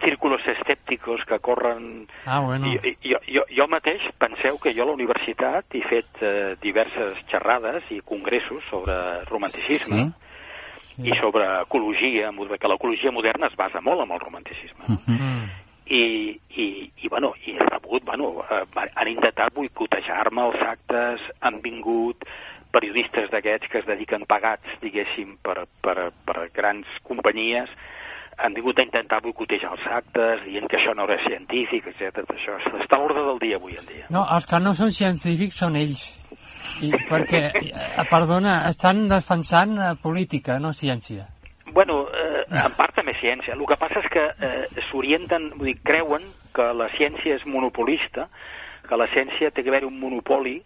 círculos 0.01 0.41
escèpticos 0.47 1.21
que 1.29 1.39
corren 1.45 2.07
Ah, 2.25 2.39
bueno. 2.41 2.71
i, 2.73 2.79
i, 2.81 2.95
jo, 3.13 3.19
jo, 3.29 3.43
jo 3.51 3.67
mateix 3.69 4.01
penseu 4.17 4.57
que 4.63 4.73
jo 4.73 4.85
a 4.85 4.87
la 4.87 4.95
universitat 4.97 5.75
he 5.75 5.83
fet 5.91 6.23
eh, 6.23 6.55
diverses 6.63 7.19
xerrades 7.29 7.83
i 7.91 8.01
congressos 8.07 8.63
sobre 8.71 8.95
romanticisme 9.29 10.07
Sí. 10.07 10.28
I 10.99 11.15
sobre 11.21 11.47
ecologia, 11.63 12.33
que 12.33 12.69
l'ecologia 12.69 13.13
moderna 13.15 13.47
es 13.47 13.57
basa 13.57 13.81
molt 13.81 14.03
en 14.03 14.13
el 14.13 14.21
romanticisme. 14.21 14.85
no? 14.89 14.99
Mm. 15.07 15.49
I, 15.89 16.39
i, 16.51 16.67
i, 17.01 17.09
bueno, 17.09 17.33
i 17.47 17.55
he 17.57 17.65
rebut, 17.65 18.05
bueno, 18.05 18.43
eh, 18.51 18.65
han 18.95 19.09
intentat 19.09 19.55
boicotejar-me 19.55 20.43
els 20.51 20.61
actes, 20.61 21.23
han 21.41 21.63
vingut 21.65 22.27
periodistes 22.75 23.31
d'aquests 23.33 23.71
que 23.73 23.81
es 23.81 23.87
dediquen 23.89 24.27
pagats, 24.29 24.69
diguéssim, 24.83 25.39
per, 25.41 25.65
per, 25.81 26.11
per 26.27 26.51
grans 26.53 26.91
companyies, 27.09 27.73
han 28.39 28.55
vingut 28.55 28.79
a 28.79 28.85
intentar 28.87 29.23
boicotejar 29.25 29.73
els 29.75 29.87
actes, 29.97 30.45
dient 30.45 30.69
que 30.71 30.77
això 30.79 30.95
no 30.95 31.09
era 31.09 31.19
científic, 31.25 31.89
etc. 31.91 32.23
Això 32.37 32.59
està 32.83 32.99
a 32.99 33.01
l'ordre 33.01 33.25
del 33.27 33.41
dia 33.43 33.57
avui 33.57 33.79
en 33.79 33.89
dia. 33.89 34.07
No, 34.15 34.27
els 34.37 34.47
que 34.47 34.61
no 34.63 34.75
són 34.79 34.93
científics 34.95 35.59
són 35.65 35.79
ells. 35.79 36.05
I 36.85 36.93
perquè, 37.09 37.43
eh, 37.55 38.05
perdona, 38.11 38.61
estan 38.69 39.07
defensant 39.11 39.77
eh, 39.79 39.91
política, 40.03 40.59
no 40.63 40.73
ciència. 40.73 41.27
Bueno, 41.73 42.07
eh, 42.09 42.45
en 42.49 42.75
part 42.79 42.95
també 42.97 43.15
ciència. 43.21 43.55
El 43.55 43.67
que 43.69 43.79
passa 43.81 44.03
és 44.03 44.11
que 44.13 44.25
eh, 44.47 44.83
s'orienten, 44.89 45.53
vull 45.57 45.73
dir, 45.73 45.79
creuen 45.87 46.25
que 46.55 46.71
la 46.75 46.89
ciència 46.97 47.37
és 47.39 47.47
monopolista, 47.47 48.29
que 48.89 48.97
la 48.97 49.09
ciència 49.13 49.51
té 49.53 49.63
que 49.63 49.73
haver 49.73 49.85
un 49.87 49.99
monopoli 50.01 50.59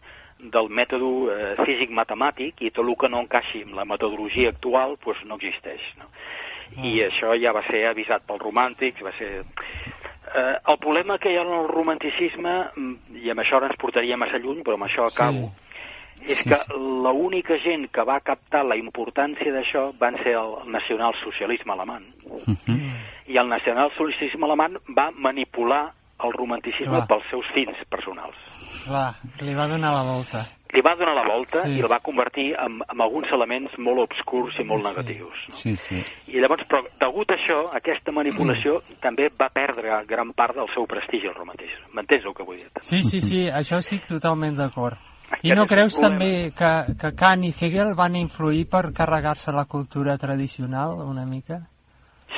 del 0.43 0.71
mètode 0.75 1.11
eh, 1.33 1.51
físic-matemàtic 1.63 2.63
i 2.67 2.71
tot 2.75 2.87
el 2.87 2.97
que 2.99 3.11
no 3.11 3.23
encaixi 3.23 3.63
amb 3.67 3.77
la 3.79 3.87
metodologia 3.87 4.51
actual 4.51 4.97
doncs 5.05 5.23
no 5.29 5.39
existeix. 5.39 5.85
No? 6.01 6.11
I 6.83 7.03
això 7.07 7.35
ja 7.37 7.53
va 7.53 7.63
ser 7.69 7.85
avisat 7.91 8.25
pels 8.27 8.43
romàntics, 8.43 9.05
va 9.05 9.13
ser... 9.19 9.45
Eh, 10.33 10.55
el 10.73 10.79
problema 10.81 11.19
que 11.21 11.31
hi 11.31 11.37
ha 11.37 11.45
en 11.45 11.53
el 11.53 11.69
romanticisme, 11.69 12.55
mm, 12.73 13.21
i 13.23 13.31
amb 13.31 13.43
això 13.43 13.59
ara 13.59 13.69
ens 13.69 13.79
portaria 13.79 14.17
massa 14.17 14.41
lluny, 14.41 14.63
però 14.65 14.79
amb 14.79 14.89
això 14.89 15.05
acabo, 15.07 15.51
és 16.27 16.43
que 16.45 16.59
l'única 16.77 17.57
gent 17.63 17.89
que 17.93 18.05
va 18.05 18.21
captar 18.21 18.65
la 18.65 18.77
importància 18.77 19.53
d'això 19.53 19.91
van 19.99 20.17
ser 20.23 20.37
el 20.39 20.71
nacionalsocialisme 20.73 21.73
alemany. 21.73 22.05
I 23.27 23.37
el 23.39 23.49
nacionalsocialisme 23.49 24.45
alemany 24.47 24.79
va 24.97 25.11
manipular 25.15 25.93
el 26.23 26.33
romanticisme 26.37 26.87
Clar. 27.01 27.07
pels 27.09 27.25
seus 27.31 27.47
fins 27.55 27.77
personals. 27.91 28.37
Clar, 28.87 29.15
li 29.43 29.55
va 29.59 29.67
donar 29.67 29.91
la 29.93 30.03
volta. 30.07 30.45
Li 30.73 30.81
va 30.81 30.95
donar 30.97 31.15
la 31.17 31.25
volta 31.29 31.65
Sí. 31.67 31.75
i 31.77 31.81
el 31.83 31.91
va 31.91 31.99
convertir 32.01 32.55
en, 32.57 32.79
en 32.89 33.01
alguns 33.03 33.27
elements 33.33 33.75
molt 33.79 33.99
obscurs 34.07 34.55
i 34.59 34.65
molt 34.65 34.83
Sí. 34.83 34.89
negatius. 34.89 35.43
No? 35.49 35.55
Sí, 35.55 35.77
sí. 35.77 35.99
I 36.29 36.41
llavors, 36.41 36.65
però, 36.69 36.81
degut 37.01 37.31
a 37.31 37.35
això, 37.35 37.59
aquesta 37.77 38.13
manipulació 38.13 38.81
també 39.03 39.29
va 39.39 39.51
perdre 39.53 40.05
gran 40.07 40.33
part 40.33 40.55
del 40.57 40.71
seu 40.75 40.87
prestigi 40.87 41.27
al 41.29 41.35
romanticisme. 41.35 41.91
M'entens 41.93 42.25
el 42.25 42.35
que 42.35 42.43
vull 42.47 42.57
dir? 42.57 42.71
Sí, 42.81 43.03
sí, 43.03 43.21
sí, 43.21 43.49
això 43.51 43.79
estic 43.83 44.07
totalment 44.07 44.57
d'acord. 44.57 44.97
I 45.43 45.55
no 45.57 45.65
creus 45.71 45.97
també 45.99 46.53
que, 46.57 46.73
que 47.01 47.13
Kant 47.19 47.47
i 47.49 47.53
Hegel 47.53 47.95
van 47.99 48.17
influir 48.19 48.67
per 48.71 48.85
carregar-se 48.95 49.55
la 49.55 49.65
cultura 49.65 50.19
tradicional 50.19 51.01
una 51.07 51.25
mica? 51.27 51.63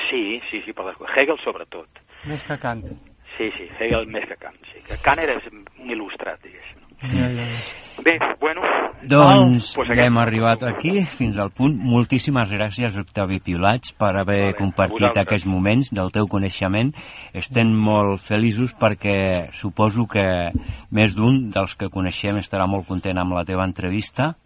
Sí, 0.09 0.41
sí, 0.51 0.63
sí, 0.65 0.73
per 0.73 0.87
descomptat. 0.87 1.19
Hegel 1.19 1.41
sobretot. 1.43 2.01
Més 2.31 2.45
que 2.47 2.57
Kant. 2.63 2.87
Sí, 3.35 3.51
sí, 3.57 3.69
Hegel 3.81 4.07
més 4.15 4.27
que 4.31 4.39
Kant. 4.41 4.61
Sí. 4.71 4.85
Que 4.87 5.01
Kant 5.03 5.21
era 5.25 5.37
un 5.51 5.65
il·lustrat, 5.91 6.41
diguéssim. 6.47 6.84
Ja, 7.13 7.29
ja, 7.29 7.43
ja. 7.43 7.59
Bé, 8.05 8.19
bueno, 8.41 8.61
Doncs 9.05 9.75
Pues 9.77 9.89
ja 9.89 9.93
aquest- 9.95 10.07
hem 10.07 10.17
arribat 10.19 10.63
aquí, 10.63 11.05
fins 11.05 11.39
al 11.39 11.51
punt. 11.51 11.77
Moltíssimes 11.77 12.51
gràcies, 12.51 12.97
Octavi 12.99 13.39
Piolats, 13.41 13.93
per 13.93 14.17
haver 14.17 14.53
bé, 14.53 14.55
compartit 14.55 14.95
vosaltres. 14.99 15.23
aquests 15.27 15.47
moments 15.47 15.91
del 15.93 16.11
teu 16.11 16.27
coneixement. 16.27 16.95
Estem 17.35 17.69
molt 17.69 18.19
feliços 18.21 18.75
perquè 18.75 19.51
suposo 19.53 20.07
que 20.07 20.25
més 20.91 21.15
d'un 21.15 21.51
dels 21.51 21.77
que 21.77 21.91
coneixem 21.91 22.39
estarà 22.39 22.67
molt 22.67 22.87
content 22.87 23.19
amb 23.19 23.33
la 23.35 23.45
teva 23.45 23.65
entrevista 23.65 24.37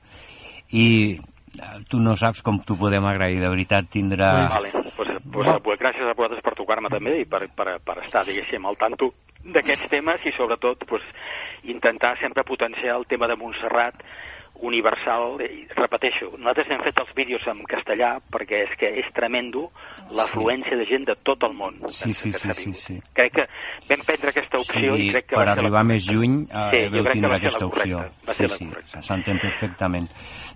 i 0.72 1.14
eh, 1.14 1.78
tu 1.88 1.98
no 2.00 2.16
saps 2.16 2.42
com 2.42 2.58
t'ho 2.58 2.76
podem 2.76 3.04
agrair, 3.06 3.38
de 3.40 3.48
veritat 3.48 3.88
tindrà... 3.90 4.48
vale. 4.48 4.70
Pues, 4.98 5.08
pues, 5.32 5.46
pues, 5.62 5.78
gràcies 5.78 6.02
a 6.02 6.14
vosaltres 6.16 6.42
per 6.42 6.54
tocar-me 6.58 6.88
també 6.90 7.20
i 7.20 7.24
per, 7.24 7.46
per, 7.54 7.78
per 7.84 8.02
estar, 8.02 8.24
diguéssim, 8.26 8.64
al 8.66 8.76
tanto 8.76 9.12
d'aquests 9.44 9.88
temes 9.88 10.26
i 10.26 10.32
sobretot 10.36 10.82
pues, 10.88 11.02
intentar 11.64 12.18
sempre 12.20 12.44
potenciar 12.44 12.96
el 12.96 13.06
tema 13.06 13.28
de 13.28 13.36
Montserrat 13.36 14.02
universal, 14.60 15.38
i 15.44 15.66
repeteixo, 15.76 16.32
nosaltres 16.34 16.70
hem 16.74 16.80
fet 16.82 16.98
els 16.98 17.12
vídeos 17.14 17.44
en 17.50 17.60
castellà 17.70 18.16
perquè 18.32 18.64
és 18.66 18.72
que 18.80 18.90
és 19.02 19.06
tremendo 19.14 19.68
l'afluència 20.16 20.78
de 20.80 20.86
gent 20.88 21.06
de 21.06 21.14
tot 21.26 21.44
el 21.46 21.54
món. 21.54 21.76
Sí, 21.94 22.12
sí, 22.12 22.32
que 22.32 22.40
sí, 22.40 22.54
sí, 22.58 22.72
sí. 22.72 22.96
Crec 23.14 23.36
que 23.36 23.46
vam 23.90 24.02
prendre 24.06 24.32
aquesta 24.34 24.58
opció 24.58 24.96
Sí, 24.96 25.06
i 25.06 25.12
crec 25.14 25.28
que 25.30 25.36
per 25.36 25.44
va 25.44 25.54
ser 25.54 25.54
la 25.54 25.62
arribar 25.62 25.84
més 25.86 26.08
lluny 26.10 26.38
eh, 26.42 26.66
Sí, 26.74 26.82
veu 26.94 27.06
tindre 27.12 27.30
va 27.30 27.38
ser 27.38 27.44
aquesta 27.44 27.64
la 27.64 27.70
opció. 27.70 28.02
correcta, 28.02 28.26
va 28.26 28.38
Sí, 28.38 28.48
sí, 28.56 29.02
s'entén 29.06 29.42
perfectament. 29.42 30.08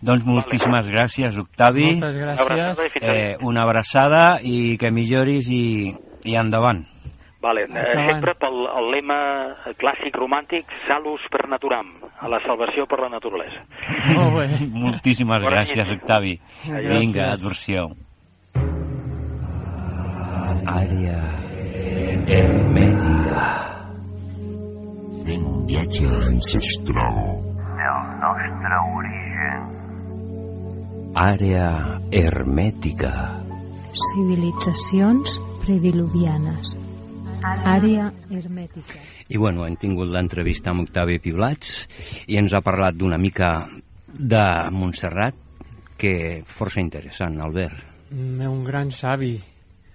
Doncs 0.03 0.27
moltíssimes 0.27 0.91
gràcies, 0.91 1.39
Octavi. 1.39 1.87
Moltes 1.93 2.19
gràcies. 2.19 2.99
Eh, 3.03 3.37
una 3.47 3.63
abraçada 3.69 4.41
i 4.43 4.79
que 4.81 4.91
milloris 4.91 5.51
i, 5.53 5.93
i 6.27 6.37
endavant. 6.39 6.83
Vale, 7.43 7.63
eh, 7.63 7.67
Endavant. 7.67 8.11
sempre 8.13 8.35
pel 8.39 8.59
el 8.71 8.91
lema 8.95 9.19
clàssic 9.81 10.15
romàntic, 10.15 10.65
salus 10.87 11.21
per 11.29 11.49
naturam, 11.51 11.89
a 12.23 12.29
la 12.31 12.39
salvació 12.47 12.87
per 12.87 13.01
la 13.03 13.09
naturalesa. 13.11 13.65
Molt 14.15 14.37
bé. 14.39 14.47
Moltíssimes 14.71 15.43
Bona 15.43 15.57
gràcies, 15.57 15.89
nit. 15.89 16.03
Octavi. 16.03 16.39
Gràcies. 16.69 17.01
Vinga, 17.01 17.33
adversió. 17.33 17.89
Àrea 20.63 21.21
hermètica. 22.31 23.47
Fent 25.27 25.45
un 25.51 25.67
viatge 25.67 26.07
ancestral. 26.07 27.19
Àrea 31.15 31.99
hermètica. 32.11 33.11
Civilitzacions 33.93 35.35
prediluvianes. 35.61 36.82
Àrea 37.43 38.11
hermètica. 38.31 38.99
I 39.29 39.37
bueno, 39.41 39.65
hem 39.67 39.77
tingut 39.81 40.09
l'entrevista 40.13 40.71
amb 40.71 40.85
Octavi 40.87 41.19
Piulats 41.23 41.87
i 42.31 42.37
ens 42.39 42.55
ha 42.55 42.61
parlat 42.63 42.95
d'una 42.99 43.19
mica 43.19 43.67
de 44.13 44.43
Montserrat 44.75 45.35
que 45.99 46.43
força 46.47 46.81
interessant, 46.83 47.41
Albert. 47.41 47.83
Mm, 48.13 48.47
Un 48.47 48.63
gran 48.65 48.91
savi. 48.93 49.41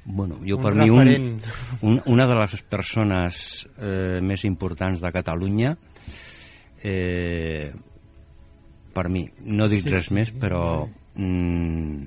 Bueno, 0.06 0.38
jo 0.48 0.56
Un 0.58 0.64
per 0.64 0.74
mi 0.76 0.90
un, 0.90 1.00
referent. 1.04 1.42
un, 1.82 2.02
una 2.06 2.28
de 2.28 2.36
les 2.40 2.62
persones 2.64 3.68
eh, 3.78 4.20
més 4.24 4.44
importants 4.48 5.02
de 5.04 5.12
Catalunya 5.12 5.74
eh, 6.82 7.74
per 8.94 9.10
mi, 9.10 9.26
no 9.44 9.68
dic 9.68 9.84
Sí, 9.84 9.92
res 9.92 10.08
sí. 10.08 10.14
més, 10.16 10.32
però 10.32 10.88
mm, 11.16 12.06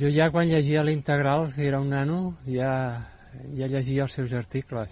Jo 0.00 0.08
ja 0.10 0.30
quan 0.34 0.48
llegia 0.50 0.82
l'integral, 0.82 1.52
si 1.54 1.62
era 1.62 1.78
un 1.80 1.90
nano, 1.94 2.34
ja, 2.50 3.06
ja 3.56 3.66
llegia 3.68 4.02
els 4.04 4.12
seus 4.12 4.32
articles. 4.32 4.88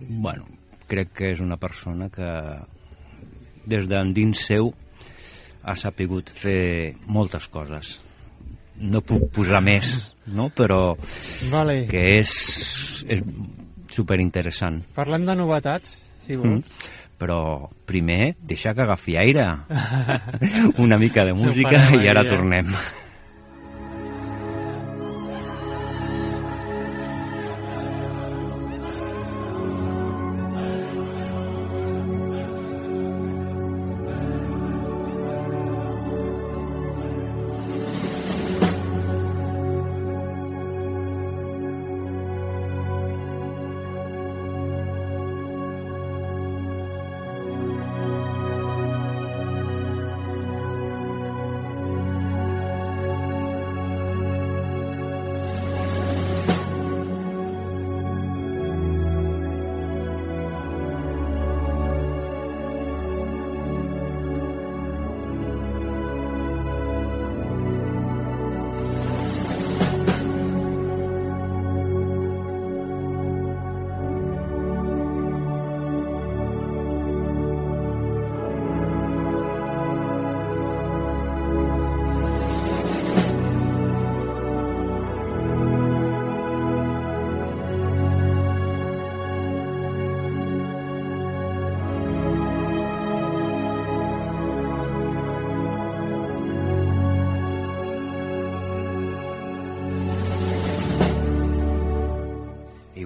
bueno, 0.00 0.46
crec 0.88 1.12
que 1.12 1.30
és 1.32 1.40
una 1.40 1.56
persona 1.60 2.08
que 2.10 2.28
des 3.66 3.86
d'endins 3.88 4.38
seu 4.46 4.72
ha 5.62 5.74
sapigut 5.76 6.30
fer 6.30 6.94
moltes 7.06 7.46
coses. 7.52 7.98
No 8.80 9.02
puc 9.04 9.26
posar 9.36 9.60
més, 9.60 9.90
no? 10.26 10.48
però 10.48 10.96
Vale, 11.50 11.86
que 11.90 12.00
és, 12.18 13.04
és 13.06 13.20
superinteressant. 13.92 14.80
parlem 14.96 15.26
de 15.28 15.34
novetats, 15.36 15.98
si 16.26 16.36
Mm. 16.36 16.40
vols. 16.40 16.64
Però 17.20 17.68
primer 17.84 18.34
deixa 18.40 18.72
que 18.72 18.80
agafi 18.80 19.18
aire. 19.20 19.44
Una 20.78 20.96
mica 20.96 21.24
de 21.26 21.34
música 21.34 21.90
i 22.00 22.08
ara 22.08 22.24
tornem. 22.24 22.70
I 22.72 22.99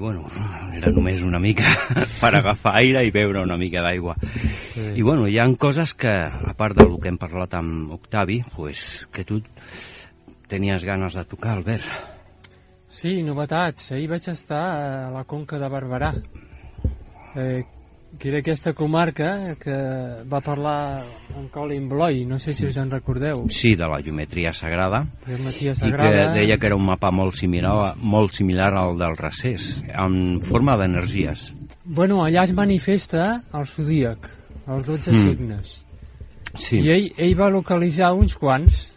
bueno, 0.05 0.27
era 0.77 0.91
només 0.93 1.23
una 1.25 1.41
mica 1.41 1.65
per 2.21 2.35
agafar 2.37 2.75
aire 2.83 3.07
i 3.07 3.13
beure 3.15 3.41
una 3.41 3.57
mica 3.57 3.81
d'aigua. 3.81 4.19
Sí. 4.21 4.91
I 5.01 5.05
bueno, 5.07 5.25
hi 5.31 5.39
han 5.41 5.57
coses 5.57 5.95
que, 5.97 6.13
a 6.13 6.53
part 6.59 6.77
del 6.77 6.99
que 7.01 7.09
hem 7.09 7.17
parlat 7.21 7.57
amb 7.57 7.95
Octavi, 7.97 8.43
pues, 8.53 9.07
que 9.09 9.25
tu 9.25 9.41
tenies 10.51 10.85
ganes 10.85 11.17
de 11.17 11.25
tocar, 11.25 11.57
Albert. 11.57 11.89
Sí, 12.95 13.17
novetats. 13.27 13.95
Ahir 13.97 14.11
vaig 14.13 14.29
estar 14.31 14.61
a 14.75 15.09
la 15.15 15.25
Conca 15.25 15.59
de 15.59 15.73
Barberà, 15.73 16.13
eh, 17.41 17.65
que 18.19 18.29
era 18.29 18.39
aquesta 18.39 18.73
comarca 18.73 19.57
que 19.59 19.75
va 20.31 20.41
parlar 20.41 21.05
en 21.37 21.49
Colin 21.49 21.89
Bloy, 21.89 22.25
no 22.27 22.39
sé 22.39 22.55
si 22.55 22.67
us 22.67 22.77
en 22.77 22.91
recordeu, 22.91 23.47
Sí, 23.51 23.75
de 23.75 23.89
la 23.89 24.01
geometria 24.03 24.53
sagrada, 24.53 25.07
que 25.27 25.37
Matia 25.39 25.73
i 25.73 25.75
que 25.75 25.81
Sagrada. 25.81 26.33
deia 26.33 26.57
que 26.59 26.67
era 26.67 26.77
un 26.77 26.85
mapa 26.87 27.11
molt 27.11 27.35
similar, 27.35 27.95
molt 28.01 28.33
similar 28.33 28.73
al 28.75 28.97
del 28.99 29.17
Recés, 29.17 29.83
en 29.93 30.41
forma 30.43 30.77
d'energies. 30.77 31.53
Bueno, 31.85 32.23
allà 32.25 32.45
es 32.45 32.55
manifesta 32.55 33.43
el 33.53 33.67
zodíac, 33.67 34.29
els 34.69 34.87
12 34.87 35.13
Mm. 35.13 35.25
signes. 35.29 35.85
Sí, 36.57 36.79
I 36.81 36.91
ell, 36.91 37.13
ell 37.19 37.35
va 37.41 37.51
localitzar 37.51 38.13
uns 38.15 38.37
quants 38.39 38.93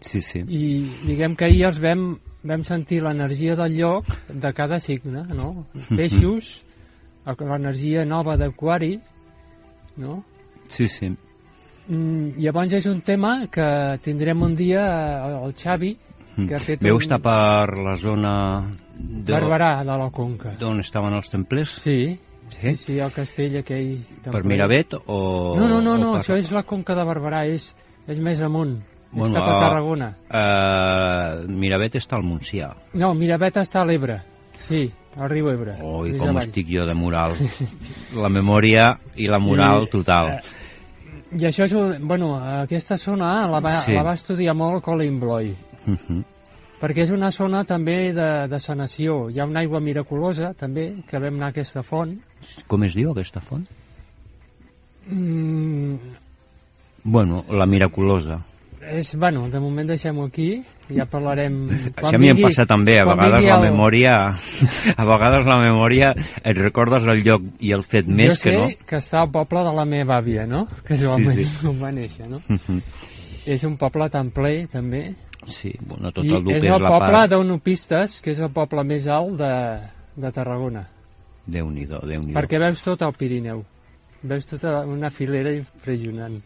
sí, 0.00 0.20
sí. 0.20 0.40
i 0.48 0.90
diguem 1.06 1.36
que 1.36 1.44
ahir 1.46 1.64
els 1.68 1.78
vam, 1.80 2.18
vam 2.42 2.64
sentir 2.64 3.02
l'energia 3.02 3.54
del 3.56 3.76
lloc 3.78 4.04
de 4.28 4.52
cada 4.52 4.80
signe, 4.80 5.22
no? 5.34 5.66
Peixos, 5.96 6.64
l'energia 7.36 8.04
nova 8.04 8.36
d'Aquari, 8.40 8.94
no? 9.98 10.22
Sí, 10.68 10.88
sí. 10.88 11.08
Mm, 11.88 12.34
llavors 12.36 12.72
és 12.76 12.86
un 12.86 13.00
tema 13.00 13.46
que 13.50 13.98
tindrem 14.04 14.42
un 14.44 14.54
dia 14.56 14.82
eh, 14.84 15.44
el 15.46 15.54
Xavi, 15.56 15.94
que 16.38 16.54
ha 16.54 16.60
fet 16.62 16.82
Veu 16.84 16.96
un... 16.98 17.02
estar 17.02 17.18
per 17.24 17.78
la 17.82 17.96
zona 17.98 18.32
de- 18.94 19.32
Barberà 19.32 19.78
de 19.82 19.96
la 19.98 20.10
Conca. 20.14 20.52
d'on 20.60 20.80
estaven 20.80 21.14
els 21.16 21.30
templers? 21.32 21.78
Sí, 21.82 22.18
Sí? 22.48 22.74
sí, 22.80 22.94
el 22.98 23.10
castell 23.12 23.58
aquell... 23.60 23.98
Per 24.24 24.30
templer. 24.32 24.44
Miravet 24.48 24.94
o... 25.04 25.54
No, 25.58 25.66
no, 25.68 25.82
no, 25.84 25.98
no 26.00 26.12
per... 26.14 26.20
això 26.22 26.36
és 26.40 26.48
la 26.50 26.62
Conca 26.64 26.94
de 26.96 27.04
Barberà, 27.04 27.42
és, 27.44 27.74
és 28.08 28.18
més 28.24 28.40
amunt, 28.40 28.78
Bueno, 29.12 29.34
és 29.34 29.40
cap 29.40 29.48
a 29.48 29.56
a- 29.56 29.60
Tarragona. 29.66 30.08
Uh, 30.28 31.50
Miravet 31.52 31.98
està 32.00 32.16
al 32.16 32.24
Montsià. 32.24 32.70
No, 32.94 33.12
Miravet 33.14 33.56
està 33.60 33.82
a 33.82 33.84
l'Ebre, 33.88 34.20
sí, 34.64 34.86
al 35.18 35.28
riu 35.30 35.48
Ebre. 35.50 35.76
Oi, 35.82 36.16
com 36.16 36.28
avall. 36.30 36.44
estic 36.46 36.68
jo 36.70 36.86
de 36.86 36.94
moral. 36.94 37.34
La 38.16 38.28
memòria 38.28 38.92
i 39.16 39.26
la 39.26 39.38
moral 39.38 39.84
I, 39.86 39.90
total. 39.90 40.38
I 41.32 41.44
això 41.44 41.64
és, 41.66 41.72
un, 41.76 42.06
bueno, 42.08 42.36
aquesta 42.62 42.96
zona 42.96 43.46
la 43.50 43.60
va, 43.60 43.72
Sí. 43.82 43.92
la 43.92 44.02
va 44.02 44.14
estudiar 44.14 44.54
molt 44.56 44.82
Colin 44.84 45.18
Bloy, 45.20 45.54
Mhm. 45.86 46.22
perquè 46.80 47.02
és 47.02 47.10
una 47.10 47.30
zona 47.32 47.64
també 47.64 48.12
de, 48.14 48.48
de 48.48 48.60
sanació. 48.60 49.28
Hi 49.30 49.40
ha 49.40 49.44
una 49.46 49.60
aigua 49.60 49.80
miraculosa, 49.80 50.54
també, 50.54 50.94
que 51.08 51.18
vam 51.18 51.34
anar 51.34 51.46
a 51.46 51.50
aquesta 51.50 51.82
font. 51.82 52.16
Com 52.66 52.84
es 52.84 52.94
diu 52.94 53.10
aquesta 53.10 53.40
font? 53.40 53.66
Mm, 55.10 55.96
Bueno, 57.04 57.44
la 57.50 57.64
miraculosa. 57.66 58.40
És, 58.90 59.10
bueno, 59.20 59.46
de 59.52 59.60
moment 59.60 59.88
deixem-ho 59.88 60.24
aquí, 60.26 60.62
ja 60.94 61.04
parlarem... 61.10 61.56
Això 61.98 62.14
a 62.16 62.20
mi 62.20 62.30
em 62.32 62.40
passa 62.42 62.64
també, 62.68 62.96
a 63.00 63.04
quan 63.06 63.18
vegades 63.20 63.44
la 63.48 63.56
el- 63.58 63.66
memòria 63.70 64.14
a 65.00 65.06
vegades 65.08 65.46
la 65.48 65.58
memòria 65.62 66.10
et 66.42 66.56
recordes 66.58 67.06
el 67.08 67.22
lloc 67.26 67.46
i 67.60 67.72
el 67.76 67.82
fet 67.86 68.08
més 68.08 68.34
jo 68.34 68.40
sé 68.40 68.50
que 68.50 68.56
no. 68.58 68.66
que 68.88 69.00
està 69.02 69.22
al 69.22 69.30
poble 69.34 69.62
de 69.68 69.72
la 69.76 69.84
meva 69.88 70.18
àvia, 70.22 70.46
no? 70.48 70.64
Que 70.86 70.94
és 70.98 71.04
on, 71.08 71.24
Sí, 71.30 71.44
sí, 71.44 71.66
on 71.68 71.78
va 71.82 71.92
néixer, 71.92 72.28
no? 72.30 72.40
Mhm. 72.48 72.82
És 73.48 73.62
un 73.64 73.78
poble 73.80 74.10
templer, 74.12 74.66
també. 74.68 75.06
Sí, 75.48 75.70
bueno, 75.80 76.10
tot 76.12 76.26
I 76.26 76.34
el 76.36 76.42
que 76.44 76.56
és 76.58 76.64
és 76.64 76.72
el 76.74 76.82
la 76.82 76.90
poble 76.92 77.14
part... 77.14 77.30
d'Onopistes, 77.32 78.18
que 78.20 78.34
és 78.34 78.40
el 78.44 78.50
poble 78.52 78.82
més 78.84 79.06
alt 79.08 79.38
de, 79.40 79.52
de 80.20 80.32
Tarragona. 80.36 80.82
Déu-n'hi-do, 81.48 82.02
déu 82.04 82.20
nhi 82.20 82.34
Perquè 82.36 82.58
veus 82.60 82.82
tot 82.84 83.00
el 83.06 83.14
Pirineu. 83.16 83.62
Veus 84.28 84.44
tota 84.50 84.82
una 84.84 85.08
filera 85.14 85.52
impressionant. 85.54 86.40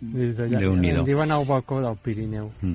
Des 0.00 0.32
d'allà. 0.36 0.62
En 0.64 1.04
diuen 1.04 1.30
el 1.30 1.44
balcó 1.46 1.80
del 1.84 1.96
Pirineu. 2.00 2.50
Mm. 2.62 2.74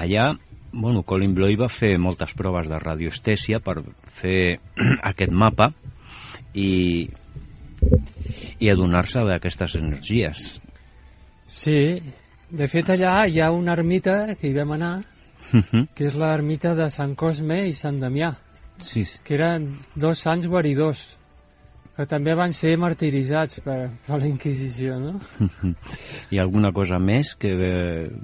Allà, 0.00 0.30
bueno, 0.72 1.02
Colin 1.02 1.34
Bloy 1.36 1.56
va 1.60 1.68
fer 1.68 1.98
moltes 2.00 2.32
proves 2.34 2.68
de 2.70 2.78
radioestèsia 2.80 3.60
per 3.60 3.82
fer 4.20 4.58
aquest 5.12 5.32
mapa 5.32 5.72
i, 6.54 7.08
i 8.60 8.70
adonar-se 8.72 9.24
d'aquestes 9.28 9.76
energies. 9.76 10.62
Sí, 11.52 12.00
de 12.52 12.68
fet 12.68 12.88
allà 12.94 13.26
hi 13.28 13.40
ha 13.40 13.50
una 13.52 13.76
ermita 13.76 14.34
que 14.40 14.48
hi 14.48 14.54
vam 14.56 14.72
anar, 14.78 14.94
Mhm. 15.52 15.88
que 15.94 16.06
és 16.06 16.14
l'ermita 16.14 16.70
de 16.78 16.88
Sant 16.88 17.16
Cosme 17.18 17.66
i 17.66 17.72
Sant 17.74 17.98
Damià, 18.00 18.28
sí, 18.78 19.04
sí. 19.04 19.18
que 19.24 19.34
eren 19.34 19.72
dos 19.96 20.20
sants 20.22 20.46
guaridors, 20.46 21.18
que 22.02 22.08
també 22.10 22.34
van 22.34 22.50
ser 22.56 22.74
martiritzats 22.82 23.60
per, 23.62 23.78
per 24.06 24.18
la 24.18 24.26
Inquisició, 24.26 24.98
no? 24.98 25.20
Hi 26.32 26.38
ha 26.40 26.42
alguna 26.42 26.72
cosa 26.74 26.98
més 26.98 27.36
que 27.38 27.54
ve, 27.54 27.72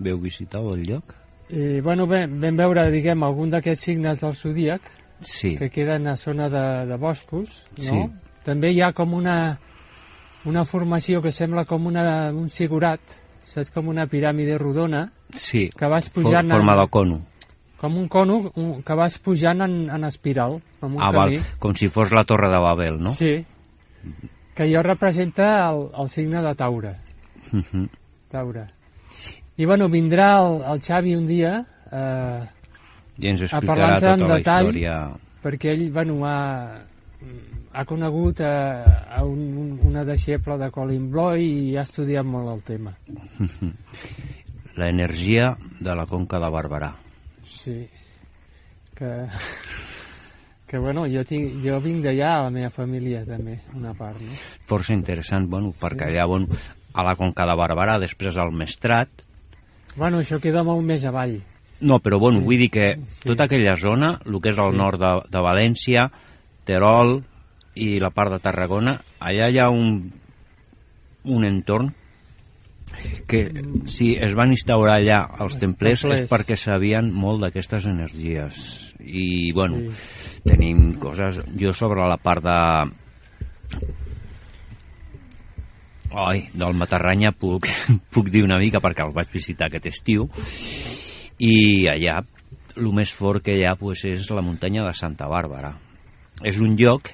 veu 0.02 0.18
visitar 0.18 0.58
al 0.66 0.82
lloc? 0.82 1.14
I, 1.48 1.78
bueno, 1.80 2.08
bé, 2.10 2.24
vam 2.26 2.58
veure, 2.58 2.88
diguem, 2.92 3.22
algun 3.24 3.54
d'aquests 3.54 3.86
signes 3.92 4.20
del 4.24 4.34
zodíac, 4.36 4.82
Sí, 5.18 5.56
que 5.58 5.66
queden 5.70 6.06
a 6.06 6.12
zona 6.16 6.46
de, 6.50 6.60
de 6.86 6.96
boscos, 6.96 7.64
no? 7.78 7.82
Sí. 7.82 8.02
També 8.46 8.68
hi 8.70 8.82
ha 8.86 8.92
com 8.94 9.14
una, 9.18 9.58
una 10.46 10.62
formació 10.64 11.18
que 11.24 11.32
sembla 11.34 11.64
com 11.66 11.86
una, 11.90 12.04
un 12.30 12.46
sigurat, 12.54 13.00
saps, 13.50 13.72
com 13.74 13.88
una 13.90 14.06
piràmide 14.06 14.58
rodona, 14.62 15.08
sí. 15.34 15.68
que 15.74 15.90
vas 15.90 16.06
For, 16.10 16.22
pujant... 16.22 16.50
forma 16.54 16.76
en- 16.76 16.82
de 16.84 16.88
cono. 16.94 17.18
Com 17.78 17.94
un 17.98 18.06
cono 18.10 18.36
que 18.82 18.94
vas 18.98 19.18
pujant 19.22 19.60
en, 19.66 19.74
en 19.94 20.04
espiral, 20.06 20.56
com 20.80 20.96
un 20.96 21.02
Ah, 21.02 21.10
val, 21.14 21.34
camí. 21.34 21.42
com 21.62 21.74
si 21.78 21.86
fos 21.90 22.10
la 22.14 22.24
torre 22.26 22.48
de 22.50 22.58
Babel, 22.62 22.96
no? 23.02 23.12
Sí, 23.14 23.36
que 24.54 24.62
allò 24.66 24.82
representa 24.82 25.70
el, 25.70 25.88
el 26.02 26.08
signe 26.10 26.42
de 26.42 26.54
Taure. 26.54 26.94
Mhm. 27.52 27.88
Taure. 28.28 28.66
I 29.56 29.64
bueno, 29.66 29.88
vindrà 29.88 30.38
el, 30.42 30.60
el 30.72 30.80
Xavi 30.82 31.14
un 31.16 31.26
dia, 31.26 31.66
eh, 31.90 32.42
I 33.18 33.26
ens 33.32 33.40
A 33.42 33.44
explicarà 33.46 33.66
parlar-nos 33.66 34.00
tota 34.02 34.14
en 34.14 34.28
la 34.28 34.36
detall. 34.36 34.66
història. 34.66 34.98
perquè 35.42 35.70
ell 35.72 35.90
bueno, 35.92 36.18
ha, 36.26 36.80
ha 37.72 37.84
conegut 37.84 38.40
a, 38.40 39.06
a 39.16 39.24
un, 39.24 39.40
un, 39.58 39.80
una 39.86 40.04
deixeble 40.04 40.58
de 40.58 40.70
Colin 40.70 41.10
Bloy 41.10 41.44
i 41.70 41.76
ha 41.76 41.82
estudiat 41.82 42.24
molt 42.26 42.48
el 42.52 42.62
tema. 42.62 42.92
L'energia 44.78 45.56
de 45.80 45.94
la 45.94 46.04
conca 46.06 46.38
de 46.38 46.50
Barberà. 46.54 46.92
Sí. 47.44 47.88
Que, 48.94 49.26
que 50.68 50.78
bueno, 50.78 51.06
jo, 51.08 51.22
tinc, 51.24 51.54
jo 51.64 51.78
vinc 51.80 52.02
d'allà, 52.04 52.42
la 52.44 52.50
meva 52.52 52.68
família 52.70 53.24
també, 53.26 53.58
una 53.74 53.94
part, 53.96 54.20
no? 54.20 54.36
Força 54.68 54.92
interessant, 54.92 55.48
bueno, 55.48 55.72
perquè 55.80 56.10
allà, 56.10 56.26
bueno, 56.28 56.46
a 56.94 57.04
la 57.06 57.14
conca 57.16 57.46
de 57.48 57.56
Barberà, 57.56 57.98
després 58.02 58.36
al 58.36 58.52
Mestrat, 58.52 59.08
Bueno, 59.98 60.20
això 60.22 60.36
queda 60.38 60.60
molt 60.62 60.84
més 60.86 61.02
avall. 61.08 61.40
No, 61.80 61.96
però 61.98 62.20
bueno, 62.22 62.38
vull 62.44 62.58
dir 62.60 62.68
que 62.70 62.84
sí. 63.04 63.24
tota 63.26 63.48
aquella 63.48 63.72
zona, 63.80 64.12
el 64.26 64.36
que 64.40 64.50
és 64.52 64.58
al 64.58 64.70
Sí. 64.70 64.78
nord 64.78 65.00
de, 65.00 65.10
de 65.32 65.40
València, 65.42 66.04
Terol 66.68 67.16
i 67.74 67.98
la 67.98 68.10
part 68.14 68.30
de 68.30 68.38
Tarragona, 68.38 69.00
allà 69.18 69.48
hi 69.50 69.58
ha 69.58 69.68
un, 69.70 70.12
un 71.24 71.44
entorn 71.48 71.90
que 73.26 73.42
si 73.86 74.14
es 74.16 74.34
van 74.34 74.50
instaurar 74.54 74.98
allà 74.98 75.20
els 75.38 75.54
Els 75.54 75.58
templers, 75.62 76.00
templers. 76.02 76.24
és 76.24 76.30
perquè 76.30 76.56
sabien 76.56 77.12
molt 77.12 77.42
d'aquestes 77.42 77.86
energies 77.86 78.94
i 79.00 79.52
bueno, 79.52 79.78
Sí. 79.90 80.42
tenim 80.44 80.94
coses 80.98 81.40
jo 81.58 81.72
sobre 81.72 82.06
la 82.08 82.16
part 82.16 82.42
de 82.44 82.58
Ai, 86.10 86.48
del 86.56 86.72
Matarranya 86.74 87.34
puc, 87.36 87.68
puc 88.14 88.30
dir 88.32 88.42
una 88.46 88.56
mica 88.58 88.80
perquè 88.80 89.04
el 89.04 89.12
vaig 89.12 89.28
visitar 89.32 89.68
aquest 89.68 89.90
estiu 89.90 90.28
i 91.38 91.86
allà 91.90 92.22
el 92.78 92.92
més 92.94 93.12
fort 93.12 93.44
que 93.44 93.56
hi 93.58 93.64
ha 93.66 93.74
pues, 93.76 94.04
és 94.08 94.30
la 94.30 94.42
muntanya 94.42 94.84
de 94.86 94.92
Santa 94.94 95.26
Bàrbara. 95.28 95.72
És 96.46 96.56
un 96.62 96.76
lloc 96.78 97.10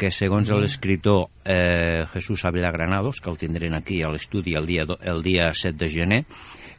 que 0.00 0.08
segons 0.14 0.48
l'escriptor 0.56 1.26
eh, 1.44 2.06
Jesús 2.14 2.46
Ávila 2.48 2.72
Granados, 2.72 3.20
que 3.20 3.28
el 3.28 3.36
tindrem 3.36 3.74
aquí 3.76 4.00
a 4.00 4.08
l'estudi 4.08 4.56
el, 4.56 4.64
dia, 4.64 4.86
el 4.88 5.20
dia 5.22 5.50
7 5.52 5.76
de 5.76 5.90
gener, 5.92 6.20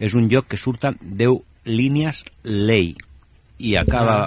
és 0.02 0.16
un 0.18 0.26
lloc 0.32 0.50
que 0.50 0.58
surten 0.58 0.98
10 1.02 1.70
línies 1.70 2.24
lei 2.44 2.96
i 3.62 3.76
a 3.78 3.86
cada, 3.86 4.18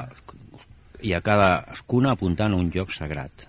i 1.02 1.10
a 1.16 1.20
cada 1.26 1.50
escuna 1.74 2.14
apuntant 2.14 2.54
a 2.54 2.60
un 2.62 2.70
lloc 2.70 2.94
sagrat. 2.94 3.48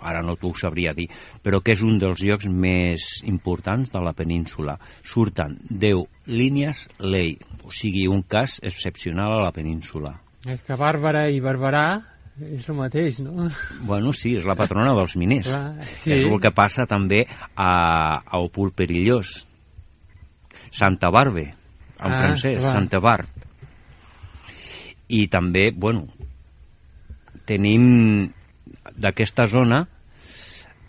Ara 0.00 0.22
no 0.24 0.36
t'ho 0.40 0.54
sabria 0.56 0.92
dir, 0.96 1.10
però 1.44 1.60
que 1.64 1.76
és 1.76 1.84
un 1.84 2.00
dels 2.00 2.24
llocs 2.24 2.48
més 2.48 3.20
importants 3.28 3.92
de 3.92 4.00
la 4.00 4.16
península. 4.16 4.78
Surten 5.04 5.58
10 5.68 6.04
línies 6.32 6.86
lei, 7.00 7.36
o 7.64 7.72
sigui, 7.72 8.08
un 8.08 8.24
cas 8.24 8.60
excepcional 8.64 9.36
a 9.36 9.44
la 9.44 9.52
península. 9.52 10.16
És 10.46 10.62
que 10.64 10.76
Bàrbara 10.78 11.26
i 11.32 11.40
Barberà 11.44 11.88
és 12.40 12.66
el 12.68 12.76
mateix, 12.76 13.18
no? 13.24 13.48
Bueno, 13.88 14.12
sí, 14.12 14.34
és 14.36 14.44
la 14.48 14.56
patrona 14.58 14.92
dels 14.98 15.16
miners. 15.16 15.48
Clar, 15.48 15.86
sí. 15.88 16.12
És 16.12 16.24
el 16.28 16.36
que 16.42 16.52
passa 16.54 16.84
també 16.88 17.24
a, 17.56 17.70
a 18.20 18.40
Opul 18.44 18.72
Perillós. 18.76 19.38
Santa 20.76 21.08
Barbe, 21.14 21.46
en 21.96 22.12
Ah, 22.12 22.20
francès, 22.20 22.58
clar. 22.60 22.72
Santa 22.74 23.00
Barb. 23.00 23.28
I 25.08 25.26
també, 25.32 25.70
bueno, 25.72 26.08
tenim 27.46 28.26
d'aquesta 28.98 29.46
zona 29.46 29.84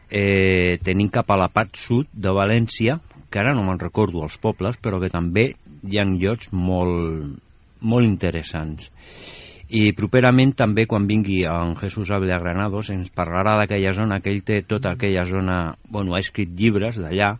eh, 0.10 0.78
tenim 0.84 1.10
cap 1.14 1.30
a 1.32 1.38
la 1.40 1.48
part 1.54 1.78
sud 1.78 2.10
de 2.14 2.32
València, 2.34 3.00
que 3.30 3.40
ara 3.40 3.54
no 3.56 3.64
me'n 3.68 3.80
recordo 3.80 4.24
els 4.26 4.38
pobles, 4.42 4.80
però 4.82 5.00
que 5.04 5.12
també 5.14 5.52
hi 5.84 6.00
ha 6.00 6.06
llocs 6.08 6.50
molt, 6.52 7.38
molt 7.82 8.08
interessants. 8.08 8.90
I 9.68 9.92
properament 9.92 10.54
també 10.56 10.86
quan 10.88 11.08
vingui 11.10 11.42
en 11.50 11.74
Jesús 11.76 12.08
Ávila 12.16 12.38
Granados 12.40 12.88
ens 12.94 13.10
parlarà 13.12 13.58
d'aquella 13.60 13.92
zona 13.92 14.22
que 14.24 14.32
ell 14.32 14.46
té 14.48 14.62
tota 14.64 14.94
aquella 14.96 15.26
zona, 15.28 15.58
bueno, 15.92 16.16
ha 16.16 16.22
escrit 16.24 16.54
llibres 16.56 16.96
d'allà 17.02 17.34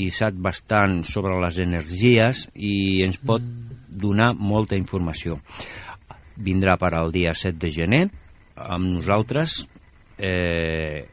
i 0.00 0.08
sap 0.08 0.38
bastant 0.40 1.02
sobre 1.04 1.36
les 1.42 1.58
energies 1.60 2.46
i 2.54 3.04
ens 3.04 3.20
pot 3.20 3.44
donar 3.88 4.32
molta 4.32 4.78
informació. 4.80 5.36
Vindrà 6.40 6.78
per 6.80 6.94
al 6.96 7.12
dia 7.12 7.36
7 7.36 7.60
de 7.60 7.72
gener 7.74 8.02
amb 8.56 8.94
nosaltres 8.96 9.60
eh, 10.16 11.04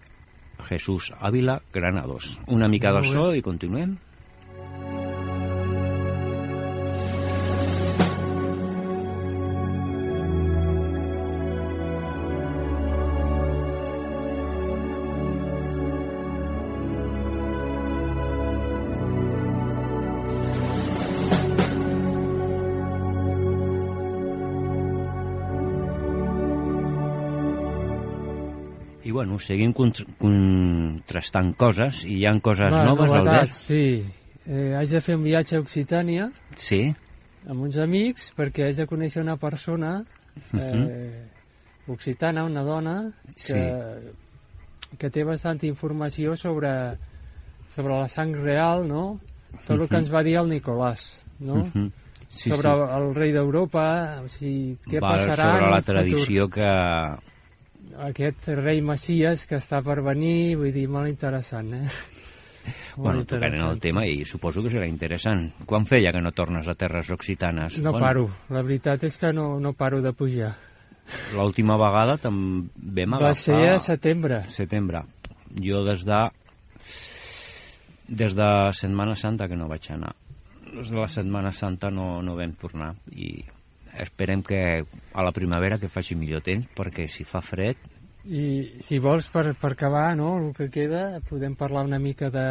Jesús 0.69 1.11
Ávila 1.19 1.59
Granados. 1.73 2.39
Una 2.47 2.69
mica 2.71 2.93
de 2.95 3.03
so 3.03 3.33
i 3.35 3.43
continuem. 3.43 3.97
Bueno, 29.15 29.39
seguim 29.39 29.71
contr- 29.73 30.05
contrastant 30.21 31.53
coses 31.57 32.03
i 32.05 32.19
hi 32.19 32.25
han 32.29 32.41
coses 32.43 32.69
Va, 32.73 32.83
noves, 32.85 33.09
Albert? 33.09 33.25
novetats, 33.25 33.63
sí. 33.71 34.05
Eh, 34.45 34.75
haig 34.77 34.91
de 34.91 35.01
fer 35.01 35.15
un 35.17 35.23
viatge 35.25 35.55
a 35.57 35.61
Occitània 35.63 36.27
Sí, 36.61 36.83
amb 37.49 37.63
uns 37.65 37.79
amics 37.81 38.27
perquè 38.37 38.67
haig 38.67 38.77
de 38.77 38.85
conèixer 38.91 39.23
una 39.23 39.37
persona 39.41 39.95
eh, 40.53 41.23
occitana, 41.89 42.43
una 42.45 42.61
dona 42.65 42.95
que, 43.33 43.63
que 44.99 45.09
té 45.09 45.23
bastanta 45.25 45.65
informació 45.65 46.35
sobre, 46.37 46.71
sobre 47.75 47.97
la 47.97 48.07
sang 48.11 48.33
real, 48.37 48.85
no? 48.89 49.19
Tot 49.65 49.79
el 49.79 49.87
que 49.89 49.97
ens 50.03 50.11
va 50.13 50.21
dir 50.25 50.35
el 50.41 50.49
Nicolàs, 50.51 51.05
no? 51.39 51.63
Mhm. 51.65 51.91
sí, 52.29 52.49
sobre 52.51 52.69
sí. 52.73 52.87
el 52.97 53.05
rei 53.15 53.31
d'Europa, 53.31 53.85
o 54.25 54.27
sigui, 54.27 54.75
què 54.89 54.99
Va, 55.01 55.13
passarà 55.15 55.45
sobre 55.53 55.69
la 55.71 55.77
el 55.77 55.83
futur. 55.83 55.93
tradició 55.93 56.49
que... 56.51 56.69
Aquest 58.03 58.49
rei 58.59 58.81
Messias 58.83 59.45
que 59.47 59.59
està 59.61 59.79
per 59.85 60.01
venir, 60.03 60.55
vull 60.59 60.73
dir, 60.75 60.87
molt 60.91 61.07
interessant, 61.07 61.73
eh? 61.77 61.87
Bueno, 62.95 63.19
Molt 63.19 63.29
tocarem 63.29 63.61
el 63.61 63.79
tema 63.79 64.05
i 64.09 64.23
suposo 64.25 64.63
que 64.65 64.71
serà 64.73 64.87
interessant. 64.89 65.51
Quan 65.69 65.85
feia 65.85 66.11
que 66.15 66.21
no 66.23 66.31
tornes 66.33 66.67
a 66.67 66.73
terres 66.73 67.11
occitanes? 67.13 67.77
No 67.77 67.91
bueno, 67.93 68.05
paro, 68.05 68.23
la 68.49 68.63
veritat 68.65 69.03
és 69.05 69.17
que 69.21 69.31
no, 69.35 69.59
no 69.61 69.75
paro 69.77 70.01
de 70.01 70.13
pujar. 70.17 70.55
L'última 71.35 71.77
vegada 71.77 72.17
també 72.17 73.05
Va 73.05 73.11
m'agafar... 73.13 73.35
ser 73.37 73.69
a 73.75 73.79
setembre. 73.79 74.41
setembre. 74.49 75.03
Jo 75.61 75.83
des 75.85 76.01
de 76.07 76.21
des 78.07 78.35
de 78.35 78.49
Setmana 78.73 79.15
Santa 79.15 79.47
que 79.47 79.55
no 79.55 79.69
vaig 79.69 79.91
anar. 79.93 80.15
Des 80.73 80.89
de 80.89 80.97
la 80.97 81.07
Setmana 81.07 81.51
Santa 81.51 81.91
no, 81.93 82.21
no 82.25 82.35
vam 82.35 82.55
tornar 82.57 82.95
i 83.13 83.43
esperem 84.01 84.41
que 84.43 84.61
a 85.13 85.23
la 85.23 85.31
primavera 85.31 85.79
que 85.79 85.89
faci 85.91 86.15
millor 86.15 86.41
temps 86.45 86.67
perquè 86.75 87.07
si 87.11 87.23
fa 87.23 87.41
fred 87.41 87.77
I 88.25 88.81
si 88.81 88.97
vols, 88.97 89.27
per, 89.29 89.53
per 89.53 89.75
acabar, 89.75 90.15
no, 90.17 90.31
el 90.41 90.53
que 90.57 90.71
queda, 90.73 91.21
podem 91.29 91.53
parlar 91.53 91.83
una 91.85 91.99
mica 92.01 92.31
de 92.33 92.45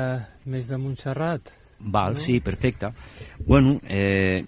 més 0.47 0.69
de 0.71 0.79
Montserrat. 0.79 1.51
Val, 1.81 2.15
No? 2.15 2.21
sí, 2.21 2.39
perfecte. 2.41 2.93
Bueno, 3.45 3.81
eh, 3.83 4.45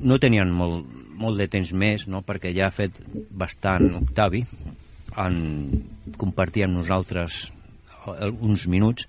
no 0.00 0.18
tenien 0.22 0.52
molt, 0.54 0.86
molt 1.18 1.38
de 1.38 1.48
temps 1.50 1.72
més, 1.74 2.06
no?, 2.06 2.22
perquè 2.22 2.52
ja 2.54 2.68
ha 2.68 2.74
fet 2.74 2.94
bastant 3.30 3.90
Octavi 4.04 4.44
en 5.18 5.34
compartir 6.16 6.64
amb 6.68 6.78
nosaltres 6.78 7.48
eh, 8.06 8.30
uns 8.30 8.68
minuts. 8.70 9.08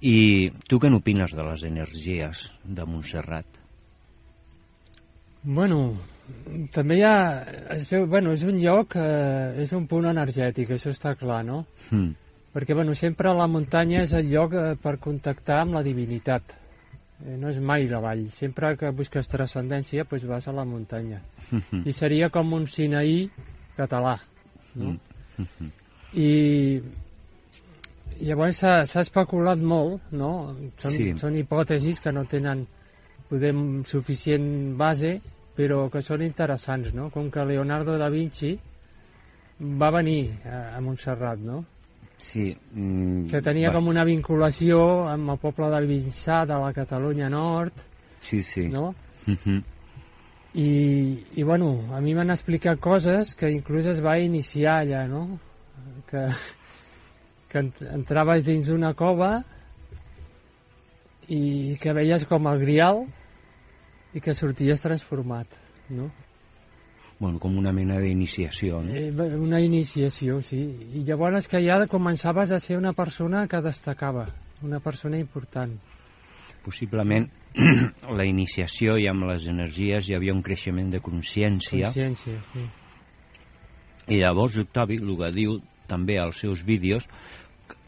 I 0.00 0.50
tu 0.68 0.80
què 0.80 0.88
n'opines 0.88 1.36
de 1.36 1.44
les 1.44 1.68
energies 1.68 2.48
de 2.64 2.88
Montserrat? 2.88 3.60
Bueno, 5.44 5.92
també 6.72 6.98
hi 6.98 7.02
ha... 7.04 7.14
Es 7.76 7.88
veu, 7.90 8.06
bueno, 8.10 8.32
és 8.32 8.44
un 8.48 8.58
lloc, 8.62 8.96
eh, 8.96 9.62
és 9.64 9.72
un 9.76 9.86
punt 9.90 10.06
energètic, 10.10 10.70
això 10.76 10.92
està 10.94 11.14
clar, 11.20 11.42
no? 11.44 11.64
Hmm. 11.90 12.12
Perquè, 12.54 12.74
bueno, 12.76 12.94
sempre 12.94 13.32
la 13.34 13.48
muntanya 13.50 14.04
és 14.04 14.12
el 14.14 14.28
lloc 14.30 14.54
eh, 14.54 14.74
per 14.80 14.96
contactar 15.02 15.62
amb 15.64 15.74
la 15.74 15.82
divinitat. 15.82 16.54
Eh, 17.24 17.36
no 17.40 17.50
és 17.50 17.58
mai 17.58 17.88
la 17.90 18.00
vall. 18.04 18.28
Sempre 18.34 18.74
que 18.78 18.92
busques 18.94 19.28
transcendència, 19.30 20.06
doncs 20.10 20.26
vas 20.30 20.46
a 20.48 20.54
la 20.54 20.64
muntanya. 20.68 21.20
I 21.84 21.92
seria 21.92 22.30
com 22.30 22.52
un 22.54 22.66
Sinaí 22.70 23.24
català, 23.76 24.16
no? 24.78 24.94
I 26.14 26.80
llavors 28.22 28.60
s'ha 28.62 28.74
s'ha 28.86 29.02
especulat 29.02 29.58
molt, 29.58 30.12
no? 30.14 30.54
Són, 30.78 30.92
Sí. 30.92 31.08
són 31.18 31.34
hipòtesis 31.34 32.00
que 32.00 32.12
no 32.14 32.24
tenen 32.30 32.66
podem, 33.28 33.82
suficient 33.82 34.76
base, 34.78 35.16
però 35.56 35.88
que 35.90 36.02
són 36.02 36.22
interessants, 36.22 36.92
no? 36.94 37.10
Com 37.14 37.30
que 37.30 37.44
Leonardo 37.46 37.96
da 37.98 38.08
Vinci 38.10 38.54
va 39.80 39.90
venir 39.94 40.32
a, 40.44 40.80
Montserrat, 40.82 41.38
no? 41.38 41.64
Sí. 42.18 42.56
Mm, 42.72 43.26
que 43.30 43.40
tenia 43.42 43.68
va- 43.70 43.74
com 43.78 43.88
una 43.88 44.04
vinculació 44.04 45.08
amb 45.10 45.30
el 45.30 45.38
poble 45.38 45.68
de 45.70 45.80
Vinçà 45.86 46.44
de 46.46 46.58
la 46.58 46.72
Catalunya 46.72 47.28
Nord, 47.30 47.72
Sí, 48.20 48.42
sí. 48.42 48.68
no? 48.68 48.94
Mhm. 49.26 49.62
I, 50.54 51.24
i 51.34 51.42
bueno, 51.42 51.84
a 51.92 52.00
mi 52.00 52.14
m'han 52.14 52.30
explicat 52.30 52.78
coses 52.78 53.34
que 53.34 53.50
inclús 53.50 53.86
es 53.86 54.00
va 54.04 54.18
iniciar 54.18 54.82
allà, 54.84 55.06
no? 55.08 55.38
Que, 56.10 56.28
que 57.50 57.58
ent- 57.58 57.82
entraves 57.92 58.44
dins 58.46 58.68
una 58.70 58.94
cova 58.94 59.42
i 61.28 61.76
que 61.80 61.92
veies 61.96 62.26
com 62.28 62.46
el 62.50 62.60
grial 62.60 63.04
i 64.14 64.22
que 64.22 64.34
sorties 64.34 64.82
transformat, 64.84 65.58
no? 65.90 66.10
Bueno, 67.18 67.38
com 67.38 67.56
una 67.58 67.72
mena 67.72 68.00
d'iniciació, 68.02 68.80
no? 68.82 68.94
Eh, 68.94 69.10
Una 69.38 69.60
iniciació, 69.62 70.40
sí. 70.42 70.60
I 70.98 71.04
llavors 71.06 71.46
que 71.48 71.60
ja 71.62 71.78
començaves 71.90 72.50
a 72.50 72.58
ser 72.60 72.76
una 72.76 72.92
persona 72.92 73.46
que 73.48 73.60
destacava, 73.62 74.26
una 74.62 74.80
persona 74.80 75.18
important. 75.18 75.76
Possiblement 76.64 77.28
la 78.18 78.26
iniciació 78.26 78.96
i 78.98 79.06
amb 79.10 79.28
les 79.30 79.46
energies 79.46 80.08
hi 80.08 80.16
havia 80.16 80.34
un 80.34 80.42
creixement 80.42 80.90
de 80.90 81.00
consciència 81.04 81.92
Consciència, 81.92 82.40
sí. 82.50 82.64
i 84.10 84.18
llavors 84.20 84.58
Octavi 84.58 84.98
el 84.98 85.14
que 85.20 85.30
diu 85.36 85.58
també 85.86 86.18
als 86.18 86.40
seus 86.42 86.64
vídeos 86.66 87.06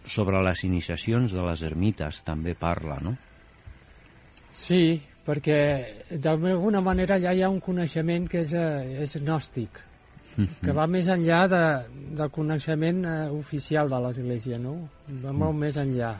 sobre 0.06 0.38
les 0.44 0.62
iniciacions 0.64 1.34
de 1.34 1.42
les 1.42 1.64
ermites 1.66 2.22
també 2.22 2.54
parla, 2.54 3.00
no? 3.02 3.16
Sí, 4.54 5.02
perquè 5.26 5.58
d'alguna 6.22 6.80
manera 6.80 7.18
ja 7.22 7.34
hi 7.34 7.42
ha 7.42 7.50
un 7.50 7.60
coneixement 7.60 8.28
que 8.30 8.44
és, 8.44 8.54
eh, 8.54 9.02
és 9.02 9.18
gnòstic, 9.18 9.82
que 10.62 10.72
va 10.76 10.86
més 10.86 11.08
enllà 11.10 11.42
de, 11.50 11.64
del 12.16 12.30
coneixement 12.30 13.02
eh, 13.04 13.16
oficial 13.34 13.90
de 13.90 14.00
l'Església, 14.04 14.60
no? 14.62 14.76
Va 15.24 15.34
molt 15.34 15.58
més 15.58 15.78
enllà. 15.80 16.14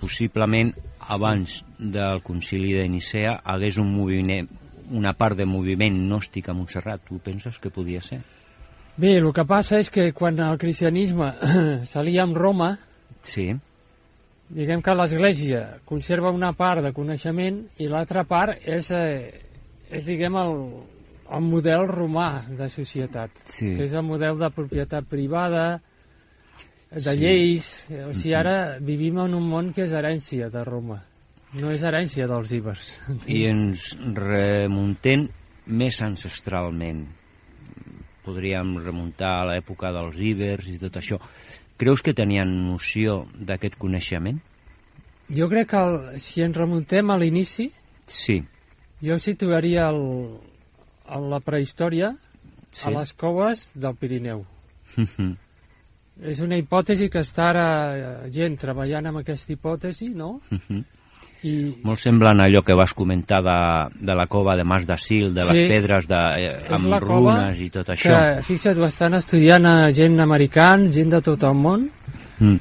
Possiblement 0.00 0.74
abans 1.16 1.62
del 1.78 2.20
concili 2.26 2.74
de 2.76 2.86
Nicea 2.92 3.38
hagués 3.44 3.78
un 3.80 3.92
moviment, 3.94 4.48
una 4.92 5.14
part 5.16 5.38
de 5.38 5.46
moviment 5.48 5.96
gnòstic 6.04 6.50
a 6.50 6.54
Montserrat. 6.54 7.06
Tu 7.08 7.18
penses 7.24 7.56
que 7.58 7.72
podia 7.72 8.02
ser? 8.04 8.20
Bé, 8.96 9.16
el 9.20 9.32
que 9.32 9.44
passa 9.48 9.80
és 9.80 9.88
que 9.92 10.10
quan 10.16 10.38
el 10.40 10.58
cristianisme 10.60 11.32
s'alia 11.90 12.24
amb 12.24 12.36
Roma, 12.36 12.76
Sí, 13.26 13.50
diguem 14.48 14.82
que 14.82 14.94
l'Església 14.94 15.78
conserva 15.84 16.30
una 16.30 16.52
part 16.54 16.82
de 16.84 16.92
coneixement 16.94 17.64
i 17.82 17.88
l'altra 17.90 18.24
part 18.24 18.60
és, 18.66 18.90
eh, 18.94 19.32
és 19.90 20.04
diguem, 20.06 20.36
el, 20.38 20.54
el 21.34 21.42
model 21.42 21.88
romà 21.90 22.44
de 22.48 22.68
societat, 22.70 23.30
Sí. 23.44 23.74
que 23.76 23.84
és 23.84 23.92
el 23.92 24.04
model 24.06 24.38
de 24.38 24.50
propietat 24.54 25.04
privada, 25.10 25.80
de 26.92 27.00
Sí. 27.02 27.16
lleis... 27.18 27.84
eh, 27.90 28.04
O 28.04 28.14
sigui, 28.14 28.34
ara 28.34 28.78
vivim 28.78 29.18
en 29.18 29.34
un 29.34 29.48
món 29.50 29.72
que 29.74 29.82
és 29.82 29.92
herència 29.92 30.48
de 30.50 30.62
Roma, 30.64 31.02
no 31.54 31.70
és 31.70 31.82
herència 31.82 32.26
dels 32.28 32.52
íbers. 32.52 33.00
i 33.26 33.44
ens 33.50 33.96
remuntem 34.14 35.28
més 35.66 36.00
ancestralment. 36.02 37.06
Podríem 38.26 38.76
remuntar 38.82 39.40
a 39.40 39.44
l'època 39.46 39.92
dels 39.94 40.16
íbers 40.18 40.66
i 40.68 40.78
tot 40.78 40.96
això. 40.98 41.18
Creus 41.76 42.02
que 42.02 42.14
tenien 42.16 42.48
noció 42.70 43.26
d'aquest 43.36 43.76
coneixement? 43.80 44.38
Jo 45.28 45.48
crec 45.50 45.68
que 45.74 45.80
el, 45.82 45.96
si 46.22 46.42
ens 46.44 46.56
remuntem 46.56 47.10
a 47.10 47.18
l'inici, 47.18 47.70
Sí. 48.06 48.44
jo 49.02 49.18
situaria 49.18 49.88
el, 49.90 50.38
a 51.06 51.18
la 51.20 51.40
prehistòria 51.40 52.14
Sí. 52.70 52.86
a 52.88 52.90
les 52.94 53.12
coves 53.12 53.72
del 53.74 53.96
Pirineu. 53.96 54.44
És 56.22 56.40
una 56.40 56.56
hipòtesi 56.56 57.10
que 57.12 57.20
està 57.20 57.50
ara 57.50 57.66
eh, 57.96 58.30
gent 58.32 58.56
treballant 58.56 59.06
amb 59.10 59.18
aquesta 59.20 59.52
hipòtesi, 59.52 60.08
no? 60.16 60.40
I 61.46 61.52
Molt 61.86 62.00
semblant 62.02 62.40
a 62.40 62.46
allò 62.48 62.62
que 62.66 62.74
vas 62.74 62.92
comentar 62.96 63.38
de, 63.44 63.56
de 64.00 64.14
la 64.18 64.26
cova 64.26 64.56
de 64.58 64.64
Mas 64.66 64.86
de 64.86 64.96
Sil, 64.98 65.30
de 65.34 65.44
les 65.46 65.60
Sí. 65.60 65.66
pedres 65.70 66.08
de, 66.10 66.20
eh, 66.42 66.66
amb 66.74 66.96
runes 67.00 67.60
i 67.62 67.68
tot 67.70 67.88
això. 67.94 68.10
que, 68.10 68.42
fixa't, 68.42 68.78
ho 68.80 68.86
estan 68.86 69.14
estudiant 69.14 69.64
a 69.66 69.76
gent 69.94 70.18
american, 70.20 70.88
gent 70.92 71.10
de 71.14 71.20
tot 71.22 71.42
el 71.46 71.54
món, 71.54 71.88
Mm. 72.40 72.56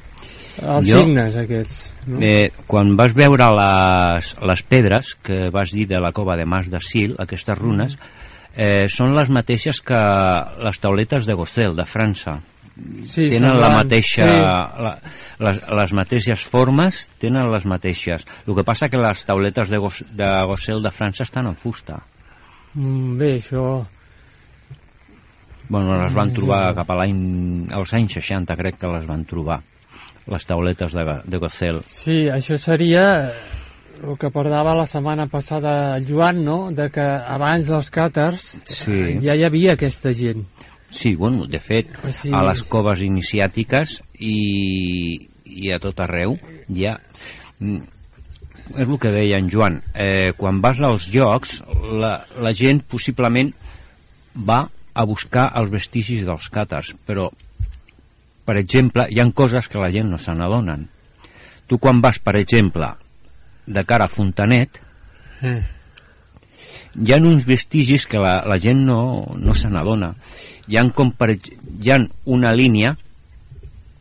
els 0.61 0.87
Jo- 0.87 0.99
signes 0.99 1.35
aquests. 1.35 1.93
No? 2.07 2.19
Eh, 2.21 2.51
quan 2.67 2.95
vas 2.95 3.13
veure 3.17 3.47
les, 3.57 4.35
les 4.39 4.61
pedres 4.63 5.15
que 5.15 5.49
vas 5.51 5.71
dir 5.71 5.87
de 5.87 5.99
la 5.99 6.11
cova 6.13 6.35
de 6.37 6.45
Mas 6.45 6.69
de 6.69 6.79
Sil, 6.79 7.15
aquestes 7.17 7.57
runes, 7.57 7.97
eh, 8.55 8.85
són 8.87 9.15
les 9.15 9.29
mateixes 9.29 9.81
que 9.81 9.97
les 10.63 10.79
tauletes 10.79 11.25
de 11.25 11.33
Gosel, 11.33 11.75
de 11.75 11.83
França. 11.85 12.39
Sí, 13.05 13.27
tenen 13.29 13.53
la 13.55 13.69
semblant. 13.69 13.75
mateixa, 13.83 14.25
Sí. 14.29 14.37
la, 14.39 14.99
les, 15.39 15.61
les 15.79 15.93
mateixes 15.93 16.43
formes, 16.43 17.07
tenen 17.19 17.51
les 17.51 17.65
mateixes. 17.65 18.25
El 18.47 18.55
que 18.55 18.63
passa 18.67 18.89
que 18.89 18.97
les 18.97 19.25
tauletes 19.25 19.69
de, 19.69 19.77
Gos, 19.79 20.03
de 20.11 20.29
Gosel 20.45 20.81
de 20.83 20.91
França 20.91 21.23
estan 21.23 21.47
en 21.47 21.55
fusta. 21.55 22.01
Mm, 22.73 23.17
bé, 23.17 23.35
això... 23.39 23.85
Bueno, 25.67 25.95
les 26.03 26.13
van 26.13 26.27
Mm, 26.27 26.31
sí, 26.31 26.35
trobar 26.35 26.67
sí. 26.69 26.75
cap 26.75 26.91
a 26.91 26.95
l'any... 26.99 27.67
als 27.73 27.93
anys 27.97 28.13
60, 28.19 28.55
crec 28.55 28.77
que 28.77 28.87
les 28.91 29.05
van 29.09 29.23
trobar, 29.25 29.61
les 30.27 30.45
tauletes 30.45 30.93
de, 30.93 31.05
de 31.25 31.37
Gosel. 31.41 31.79
Sí, 31.83 32.25
això 32.29 32.57
seria 32.61 33.31
el 34.03 34.17
que 34.19 34.29
parlava 34.29 34.75
la 34.75 34.85
setmana 34.85 35.25
passada 35.31 35.97
Joan, 36.05 36.43
no?, 36.45 36.69
de 36.75 36.89
que 36.91 37.01
abans 37.01 37.65
dels 37.65 37.89
càtars 37.89 38.59
Sí. 38.67 38.91
eh, 38.93 39.19
ja 39.23 39.33
hi 39.33 39.45
havia 39.47 39.73
aquesta 39.73 40.11
gent. 40.13 40.43
Sí, 40.95 41.11
bueno, 41.19 41.45
de 41.51 41.59
fet, 41.59 41.89
sigui- 42.15 42.31
a 42.37 42.41
les 42.47 42.61
coves 42.71 43.01
iniciàtiques 43.03 43.97
i, 44.23 45.17
i 45.45 45.73
a 45.75 45.79
tot 45.83 45.99
arreu 46.05 46.37
hi 46.71 46.87
ha... 46.87 46.95
mm, 47.59 47.81
És 48.79 48.87
el 48.87 48.95
que 48.97 49.11
deia 49.13 49.37
en 49.37 49.45
Joan, 49.51 49.75
eh, 49.93 50.31
quan 50.39 50.57
vas 50.63 50.79
als 50.81 51.03
llocs, 51.13 51.59
la, 52.01 52.15
la 52.41 52.53
gent 52.57 52.79
possiblement 52.89 53.51
va 54.47 54.63
a 54.95 55.03
buscar 55.05 55.51
els 55.59 55.69
vestigis 55.69 56.23
dels 56.25 56.47
càtars, 56.49 56.95
però, 57.05 57.27
per 58.47 58.55
exemple, 58.57 59.05
hi 59.11 59.19
han 59.21 59.35
coses 59.37 59.67
que 59.69 59.77
la 59.83 59.91
gent 59.93 60.09
no 60.09 60.17
se 60.17 60.33
n'adonen. 60.33 60.87
Tu 61.69 61.77
quan 61.77 62.01
vas, 62.01 62.17
per 62.17 62.33
exemple, 62.39 62.89
de 63.67 63.83
cara 63.85 64.07
a 64.09 64.13
Fontanet, 64.15 64.81
Eh. 65.45 65.61
hi 66.95 67.11
ha 67.13 67.17
uns 67.21 67.45
vestigis 67.45 68.07
que 68.09 68.17
la, 68.17 68.39
la 68.49 68.57
gent 68.57 68.81
no, 68.87 68.99
no 69.37 69.53
se 69.53 69.69
n'adona. 69.69 70.13
Hi 70.67 70.77
ha, 70.79 70.83
com 70.97 71.11
per, 71.13 71.29
ex- 71.35 71.51
hi 71.81 71.91
ha 71.93 71.99
una 72.25 72.53
línia 72.57 72.95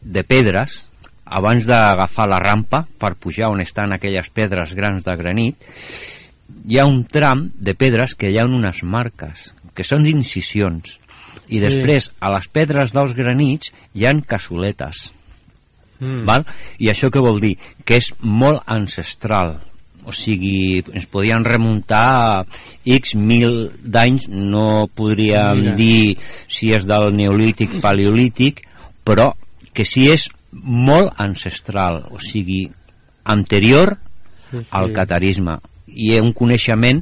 de 0.00 0.22
pedres 0.24 0.86
abans 1.24 1.64
d'agafar 1.66 2.26
la 2.28 2.38
rampa 2.40 2.84
per 3.00 3.14
pujar 3.16 3.48
on 3.52 3.60
estan 3.64 3.92
aquelles 3.92 4.28
pedres 4.30 4.74
grans 4.76 5.04
de 5.04 5.14
granit, 5.16 5.56
hi 6.68 6.78
ha 6.78 6.84
un 6.86 7.02
tram 7.04 7.46
de 7.56 7.74
pedres 7.74 8.14
que 8.14 8.30
hi 8.30 8.38
ha 8.38 8.44
unes 8.44 8.82
marques, 8.84 9.52
que 9.74 9.84
són 9.84 10.06
incisions. 10.06 10.98
I 11.48 11.58
Sí. 11.58 11.60
després, 11.64 12.10
a 12.20 12.30
les 12.32 12.46
pedres 12.48 12.92
dels 12.92 13.12
granits, 13.16 13.72
hi 13.94 14.06
han 14.06 14.20
cassoletes. 14.22 15.12
Mm. 16.00 16.24
Val? 16.28 16.44
I 16.78 16.88
això 16.92 17.10
què 17.10 17.20
vol 17.20 17.40
dir? 17.40 17.56
Que 17.84 17.96
és 18.00 18.12
molt 18.20 18.62
ancestral. 18.66 19.58
O 20.04 20.12
sigui, 20.12 20.82
ens 20.92 21.06
podien 21.08 21.44
remuntar 21.44 22.04
a 22.04 22.44
X 22.84 23.14
mil 23.16 23.70
d'anys, 23.80 24.28
no 24.28 24.86
podríem 24.92 25.62
Mira. 25.62 25.74
dir 25.78 26.16
si 26.48 26.72
és 26.76 26.84
del 26.88 27.12
neolític, 27.16 27.80
paleolític, 27.80 28.64
però 29.04 29.32
que 29.74 29.86
sí 29.88 30.10
és 30.12 30.28
molt 30.52 31.12
ancestral, 31.18 32.04
o 32.12 32.20
sigui, 32.22 32.68
anterior 33.24 33.96
Sí, 34.50 34.60
sí. 34.60 34.68
al 34.70 34.92
catarisme. 34.92 35.58
I 35.88 36.18
un 36.20 36.32
coneixement, 36.36 37.00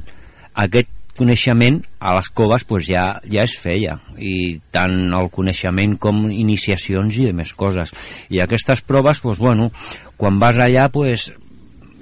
aquest 0.55 0.89
coneixement 1.17 1.79
a 2.01 2.15
les 2.17 2.29
coves 2.33 2.63
pues, 2.65 2.87
ja, 2.87 3.19
ja 3.29 3.43
es 3.45 3.53
feia 3.61 3.99
i 4.17 4.57
tant 4.73 5.13
el 5.13 5.29
coneixement 5.33 5.95
com 6.01 6.23
iniciacions 6.33 7.19
i 7.21 7.27
de 7.29 7.35
més 7.37 7.53
coses 7.53 7.93
i 8.33 8.41
aquestes 8.41 8.81
proves, 8.81 9.21
pues, 9.21 9.37
bueno, 9.37 9.69
quan 10.17 10.39
vas 10.41 10.57
allà 10.57 10.87
pues, 10.89 11.31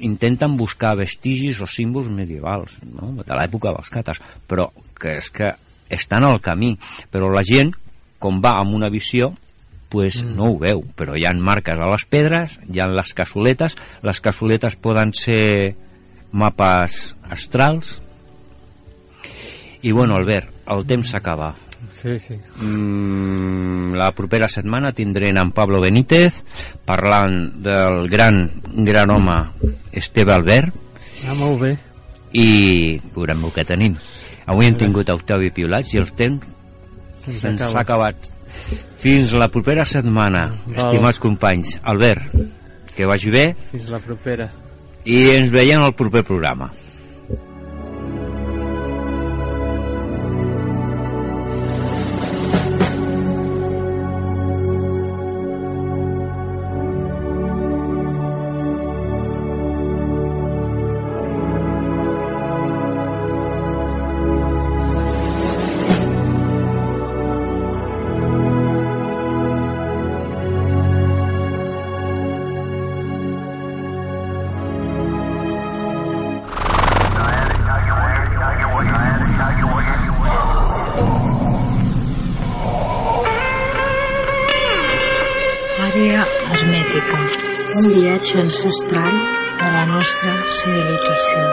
intenten 0.02 0.58
buscar 0.58 0.95
vestigis 0.99 1.62
o 1.62 1.68
símbols 1.70 2.10
medievals 2.12 2.78
no? 2.86 3.14
de 3.22 3.38
l'època 3.38 3.74
dels 3.76 3.91
càtars 3.93 4.22
però 4.49 4.70
que 4.99 5.18
és 5.22 5.30
que 5.34 5.54
estan 5.91 6.24
al 6.24 6.39
camí. 6.41 6.78
Però 7.12 7.30
la 7.32 7.43
gent, 7.43 7.74
com 8.22 8.39
va 8.41 8.58
amb 8.62 8.74
una 8.78 8.89
visió 8.89 9.34
pues 9.91 10.24
Mm. 10.24 10.36
no 10.38 10.52
ho 10.52 10.58
veu. 10.58 10.84
Però 10.95 11.18
hi 11.18 11.26
han 11.28 11.41
marques 11.43 11.78
a 11.78 11.89
les 11.91 12.06
pedres 12.08 12.58
hi 12.72 12.80
ha 12.80 12.88
les 12.88 13.14
cassoletes 13.14 13.76
les 14.02 14.22
cassoletes 14.22 14.78
poden 14.78 15.12
ser 15.14 15.76
mapes 16.32 17.16
astrals. 17.30 18.02
I 19.82 19.91
bueno 19.91 20.16
Albert, 20.16 20.47
el 20.68 20.86
temps 20.86 21.12
s'acaba 21.12 21.56
Sí, 22.02 22.18
sí. 22.20 22.36
Mm, 22.64 23.93
la 23.93 24.12
propera 24.18 24.47
setmana 24.49 24.91
tindrem 24.91 25.38
en 25.38 25.52
Pablo 25.54 25.80
Benítez 25.84 26.39
parlant 26.86 27.52
del 27.62 28.08
gran, 28.10 28.39
gran 28.88 29.12
home 29.12 29.36
Esteve 29.91 30.34
Albert 30.34 30.74
Ah, 31.30 31.36
molt 31.38 31.60
bé. 31.62 31.76
i 32.34 32.99
veurem 33.14 33.43
el 33.45 33.52
que 33.54 33.66
tenim. 33.68 33.95
Avui 34.49 34.66
hem 34.66 34.78
tingut 34.80 35.10
Octavi 35.14 35.52
Piolats 35.54 35.93
i 35.93 35.99
el 36.02 36.10
temps 36.18 36.47
Se'ns 37.22 37.62
s'ha 37.62 37.84
acabat. 37.84 38.32
Fins 38.97 39.32
la 39.38 39.47
propera 39.54 39.86
setmana, 39.86 40.47
Val. 40.66 40.80
estimats 40.88 41.20
companys. 41.22 41.76
Albert, 41.84 42.34
que 42.95 43.06
vagi 43.06 43.30
bé 43.30 43.43
Fins 43.72 43.86
la 43.93 43.99
propera. 43.99 44.49
i 45.06 45.30
ens 45.36 45.52
veiem 45.54 45.84
al 45.86 45.93
proper 45.93 46.24
programa. 46.24 46.72
Ancestral 88.52 89.14
de 89.60 89.68
la 89.72 89.86
nostra 89.88 90.32
civilització. 90.60 91.43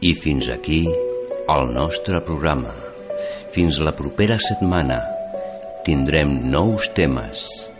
I 0.00 0.14
fins 0.16 0.48
aquí 0.48 0.86
el 0.88 1.68
nostre 1.76 2.22
programa. 2.24 2.72
Fins 3.52 3.76
la 3.84 3.92
propera 4.00 4.40
setmana 4.40 5.02
tindrem 5.84 6.38
nous 6.48 6.88
temes. 6.96 7.71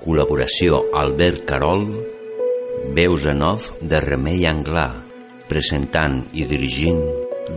Col·laboració 0.00 0.78
Albert 0.96 1.42
Carol, 1.44 1.82
veus 2.96 3.26
en 3.28 3.42
off 3.44 3.66
de 3.84 3.98
Remei 4.00 4.46
Anglà, 4.48 4.86
presentant 5.50 6.22
i 6.32 6.46
dirigint 6.48 7.02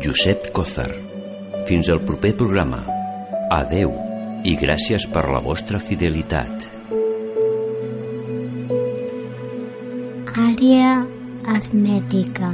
Josep 0.03 0.49
Cózar. 0.51 0.89
Fins 1.69 1.87
al 1.93 2.03
proper 2.03 2.33
programa. 2.41 2.81
Adeu 3.47 3.95
i 4.43 4.57
gràcies 4.59 5.07
per 5.15 5.23
la 5.31 5.39
vostra 5.47 5.79
fidelitat. 5.79 6.67
Àrea 10.43 10.93
hermètica. 11.55 12.51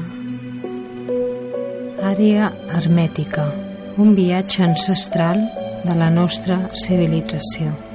Àrea 2.13 2.53
hermètica. 2.77 3.49
Un 3.97 4.13
viatge 4.13 4.67
ancestral 4.69 5.41
de 5.81 5.97
la 5.97 6.13
nostra 6.13 6.67
civilització. 6.77 7.88